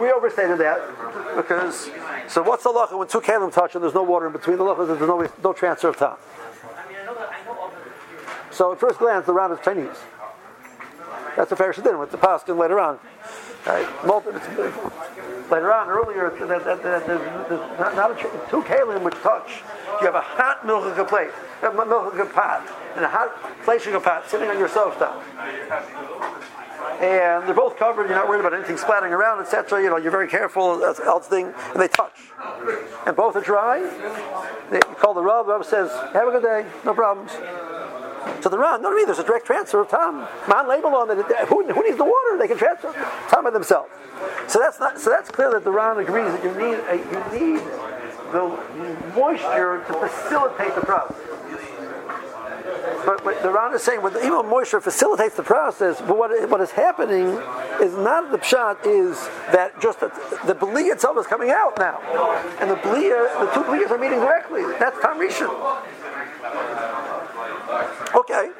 we 0.00 0.10
overstated 0.10 0.58
that 0.58 0.80
because 1.36 1.90
so 2.28 2.42
what's 2.42 2.64
the 2.64 2.70
lacha 2.70 2.98
when 2.98 3.08
two 3.08 3.20
kalim 3.20 3.52
touch 3.52 3.74
and 3.74 3.82
there's 3.82 3.94
no 3.94 4.02
water 4.02 4.26
in 4.26 4.32
between 4.32 4.58
the 4.58 4.64
lachas? 4.64 4.86
There's 4.86 5.00
no, 5.00 5.28
no 5.42 5.52
transfer 5.52 5.88
of 5.88 5.96
time. 5.96 6.16
So 8.50 8.72
at 8.72 8.80
first 8.80 8.98
glance, 8.98 9.26
the 9.26 9.32
round 9.32 9.52
is 9.52 9.58
Chinese. 9.64 9.96
That's 11.36 11.50
a 11.52 11.56
fair 11.56 11.72
shadin 11.72 11.98
with 11.98 12.10
the 12.10 12.18
paskin 12.18 12.58
later 12.58 12.78
on. 12.78 12.98
Right? 13.66 13.86
Later 15.50 15.72
on, 15.72 15.88
earlier, 15.88 16.30
that, 16.30 16.64
that, 16.64 16.82
that, 16.82 17.06
there's, 17.06 17.48
there's 17.48 17.78
not, 17.78 17.96
not 17.96 18.10
a, 18.10 18.14
two 18.50 18.62
kalim 18.62 19.02
which 19.02 19.14
touch. 19.16 19.62
You 20.00 20.06
have 20.06 20.14
a 20.14 20.20
hot 20.20 20.62
milchika 20.66 21.06
plate, 21.08 21.30
a 21.62 21.70
milchika 21.70 22.32
pot, 22.32 22.66
and 22.96 23.04
a 23.04 23.08
hot 23.08 23.30
fleishika 23.64 24.02
pot 24.02 24.28
sitting 24.28 24.48
on 24.48 24.58
your 24.58 24.68
sofa 24.68 25.22
and 27.00 27.46
they're 27.46 27.54
both 27.54 27.76
covered. 27.76 28.08
You're 28.08 28.16
not 28.16 28.28
worried 28.28 28.40
about 28.40 28.54
anything 28.54 28.76
splattering 28.76 29.12
around, 29.12 29.40
etc. 29.40 29.82
You 29.82 29.90
know, 29.90 29.96
you're 29.96 30.10
very 30.10 30.28
careful. 30.28 30.78
That's 30.78 31.00
thing, 31.26 31.52
and 31.72 31.80
they 31.80 31.88
touch, 31.88 32.16
and 33.06 33.16
both 33.16 33.36
are 33.36 33.40
dry. 33.40 33.80
They 34.70 34.80
call 34.80 35.14
the 35.14 35.22
Rav. 35.22 35.46
The 35.46 35.52
Rav 35.52 35.66
says, 35.66 35.90
"Have 36.12 36.28
a 36.28 36.30
good 36.30 36.42
day, 36.42 36.66
no 36.84 36.94
problems." 36.94 37.32
To 38.42 38.48
the 38.48 38.58
Ran, 38.58 38.82
no, 38.82 38.90
no, 38.90 39.06
there's 39.06 39.18
a 39.18 39.24
direct 39.24 39.46
transfer 39.46 39.80
of 39.80 39.88
time. 39.88 40.26
Man 40.48 40.68
label 40.68 40.94
on 40.94 41.10
it. 41.10 41.24
Who, 41.48 41.66
who, 41.66 41.82
needs 41.82 41.96
the 41.96 42.04
water? 42.04 42.38
They 42.38 42.48
can 42.48 42.56
transfer 42.56 42.92
time 43.28 43.44
by 43.44 43.50
themselves. 43.50 43.90
So 44.48 44.58
that's 44.58 44.78
not. 44.80 44.98
So 44.98 45.10
that's 45.10 45.30
clear 45.30 45.50
that 45.52 45.64
the 45.64 45.70
Ran 45.70 45.98
agrees 45.98 46.32
that 46.32 46.44
you 46.44 46.50
need 46.52 46.78
a, 46.86 46.96
you 46.96 47.40
need 47.40 47.62
the 48.32 48.58
moisture 49.14 49.84
to 49.86 49.92
facilitate 49.94 50.74
the 50.74 50.80
process. 50.80 51.16
But, 53.04 53.24
but 53.24 53.42
the 53.42 53.50
Ran 53.50 53.74
is 53.74 53.82
saying, 53.82 54.02
the 54.02 54.24
even 54.24 54.48
moisture 54.48 54.80
facilitates 54.80 55.36
the 55.36 55.42
process, 55.42 56.00
but 56.00 56.16
what, 56.16 56.30
what 56.48 56.60
is 56.60 56.70
happening 56.70 57.26
is 57.80 57.94
not 57.94 58.30
the 58.30 58.38
pshat 58.38 58.86
is 58.86 59.18
that 59.52 59.80
just 59.80 60.00
the, 60.00 60.08
the 60.46 60.54
itself 60.86 61.18
is 61.18 61.26
coming 61.26 61.50
out 61.50 61.76
now, 61.78 62.00
and 62.60 62.70
the 62.70 62.76
bli, 62.76 63.08
the 63.08 63.50
two 63.54 63.64
blias 63.64 63.90
are 63.90 63.98
meeting 63.98 64.20
directly. 64.20 64.62
That's 64.78 64.98
tam 65.00 65.18
rishon. 65.18 65.82
Okay. 68.14 68.50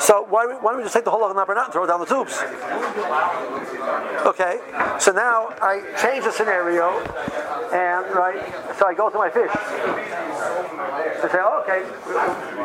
So 0.00 0.22
why, 0.28 0.46
why 0.60 0.72
don't 0.72 0.78
we 0.78 0.82
just 0.82 0.94
take 0.94 1.04
the 1.04 1.10
whole 1.10 1.24
of 1.24 1.34
the 1.34 1.40
labronaut 1.40 1.64
and 1.64 1.72
throw 1.72 1.84
it 1.84 1.86
down 1.86 2.00
the 2.00 2.06
tubes? 2.06 2.38
Okay. 4.26 4.60
So 5.00 5.12
now 5.12 5.54
I 5.62 5.80
change 6.00 6.24
the 6.24 6.32
scenario, 6.32 7.00
and 7.72 8.14
right. 8.14 8.42
So 8.78 8.86
I 8.86 8.94
go 8.94 9.08
to 9.08 9.18
my 9.18 9.30
fish. 9.30 9.50
I 11.24 11.28
say, 11.28 11.38
oh, 11.40 11.62
okay, 11.64 11.80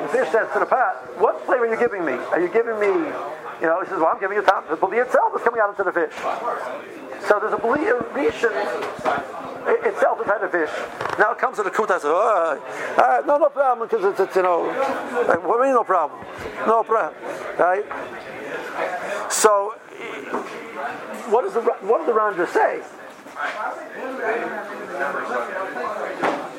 the 0.04 0.08
fish 0.10 0.32
says 0.32 0.48
to 0.54 0.60
the 0.60 0.66
pot, 0.66 1.00
what 1.18 1.46
flavor 1.46 1.66
are 1.66 1.72
you 1.72 1.80
giving 1.80 2.04
me? 2.04 2.14
Are 2.14 2.40
you 2.40 2.50
giving 2.50 2.78
me, 2.80 2.88
you 2.88 3.68
know, 3.68 3.80
he 3.82 3.88
says, 3.88 4.00
well, 4.00 4.12
I'm 4.12 4.20
giving 4.20 4.36
you 4.36 4.44
top. 4.44 4.68
The 4.68 4.76
bali 4.76 4.98
itself 4.98 5.34
is 5.36 5.42
coming 5.44 5.62
out 5.62 5.70
into 5.70 5.84
the 5.84 5.94
fish. 5.94 6.14
So 7.28 7.40
there's 7.40 7.54
a 7.54 7.58
bali 7.58 7.86
rishon 8.16 8.54
itself 9.86 10.20
inside 10.22 10.44
a 10.44 10.50
fish. 10.50 10.70
Now 11.20 11.32
it 11.32 11.38
comes 11.38 11.58
to 11.58 11.64
the 11.64 11.70
kuta, 11.70 12.00
says, 12.00 12.06
oh, 12.06 12.62
uh, 12.98 13.22
no, 13.26 13.38
no 13.38 13.50
problem, 13.50 13.88
because 13.88 14.06
it's, 14.06 14.20
it's, 14.20 14.36
you 14.36 14.44
know, 14.44 14.64
like, 15.28 15.46
what 15.46 15.58
do 15.58 15.60
you 15.60 15.66
mean 15.66 15.74
no 15.74 15.84
problem? 15.84 16.20
No 16.66 16.84
problem, 16.84 17.14
right? 17.60 17.86
So, 19.32 19.76
what 21.30 21.44
does 21.44 21.54
the 21.54 21.62
what 21.62 22.00
does 22.00 22.08
the 22.08 22.14
Ranja 22.14 22.48
say? 22.48 22.82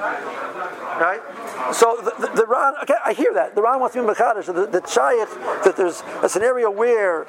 Right? 0.00 1.20
So 1.72 1.96
the, 2.02 2.12
the, 2.18 2.28
the 2.34 2.46
okay, 2.82 2.94
I 3.04 3.12
hear 3.12 3.32
that. 3.34 3.54
The 3.54 3.62
Ran 3.62 3.80
wants 3.80 3.94
to 3.94 4.02
be 4.02 4.08
Machadish, 4.08 4.46
the, 4.46 4.66
the 4.66 4.80
Shach, 4.80 5.28
that 5.64 5.76
there's 5.76 6.02
a 6.22 6.28
scenario 6.28 6.70
where, 6.70 7.26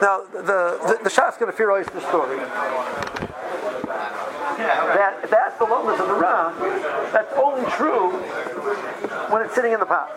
now 0.00 0.24
the, 0.32 0.78
the, 0.86 0.98
the 1.04 1.10
Shah's 1.10 1.36
going 1.36 1.50
to 1.50 1.56
fear 1.56 1.70
the 1.92 2.00
story. 2.00 2.36
That 4.60 5.30
that's 5.30 5.58
the 5.58 5.64
loneliness 5.64 6.00
of 6.00 6.08
the 6.08 6.14
Ran, 6.14 6.58
that's 7.12 7.32
only 7.34 7.64
true 7.70 8.10
when 9.30 9.42
it's 9.42 9.54
sitting 9.54 9.72
in 9.72 9.80
the 9.80 9.86
pot. 9.86 10.10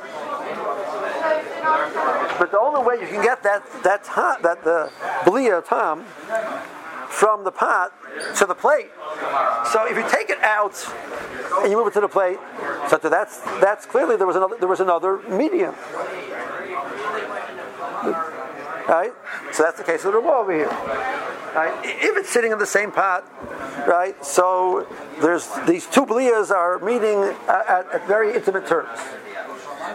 But 2.40 2.52
the 2.52 2.60
only 2.60 2.86
way 2.86 3.00
you 3.00 3.08
can 3.08 3.22
get 3.24 3.44
that 3.44 3.64
that 3.84 4.04
that 4.42 4.64
the 4.64 4.92
Blia 5.24 5.62
Tom 5.66 6.06
from 7.14 7.44
the 7.44 7.52
pot 7.52 7.94
to 8.36 8.46
the 8.46 8.56
plate. 8.56 8.90
So 9.72 9.86
if 9.88 9.96
you 9.96 10.04
take 10.10 10.30
it 10.32 10.42
out 10.42 10.74
and 11.62 11.72
you 11.72 11.78
move 11.78 11.88
it 11.88 11.94
to 11.94 12.02
the 12.02 12.08
plate, 12.08 12.40
so 12.90 12.98
that's 12.98 13.40
that's 13.62 13.86
clearly 13.86 14.18
there 14.18 14.26
was 14.26 14.36
another 14.36 14.58
there 14.58 14.68
was 14.68 14.80
another 14.80 15.20
medium. 15.30 15.76
Right? 18.90 19.14
So 19.52 19.64
that's 19.64 19.78
the 19.78 19.84
case 19.84 20.04
of 20.06 20.14
the 20.14 20.20
wall 20.20 20.42
over 20.42 20.54
here. 20.54 20.68
Right? 21.56 21.74
If 21.84 22.18
it's 22.18 22.30
sitting 22.30 22.52
in 22.52 22.58
the 22.58 22.66
same 22.66 22.92
pot, 22.92 23.24
right? 23.88 24.16
So 24.26 24.88
there's 25.22 25.48
these 25.68 25.86
two 25.86 26.06
blias 26.06 26.50
are 26.50 26.80
meeting 26.80 27.20
at, 27.48 27.88
at 27.94 28.08
very 28.08 28.34
intimate 28.34 28.66
terms. 28.68 29.00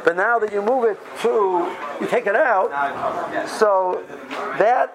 But 0.05 0.17
now 0.17 0.39
that 0.39 0.53
you 0.53 0.63
move 0.63 0.85
it 0.85 0.99
to, 1.23 1.77
you 2.01 2.07
take 2.07 2.27
it 2.27 2.37
out, 2.37 2.71
so 3.49 4.03
that 4.59 4.95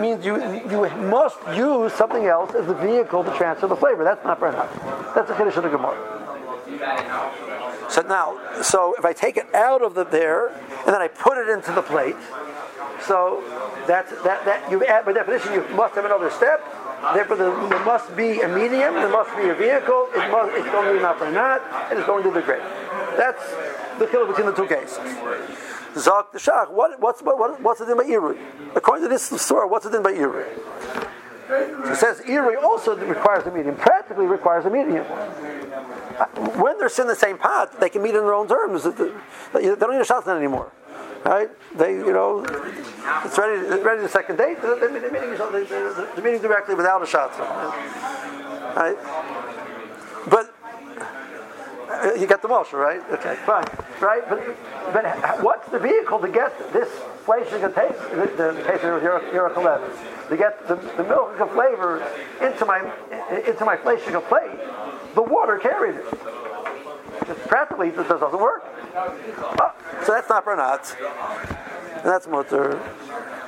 means 0.00 0.24
you 0.24 0.36
you 0.70 0.88
must 1.08 1.38
use 1.54 1.92
something 1.92 2.26
else 2.26 2.54
as 2.54 2.66
the 2.66 2.74
vehicle 2.74 3.24
to 3.24 3.34
transfer 3.36 3.66
the 3.66 3.76
flavor. 3.76 4.04
That's 4.04 4.24
not 4.24 4.38
Brennan. 4.38 4.68
That's 5.14 5.28
the 5.28 5.34
condition 5.34 5.64
of 5.64 5.72
Gemara. 5.72 6.12
So 7.88 8.02
now, 8.02 8.36
so 8.62 8.94
if 8.98 9.04
I 9.04 9.12
take 9.12 9.36
it 9.36 9.54
out 9.54 9.82
of 9.82 9.94
the 9.94 10.04
there 10.04 10.48
and 10.48 10.88
then 10.88 11.00
I 11.00 11.08
put 11.08 11.38
it 11.38 11.48
into 11.48 11.72
the 11.72 11.82
plate, 11.82 12.16
so 13.06 13.42
that's 13.86 14.10
that 14.22 14.44
that 14.44 14.70
you 14.70 14.84
add 14.84 15.04
by 15.04 15.12
definition 15.12 15.52
you 15.52 15.64
must 15.74 15.94
have 15.94 16.04
another 16.04 16.30
step. 16.30 16.60
Therefore, 17.14 17.36
there, 17.36 17.68
there 17.68 17.84
must 17.84 18.16
be 18.16 18.40
a 18.40 18.48
medium. 18.48 18.94
There 18.94 19.08
must 19.08 19.36
be 19.36 19.48
a 19.48 19.54
vehicle. 19.54 20.08
It 20.14 20.30
must, 20.30 20.56
it's 20.56 20.70
going 20.70 20.86
to 20.88 20.92
be 20.94 21.18
for 21.18 21.30
not, 21.30 21.62
and 21.90 21.98
it's 21.98 22.06
going 22.06 22.22
to 22.24 22.30
the 22.30 22.42
grave. 22.42 22.62
That's 23.16 23.42
the 23.98 24.06
killer 24.06 24.26
between 24.26 24.46
the 24.46 24.52
two 24.52 24.66
cases. 24.66 24.98
Zok 25.94 26.32
the 26.32 26.38
Shach. 26.38 26.70
What, 26.70 27.00
what's 27.00 27.22
what, 27.22 27.60
what's 27.60 27.80
the 27.80 27.86
din 27.86 27.96
by 27.96 28.04
Iri? 28.04 28.38
According 28.74 29.04
to 29.04 29.08
this 29.08 29.24
story, 29.40 29.68
what's 29.68 29.84
the 29.84 29.90
din 29.90 30.02
by 30.02 30.12
Iri? 30.12 30.44
It 31.48 31.96
says 31.96 32.20
Iri 32.26 32.56
also 32.56 32.96
requires 32.96 33.46
a 33.46 33.50
medium. 33.50 33.76
Practically 33.76 34.26
requires 34.26 34.66
a 34.66 34.70
medium. 34.70 35.04
When 36.58 36.78
they're 36.78 36.90
in 36.98 37.06
the 37.06 37.14
same 37.14 37.38
pot, 37.38 37.80
they 37.80 37.88
can 37.88 38.02
meet 38.02 38.14
in 38.14 38.22
their 38.22 38.34
own 38.34 38.48
terms. 38.48 38.82
They 38.82 38.92
don't 39.52 39.92
need 39.92 40.00
a 40.00 40.04
shotgun 40.04 40.36
anymore. 40.36 40.72
Right? 41.26 41.50
They, 41.76 41.92
you 41.94 42.12
know, 42.12 42.44
it's 43.24 43.36
ready. 43.36 43.82
Ready 43.82 44.02
the 44.02 44.08
second 44.08 44.36
date. 44.36 44.62
They're, 44.62 44.78
they're, 44.78 44.90
meeting, 44.90 45.10
they're, 45.10 46.22
meeting 46.22 46.40
directly 46.40 46.76
without 46.76 47.02
a 47.02 47.06
shot. 47.06 47.36
Right? 48.76 48.96
But 50.30 50.54
uh, 51.88 52.14
you 52.14 52.26
got 52.28 52.42
the 52.42 52.48
Moshe, 52.48 52.72
right? 52.72 53.00
Okay, 53.10 53.36
fine, 53.44 53.64
right? 54.00 54.22
But, 54.28 54.40
but 54.92 55.42
what's 55.42 55.68
the 55.70 55.78
vehicle 55.80 56.20
to 56.20 56.28
get 56.28 56.72
this 56.72 56.88
you 57.52 57.58
can 57.58 57.72
taste 57.72 57.98
the, 58.10 58.30
the 58.36 58.62
taste 58.64 58.84
of 58.84 59.02
Yerachalev, 59.02 60.28
to 60.28 60.36
get 60.36 60.68
the, 60.68 60.76
the 60.96 61.04
milk 61.04 61.40
of 61.40 61.50
flavor 61.52 62.06
into 62.40 62.64
my 62.64 62.80
into 63.46 63.64
my 63.64 63.76
you 63.76 64.20
plate? 64.20 64.58
The 65.14 65.22
water 65.22 65.58
carried 65.58 65.96
it. 65.96 66.04
Practically, 67.48 67.90
this 67.90 68.06
doesn't 68.06 68.40
work. 68.40 68.64
Oh, 68.94 69.72
so 70.04 70.12
that's 70.12 70.28
not 70.28 70.44
Bernat. 70.44 70.96
And 71.96 72.04
that's 72.04 72.26
mutter. 72.26 72.80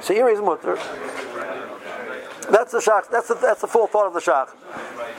So 0.01 0.15
here 0.15 0.29
is 0.29 0.41
mutter. 0.41 0.77
That's 2.51 2.73
the 2.73 2.79
shach. 2.79 3.11
That's 3.11 3.29
the, 3.29 3.35
that's 3.35 3.61
the 3.61 3.67
full 3.67 3.87
thought 3.87 4.07
of 4.07 4.15
the 4.15 4.21
shach. 4.21 4.49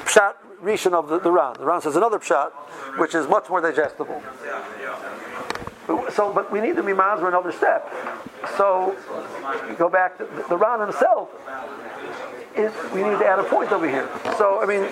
Pshat 0.05 0.33
rishon 0.61 0.93
of 0.93 1.09
the, 1.09 1.19
the 1.19 1.31
Ran. 1.31 1.53
The 1.53 1.65
Ran 1.65 1.81
says 1.81 1.95
another 1.95 2.19
pshat, 2.19 2.51
which 2.97 3.15
is 3.15 3.27
much 3.27 3.49
more 3.49 3.61
digestible. 3.61 4.21
So, 6.13 6.31
but 6.33 6.51
we 6.51 6.61
need 6.61 6.75
to 6.75 6.83
be 6.83 6.93
for 6.93 7.27
another 7.27 7.51
step. 7.51 7.91
So, 8.57 8.95
go 9.77 9.89
back 9.89 10.17
to 10.17 10.25
the, 10.25 10.45
the 10.49 10.57
Ran 10.57 10.81
himself. 10.81 11.29
Is, 12.55 12.73
we 12.93 13.03
need 13.03 13.17
to 13.19 13.25
add 13.25 13.39
a 13.39 13.43
point 13.43 13.71
over 13.71 13.87
here. 13.87 14.09
So, 14.37 14.61
I 14.61 14.65
mean, 14.65 14.87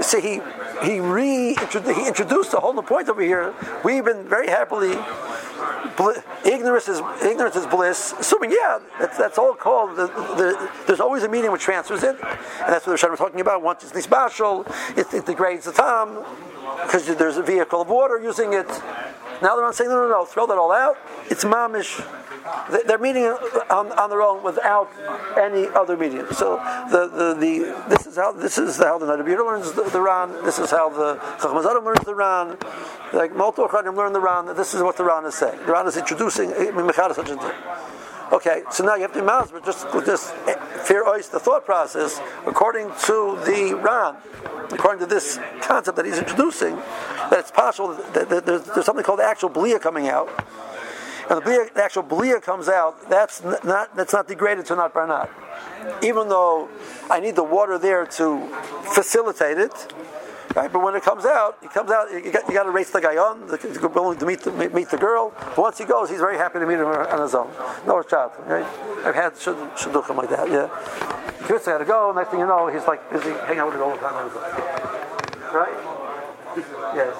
see, 0.00 0.20
he 0.20 0.40
he 0.82 1.54
he 1.94 2.06
introduced 2.06 2.54
a 2.54 2.60
whole 2.60 2.72
new 2.72 2.82
point 2.82 3.08
over 3.08 3.22
here. 3.22 3.54
We've 3.84 4.04
been 4.04 4.28
very 4.28 4.48
happily 4.48 4.92
ignorance 6.44 6.88
is 6.88 7.00
ignorance 7.22 7.56
is 7.56 7.66
bliss. 7.66 8.14
Assuming, 8.18 8.50
yeah, 8.50 8.78
that's, 8.98 9.18
that's 9.18 9.38
all 9.38 9.54
called. 9.54 9.96
The, 9.96 10.06
the, 10.06 10.70
there's 10.86 11.00
always 11.00 11.22
a 11.22 11.28
medium 11.28 11.52
which 11.52 11.62
transfers 11.62 12.02
it, 12.02 12.16
and 12.20 12.72
that's 12.72 12.86
what 12.86 12.92
the 12.92 12.96
Shem 12.96 13.16
talking 13.16 13.40
about. 13.40 13.62
Once 13.62 13.84
it's 13.84 13.92
nisbashal, 13.92 14.66
it, 14.96 15.12
it 15.12 15.26
degrades 15.26 15.64
the 15.66 15.72
tam 15.72 16.24
because 16.82 17.06
there's 17.16 17.36
a 17.36 17.42
vehicle 17.42 17.80
of 17.80 17.88
water 17.88 18.20
using 18.20 18.52
it. 18.52 18.68
Now 19.42 19.56
they're 19.56 19.64
not 19.64 19.74
saying 19.74 19.90
no, 19.90 19.96
no, 19.96 20.08
no, 20.08 20.24
throw 20.24 20.46
that 20.46 20.58
all 20.58 20.72
out. 20.72 20.96
It's 21.30 21.44
mamish 21.44 22.00
they're 22.86 22.98
meeting 22.98 23.24
on, 23.24 23.92
on, 23.92 24.10
their 24.10 24.22
own 24.22 24.42
without 24.42 24.90
any 25.38 25.68
other 25.68 25.96
medium. 25.96 26.26
So 26.32 26.56
the, 26.90 27.08
the, 27.08 27.34
the 27.34 27.88
this 27.88 28.06
is 28.06 28.16
how 28.16 28.32
this 28.32 28.58
is 28.58 28.76
how 28.78 28.98
the 28.98 29.06
Nadabiru 29.06 29.46
learns 29.46 29.72
the, 29.72 29.82
the 29.84 30.00
Ran. 30.00 30.32
This 30.44 30.58
is 30.58 30.70
how 30.70 30.88
the 30.88 31.16
Chochmas 31.38 31.68
Adam 31.68 31.84
learns 31.84 32.04
the 32.04 32.14
Ran. 32.14 32.56
Like 33.12 33.34
multiple 33.36 33.68
Chanim 33.68 33.96
learn 33.96 34.12
the 34.12 34.20
Ran. 34.20 34.46
This 34.56 34.74
is 34.74 34.82
what 34.82 34.96
the 34.96 35.04
Ran 35.04 35.24
is 35.24 35.34
saying. 35.34 35.58
The 35.66 35.72
Ran 35.72 35.86
is 35.86 35.96
introducing 35.96 36.50
eh, 36.52 36.70
thing. 36.70 37.52
Okay, 38.32 38.62
so 38.70 38.82
now 38.82 38.94
you 38.94 39.02
have 39.02 39.12
to 39.12 39.18
imagine 39.18 39.60
just 39.64 39.86
just 40.06 40.34
eh, 40.48 40.54
fear 40.84 41.04
ois 41.04 41.30
the 41.30 41.38
thought 41.38 41.64
process 41.64 42.20
according 42.46 42.90
to 43.04 43.38
the 43.44 43.78
Ran, 43.80 44.16
according 44.72 45.00
to 45.00 45.06
this 45.06 45.38
concept 45.60 45.96
that 45.96 46.06
he's 46.06 46.18
introducing, 46.18 46.76
that 46.76 47.38
it's 47.38 47.50
possible 47.50 47.94
that, 48.14 48.46
there's 48.46 48.86
something 48.86 49.04
called 49.04 49.18
the 49.18 49.24
actual 49.24 49.50
blia 49.50 49.80
coming 49.80 50.08
out 50.08 50.28
and 51.30 51.40
the, 51.40 51.70
the 51.74 51.82
actual 51.82 52.02
blia 52.02 52.40
comes 52.42 52.68
out, 52.68 53.08
that's 53.08 53.42
not 53.64 53.94
that's 53.96 54.12
not 54.12 54.28
degraded 54.28 54.66
to 54.66 54.76
not 54.76 54.92
barnat. 54.94 55.28
even 56.02 56.28
though 56.28 56.68
I 57.10 57.20
need 57.20 57.36
the 57.36 57.44
water 57.44 57.78
there 57.78 58.06
to 58.06 58.48
facilitate 58.94 59.58
it. 59.58 59.92
Right, 60.54 60.70
but 60.70 60.82
when 60.82 60.94
it 60.94 61.02
comes 61.02 61.24
out, 61.24 61.56
it 61.62 61.72
comes 61.72 61.90
out. 61.90 62.12
You 62.12 62.30
got, 62.30 62.46
you 62.46 62.52
got 62.52 62.64
to 62.64 62.70
race 62.70 62.90
the 62.90 63.00
guy 63.00 63.16
on, 63.16 63.46
the, 63.46 63.56
to 63.56 64.26
meet 64.26 64.40
the, 64.40 64.52
meet 64.52 64.90
the 64.90 64.98
girl. 64.98 65.32
But 65.38 65.56
once 65.56 65.78
he 65.78 65.86
goes, 65.86 66.10
he's 66.10 66.20
very 66.20 66.36
happy 66.36 66.58
to 66.58 66.66
meet 66.66 66.76
her 66.76 67.08
on 67.08 67.22
his 67.22 67.34
own. 67.34 67.48
No 67.86 68.02
shot, 68.02 68.36
right? 68.46 68.66
I've 69.06 69.14
had 69.14 69.32
shidduchim 69.32 70.14
like 70.14 70.28
that. 70.28 70.50
Yeah. 70.50 70.68
I 71.42 71.48
got 71.48 71.78
to 71.78 71.84
go. 71.86 72.12
Next 72.12 72.30
thing 72.30 72.40
you 72.40 72.46
know, 72.46 72.66
he's 72.68 72.86
like 72.86 73.10
busy 73.10 73.30
hanging 73.30 73.60
out 73.60 73.68
with 73.68 73.76
her 73.76 73.82
all 73.82 73.92
the 73.92 73.96
time. 73.96 74.28
Right? 75.54 75.72
Yes. 76.96 77.16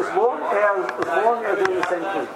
As 0.00 0.16
long 0.16 0.40
as 0.84 1.24
long 1.24 1.44
as 1.44 1.58
they're 1.58 1.80
the 1.80 1.88
same 1.88 2.06
thing. 2.14 2.28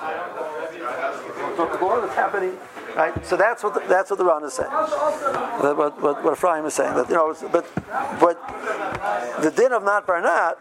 So 1.57 1.79
long 1.81 1.99
as 1.99 2.05
it's 2.05 2.15
happening 2.15 2.59
Right? 2.95 3.27
So 3.27 3.37
that's 3.37 3.65
what 3.65 3.75
the, 3.75 3.81
that's 3.89 4.11
what 4.11 4.19
the 4.19 4.25
Ran 4.25 4.45
is 4.45 4.53
saying. 4.53 4.71
What, 4.71 6.01
what, 6.01 6.23
what 6.23 6.33
Ephraim 6.35 6.65
is 6.65 6.75
saying. 6.75 6.95
That, 6.95 7.09
you 7.09 7.15
know, 7.17 7.35
but, 7.51 7.67
but 8.21 9.43
the 9.43 9.51
din 9.51 9.73
of 9.73 9.83
not 9.83 10.07
barnat, 10.07 10.55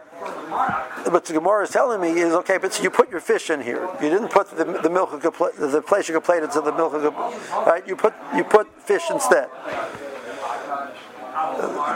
what 1.12 1.26
the 1.26 1.34
Gemara 1.34 1.64
is 1.64 1.70
telling 1.70 2.02
me 2.02 2.20
is 2.20 2.34
okay, 2.34 2.58
but 2.58 2.74
so 2.74 2.82
you 2.82 2.90
put 2.90 3.12
your 3.12 3.20
fish 3.20 3.52
in 3.52 3.62
here. 3.62 3.88
You 4.02 4.10
didn't 4.10 4.30
put 4.30 4.50
the, 4.50 4.66
the 4.66 4.90
milk 4.90 5.12
the 5.22 5.84
place 5.86 6.10
you 6.10 6.20
plate 6.22 6.42
into 6.44 6.62
the 6.62 6.72
milk 6.72 6.94
right? 7.68 7.88
You 7.88 7.96
put 7.96 8.14
you 8.36 8.44
put 8.44 8.68
fish 8.82 9.04
instead. 9.12 9.50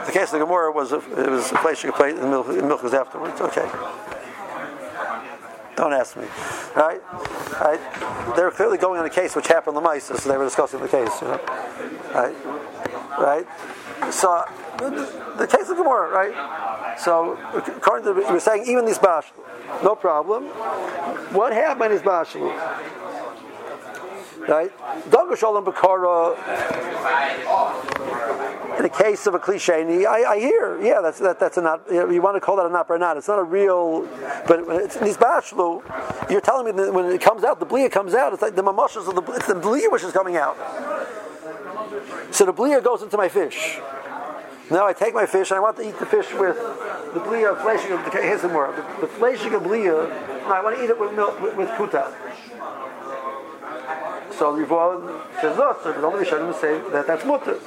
The 0.06 0.12
case 0.12 0.34
of 0.34 0.40
the 0.40 0.46
Gemara 0.46 0.72
was 0.72 0.92
it 0.92 1.04
was 1.08 1.52
a 1.52 1.56
place 1.56 1.84
you 1.84 1.92
could 1.92 2.18
the 2.18 2.28
milk, 2.28 2.48
the 2.48 2.62
milk 2.62 2.84
was 2.84 2.94
afterwards. 2.94 3.42
Okay. 3.42 3.68
Don't 5.78 5.94
ask 5.94 6.18
me. 6.18 6.26
Right? 6.76 7.02
Right? 7.62 7.80
They're 8.36 8.52
clearly 8.52 8.78
going 8.80 9.00
on 9.00 9.06
a 9.06 9.10
case 9.10 9.36
which 9.36 9.48
happened 9.48 9.78
in 9.78 9.84
the 9.84 9.88
mice, 9.88 10.06
so 10.06 10.16
they 10.16 10.36
were 10.36 10.44
discussing 10.44 10.82
the 10.82 10.88
case. 10.88 11.22
You 11.22 11.28
know? 11.28 11.40
Right? 12.14 12.36
Right? 13.20 13.48
So 14.12 14.44
the, 14.80 15.36
the 15.38 15.48
case 15.48 15.70
of 15.70 15.78
Gemara, 15.78 16.10
right? 16.10 17.00
So 17.00 17.38
according 17.66 18.12
to 18.12 18.22
you 18.22 18.34
were 18.34 18.40
saying 18.40 18.66
even 18.68 18.86
these 18.86 18.98
bash, 18.98 19.32
no 19.84 19.96
problem. 19.96 20.46
What 21.34 21.54
happened 21.54 21.94
is 21.94 22.02
bashlu? 22.02 22.52
Right? 24.48 24.72
In 28.78 28.84
the 28.84 28.89
case 28.89 29.28
of 29.28 29.34
a 29.34 29.39
cliche, 29.39 30.06
I, 30.06 30.24
I 30.24 30.39
hear, 30.39 30.82
yeah, 30.82 31.02
that's 31.02 31.20
that, 31.20 31.39
that's 31.39 31.58
a 31.58 31.62
not. 31.62 31.82
You, 31.89 31.95
know, 31.95 32.10
you, 32.10 32.22
want 32.22 32.38
to 32.38 32.39
call 32.39 32.56
that 32.58 32.66
a 32.66 32.70
not 32.70 32.86
or 32.89 32.98
not? 32.98 33.18
It's 33.18 33.28
not 33.28 33.39
a 33.39 33.43
real, 33.43 34.08
but 34.48 34.60
it's 34.70 34.98
these 34.98 35.18
bashlu. 35.18 35.82
You're 36.30 36.41
telling 36.41 36.66
me 36.66 36.84
that 36.84 36.93
when 36.93 37.06
it 37.08 37.20
comes 37.20 37.43
out, 37.43 37.60
the 37.60 37.66
blia 37.66 37.91
comes 37.91 38.14
out. 38.14 38.32
It's 38.34 38.41
like 38.41 38.56
the 38.56 38.64
mamashas 38.64 39.08
of 39.08 39.16
the 39.16 39.32
it's 39.34 39.48
the 39.48 39.56
blia 39.56 39.91
which 39.91 40.04
is 40.04 40.14
coming 40.14 40.38
out. 40.38 40.56
So 42.32 42.45
the 42.45 42.54
blia 42.54 42.82
goes 42.82 43.02
into 43.02 43.18
my 43.18 43.28
fish. 43.28 43.80
Now 44.70 44.86
I 44.86 44.93
take 44.93 45.14
my 45.14 45.26
fish 45.26 45.52
and 45.52 45.58
I 45.58 45.62
want 45.62 45.76
to 45.78 45.88
eat 45.88 45.98
the 46.00 46.06
fish 46.06 46.34
with 46.34 46.56
the 47.14 47.20
blia 47.20 47.56
fleshing 47.62 47.91
of 47.91 48.06
the 48.06 48.12
here's 48.12 48.43
the 48.43 48.50
more 48.50 48.72
the, 48.74 49.02
the 49.02 49.08
fleshing 49.08 49.54
of 49.54 49.64
blia. 49.64 50.10
I 50.45 50.62
want 50.64 50.78
to 50.78 50.84
eat 50.84 50.89
it 50.89 51.00
with 51.00 51.14
milk 51.14 51.41
with, 51.41 51.56
with 51.58 51.70
kuta. 51.70 52.14
So 54.38 54.56
the 54.56 54.64
Rivon 54.66 55.22
says 55.42 55.58
no, 55.58 55.76
so 55.82 55.92
the 55.94 56.06
only 56.06 56.24
Rishonim 56.24 56.54
say 56.62 56.80
that 56.92 57.08
that's 57.08 57.26
mutter. 57.26 57.60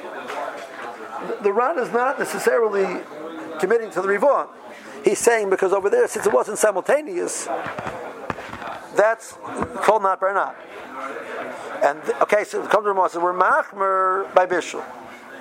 The 1.42 1.52
Ran 1.52 1.78
is 1.78 1.92
not 1.92 2.18
necessarily 2.18 3.02
committing 3.58 3.90
to 3.90 4.00
the 4.00 4.08
Rivon. 4.08 4.48
He's 5.04 5.18
saying 5.18 5.50
because 5.50 5.72
over 5.72 5.90
there, 5.90 6.06
since 6.06 6.26
it 6.26 6.32
wasn't 6.32 6.58
simultaneous, 6.58 7.46
that's 8.94 9.32
called 9.82 10.02
not 10.02 10.20
by 10.20 10.32
not. 10.32 10.56
And 11.82 11.98
okay, 12.22 12.44
so 12.44 12.62
the 12.62 12.68
comes 12.68 12.84
to 12.84 13.08
says 13.08 13.22
we're 13.22 13.32
machmer 13.32 14.32
by 14.34 14.46
bishul, 14.46 14.84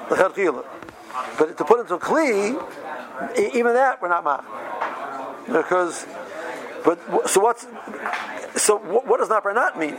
the 0.10 0.64
But 1.38 1.58
to 1.58 1.66
put 1.66 1.80
into 1.82 1.98
kli, 1.98 2.56
even 3.54 3.74
that 3.74 4.02
we're 4.02 4.10
not 4.10 4.24
machmer 4.24 5.54
because. 5.62 6.08
But 6.86 7.30
so 7.30 7.42
what's 7.42 7.68
so 8.56 8.78
what, 8.78 9.06
what 9.06 9.20
does 9.20 9.30
not 9.30 9.44
by 9.44 9.52
not 9.52 9.78
mean? 9.78 9.98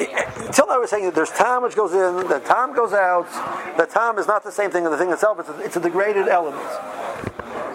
Until 0.00 0.66
now 0.66 0.78
we're 0.78 0.86
saying 0.86 1.04
that 1.04 1.14
there's 1.14 1.30
time 1.30 1.62
which 1.62 1.74
goes 1.74 1.92
in, 1.92 2.28
that 2.28 2.44
time 2.44 2.74
goes 2.74 2.92
out, 2.92 3.28
that 3.76 3.90
time 3.90 4.18
is 4.18 4.26
not 4.26 4.44
the 4.44 4.52
same 4.52 4.70
thing 4.70 4.84
as 4.84 4.90
the 4.90 4.96
thing 4.96 5.10
itself, 5.10 5.40
it's 5.40 5.48
a, 5.48 5.60
it's 5.60 5.76
a 5.76 5.80
degraded 5.80 6.28
element. 6.28 6.62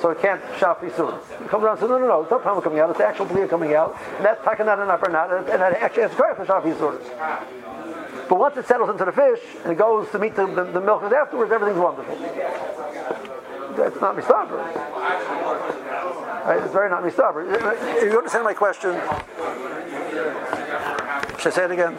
So 0.01 0.09
it 0.09 0.21
can't 0.21 0.41
shop 0.57 0.81
soon. 0.81 1.13
Comes 1.47 1.63
around 1.63 1.73
and 1.73 1.79
says, 1.79 1.89
no, 1.89 1.97
no, 1.99 2.07
no, 2.07 2.21
it's 2.21 2.31
not 2.31 2.43
time 2.43 2.61
coming 2.61 2.79
out, 2.79 2.89
it's 2.89 2.99
the 2.99 3.05
actual 3.05 3.25
blia 3.25 3.49
coming 3.49 3.73
out, 3.73 3.97
and 4.17 4.25
that's 4.25 4.41
takanat 4.41 4.79
and 4.79 4.87
not, 4.87 5.31
and 5.31 5.61
that 5.61 5.73
actually 5.81 6.03
has 6.03 6.13
for 6.13 6.45
shop 6.45 6.65
orders. 6.65 7.07
But 8.29 8.39
once 8.39 8.57
it 8.57 8.65
settles 8.67 8.89
into 8.89 9.05
the 9.05 9.11
fish 9.11 9.39
and 9.63 9.73
it 9.73 9.77
goes 9.77 10.09
to 10.11 10.19
meet 10.19 10.35
the, 10.35 10.47
the, 10.47 10.63
the 10.63 10.81
milk 10.81 11.03
afterwards, 11.03 11.51
everything's 11.51 11.79
wonderful. 11.79 12.15
That's 13.75 13.99
not 13.99 14.15
mistaber. 14.15 14.59
It's 16.63 16.73
very 16.73 16.89
not 16.89 17.03
mistaber. 17.03 17.45
You 18.03 18.17
understand 18.17 18.43
my 18.43 18.53
question? 18.53 18.99
Say 21.51 21.65
it 21.65 21.71
again? 21.71 21.97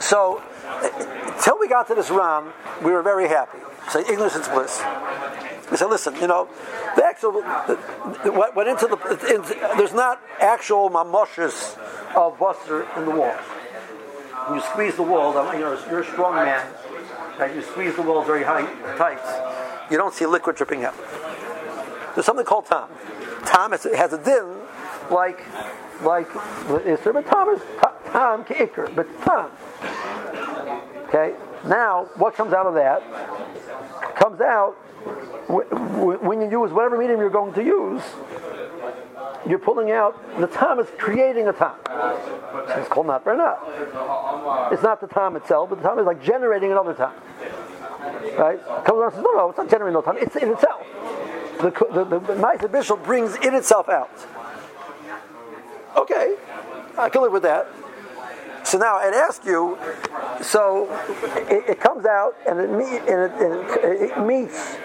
So, 0.00 0.42
till 1.40 1.58
we 1.60 1.68
got 1.68 1.86
to 1.86 1.94
this 1.94 2.10
Ram, 2.10 2.52
we 2.82 2.90
were 2.90 3.02
very 3.02 3.28
happy. 3.28 3.58
So, 3.90 4.00
ignorance 4.00 4.34
is 4.34 4.48
bliss. 4.48 4.82
We 5.70 5.76
said, 5.76 5.86
listen, 5.86 6.16
you 6.16 6.26
know, 6.26 6.48
the 6.96 7.04
actual, 7.04 7.42
what 8.32 8.56
went 8.56 8.68
into 8.70 8.88
the, 8.88 8.96
into, 9.34 9.54
there's 9.76 9.94
not 9.94 10.20
actual 10.40 10.90
mamoshes 10.90 11.78
of 12.16 12.36
buster 12.36 12.88
in 12.96 13.04
the 13.04 13.12
wall. 13.12 13.34
When 14.46 14.58
you 14.58 14.64
squeeze 14.64 14.96
the 14.96 15.04
wall, 15.04 15.32
you 15.54 15.60
know, 15.60 15.80
you're 15.88 16.00
a 16.00 16.04
strong 16.04 16.34
man, 16.34 16.66
and 17.38 17.54
you 17.54 17.62
squeeze 17.62 17.94
the 17.94 18.02
wall 18.02 18.24
very 18.24 18.42
high, 18.42 18.66
tight, 18.96 19.20
you 19.92 19.96
don't 19.96 20.12
see 20.12 20.26
liquid 20.26 20.56
dripping 20.56 20.84
out. 20.84 20.96
There's 22.14 22.26
something 22.26 22.44
called 22.44 22.66
tom. 22.66 22.90
Tom 23.46 23.72
has, 23.72 23.84
a 23.86 24.18
din 24.18 24.56
like 25.10 25.40
like 26.02 26.28
Isser, 26.28 27.12
but 27.12 27.26
Thomas 27.26 27.60
is 27.60 27.66
Tom 28.06 28.44
Kikr, 28.44 28.94
but 28.94 29.06
Tom. 29.22 29.50
Okay. 31.08 31.34
Now, 31.66 32.06
what 32.16 32.34
comes 32.34 32.52
out 32.52 32.66
of 32.66 32.74
that? 32.74 33.02
Comes 34.16 34.40
out 34.40 34.72
when 35.48 36.40
you 36.40 36.50
use 36.50 36.72
whatever 36.72 36.98
medium 36.98 37.20
you're 37.20 37.30
going 37.30 37.52
to 37.54 37.64
use. 37.64 38.02
You're 39.46 39.58
pulling 39.58 39.90
out 39.90 40.18
the 40.38 40.46
tom 40.46 40.80
is 40.80 40.86
creating 40.96 41.48
a 41.48 41.52
tom. 41.52 41.76
It's 42.68 42.88
called 42.88 43.06
not 43.06 43.26
not. 43.26 44.72
It's 44.72 44.82
not 44.82 45.00
the 45.00 45.06
tom 45.06 45.36
itself, 45.36 45.68
but 45.68 45.82
the 45.82 45.88
tom 45.88 45.98
is 45.98 46.06
like 46.06 46.22
generating 46.22 46.70
another 46.70 46.94
tom. 46.94 47.12
Right? 48.38 48.58
Comes 48.84 49.02
and 49.02 49.12
says, 49.12 49.22
no, 49.22 49.32
no, 49.32 49.48
it's 49.50 49.58
not 49.58 49.68
generating 49.68 49.94
no 49.94 50.00
tom. 50.00 50.16
It's 50.18 50.36
in 50.36 50.50
itself 50.50 50.86
the, 51.58 51.70
the, 51.92 52.04
the, 52.04 52.34
the 52.60 52.68
Bishul 52.68 53.02
brings 53.02 53.36
in 53.36 53.54
itself 53.54 53.88
out. 53.88 54.10
Okay, 55.96 56.36
I 56.98 57.08
can 57.08 57.22
live 57.22 57.32
with 57.32 57.42
that. 57.42 57.68
So 58.64 58.78
now 58.78 58.96
I'd 58.96 59.14
ask 59.14 59.44
you, 59.44 59.78
so 60.40 60.88
it, 61.50 61.68
it 61.70 61.80
comes 61.80 62.06
out 62.06 62.34
and 62.48 62.58
it, 62.58 62.70
meet, 62.70 63.00
and 63.00 63.20
it, 63.20 63.32
and 63.40 64.00
it 64.00 64.26
meets 64.26 64.76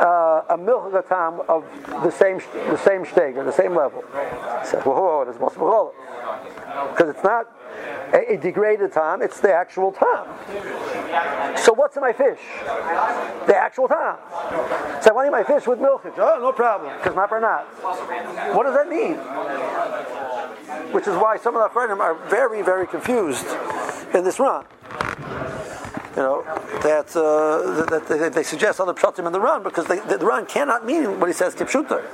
uh, 0.00 0.44
a 0.48 0.58
milchatam 0.58 1.46
of 1.48 1.64
the 2.02 2.10
same 2.10 2.38
the 2.52 2.76
same 2.76 3.04
or 3.36 3.44
the 3.44 3.52
same 3.52 3.76
level. 3.76 4.02
So, 4.64 4.80
whoa, 4.80 5.24
there's 5.24 5.38
because 6.90 7.08
it's 7.08 7.22
not 7.22 7.46
a, 8.12 8.34
a 8.34 8.36
degraded 8.36 8.92
time; 8.92 9.22
it's 9.22 9.40
the 9.40 9.52
actual 9.52 9.92
time. 9.92 10.28
So 11.56 11.72
what's 11.72 11.96
in 11.96 12.02
my 12.02 12.12
fish? 12.12 12.38
The 13.46 13.56
actual 13.56 13.88
time. 13.88 14.16
So 15.02 15.10
I 15.10 15.12
want 15.12 15.24
to 15.24 15.28
eat 15.28 15.30
my 15.30 15.44
fish 15.44 15.66
with 15.66 15.80
milk. 15.80 16.02
Oh, 16.16 16.38
no 16.40 16.52
problem, 16.52 16.96
because 16.98 17.14
not 17.14 17.30
not. 17.40 17.64
What 18.54 18.64
does 18.64 18.74
that 18.74 18.88
mean? 18.88 19.16
Which 20.92 21.06
is 21.06 21.16
why 21.16 21.36
some 21.36 21.56
of 21.56 21.62
the 21.62 21.68
friends 21.70 21.98
are 22.00 22.14
very, 22.28 22.62
very 22.62 22.86
confused 22.86 23.46
in 24.14 24.24
this 24.24 24.38
Ran. 24.38 24.64
You 26.16 26.22
know 26.22 26.42
that, 26.82 27.14
uh, 27.14 27.84
that 27.84 28.06
they, 28.08 28.28
they, 28.28 28.42
suggest 28.42 28.80
other 28.80 28.94
pshatim 28.94 29.26
in 29.26 29.32
the 29.32 29.40
Ran 29.40 29.62
because 29.62 29.86
they, 29.86 30.00
the 30.00 30.18
Ran 30.18 30.44
cannot 30.44 30.84
mean 30.84 31.20
what 31.20 31.28
he 31.28 31.32
says 31.32 31.54
kipshuta. 31.54 32.04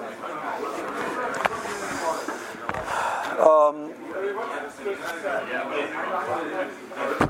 Um, 3.40 3.92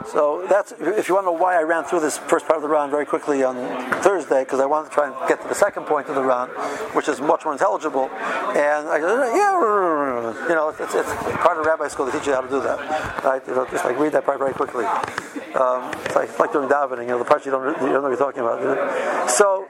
so 0.06 0.46
that's 0.48 0.72
if 0.72 1.08
you 1.08 1.14
want 1.14 1.24
to 1.24 1.32
know 1.32 1.38
why 1.38 1.58
I 1.58 1.62
ran 1.62 1.84
through 1.84 2.00
this 2.00 2.18
first 2.18 2.46
part 2.46 2.56
of 2.56 2.62
the 2.62 2.68
Ran 2.68 2.90
very 2.90 3.06
quickly 3.06 3.42
on 3.42 3.56
Thursday 4.02 4.44
because 4.44 4.60
I 4.60 4.66
wanted 4.66 4.88
to 4.90 4.94
try 4.94 5.06
and 5.06 5.28
get 5.28 5.40
to 5.42 5.48
the 5.48 5.54
second 5.54 5.86
point 5.86 6.08
of 6.08 6.14
the 6.14 6.22
Ran, 6.22 6.48
which 6.94 7.08
is 7.08 7.20
much 7.20 7.44
more 7.44 7.54
intelligible. 7.54 8.10
And 8.10 8.88
I 8.88 9.00
said, 9.00 9.36
yeah, 9.36 10.48
you 10.48 10.54
know, 10.54 10.68
it's, 10.68 10.94
it's 10.94 11.12
part 11.42 11.58
of 11.58 11.66
rabbi 11.66 11.88
school 11.88 12.06
to 12.06 12.12
teach 12.12 12.26
you 12.26 12.34
how 12.34 12.42
to 12.42 12.48
do 12.48 12.60
that, 12.60 13.24
right? 13.24 13.42
You 13.46 13.54
know, 13.54 13.66
just 13.70 13.84
like 13.84 13.98
read 13.98 14.12
that 14.12 14.24
part 14.24 14.38
very 14.38 14.52
quickly. 14.52 14.84
Um, 14.84 15.90
it's 16.04 16.14
like, 16.14 16.38
like 16.38 16.52
doing 16.52 16.68
davening, 16.68 17.02
you 17.02 17.08
know, 17.08 17.18
the 17.18 17.24
parts 17.24 17.46
you 17.46 17.52
don't, 17.52 17.64
you 17.64 17.72
don't 17.72 17.92
know 17.92 18.02
what 18.02 18.08
you're 18.08 18.18
talking 18.18 18.42
about. 18.42 19.30
So 19.30 19.66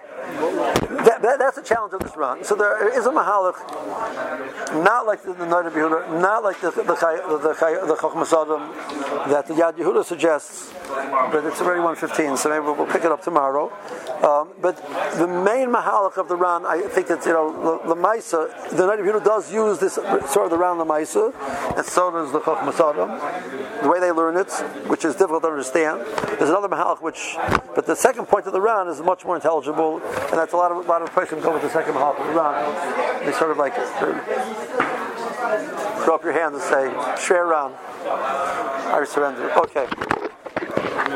that, 1.06 1.22
that, 1.22 1.38
that's 1.38 1.56
the 1.56 1.62
challenge 1.62 1.92
of 1.94 2.00
this 2.00 2.16
Ran. 2.16 2.44
So 2.44 2.54
there 2.54 2.96
is 2.98 3.06
a 3.06 3.10
mahalach, 3.10 4.82
not 4.82 5.06
like 5.06 5.22
the, 5.22 5.32
Noda 5.32 5.70
Yehuda, 5.70 6.20
not 6.20 6.42
like 6.42 6.60
the 6.60 6.70
the 6.70 6.82
the, 6.82 6.92
the, 6.92 7.54
the, 7.86 9.30
that 9.30 9.46
the 9.46 9.54
Yad 9.54 9.76
Yehuda 9.76 10.04
suggests, 10.04 10.72
but 11.32 11.44
it's 11.44 11.60
already 11.60 11.80
115, 11.80 12.36
so 12.36 12.48
maybe 12.48 12.64
we'll, 12.64 12.74
we'll 12.74 12.86
pick 12.86 13.04
it 13.04 13.12
up 13.12 13.22
tomorrow. 13.22 13.72
Um, 14.22 14.48
but 14.60 14.76
the 15.18 15.26
main 15.26 15.68
mahalach 15.68 16.16
of 16.16 16.28
the 16.28 16.36
Ran, 16.36 16.64
I 16.64 16.80
think 16.82 17.10
it's 17.10 17.26
you 17.26 17.32
know 17.32 17.80
the, 17.86 17.94
Maisa, 17.94 18.70
the 18.70 18.84
Noda 18.84 18.98
Yehuda 18.98 19.24
does 19.24 19.52
use 19.52 19.78
this 19.78 19.94
sort 19.94 20.44
of 20.44 20.50
the 20.50 20.58
Ran 20.58 20.78
the 20.78 20.84
Maisa, 20.84 21.34
and 21.76 21.86
so 21.86 22.10
does 22.10 22.32
the 22.32 22.40
Chochmas 22.40 22.80
Adam. 22.80 23.82
The 23.82 23.88
way 23.88 24.00
they 24.00 24.10
learn 24.10 24.36
it, 24.36 24.50
which 24.88 25.04
is 25.04 25.14
difficult 25.14 25.42
to 25.42 25.48
understand. 25.48 26.00
There's 26.38 26.50
another 26.50 26.68
mahalach 26.68 27.02
which, 27.02 27.36
but 27.74 27.86
the 27.86 27.94
second 27.94 28.26
point 28.26 28.46
of 28.46 28.52
the 28.52 28.60
Ran 28.60 28.88
is 28.88 29.00
much 29.00 29.24
more 29.24 29.36
intelligible, 29.36 30.00
and 30.30 30.38
that's 30.38 30.52
a 30.52 30.56
lot 30.56 30.72
of 30.72 30.78
a 30.78 30.88
lot 30.88 31.02
of 31.02 31.12
places 31.12 31.42
go 31.42 31.52
with 31.52 31.62
the 31.62 31.70
second 31.70 31.94
half 31.94 32.18
of 32.18 32.34
Ran. 32.34 33.24
They 33.24 33.32
sort 33.32 33.50
of 33.50 33.58
like 33.58 33.74
throw 36.04 36.14
up 36.14 36.24
your 36.24 36.32
hands 36.32 36.54
and 36.54 36.62
say, 36.62 36.90
"Share 37.20 37.46
Ran." 37.46 37.72
I 38.06 39.04
surrender. 39.04 39.52
Okay. 39.58 39.86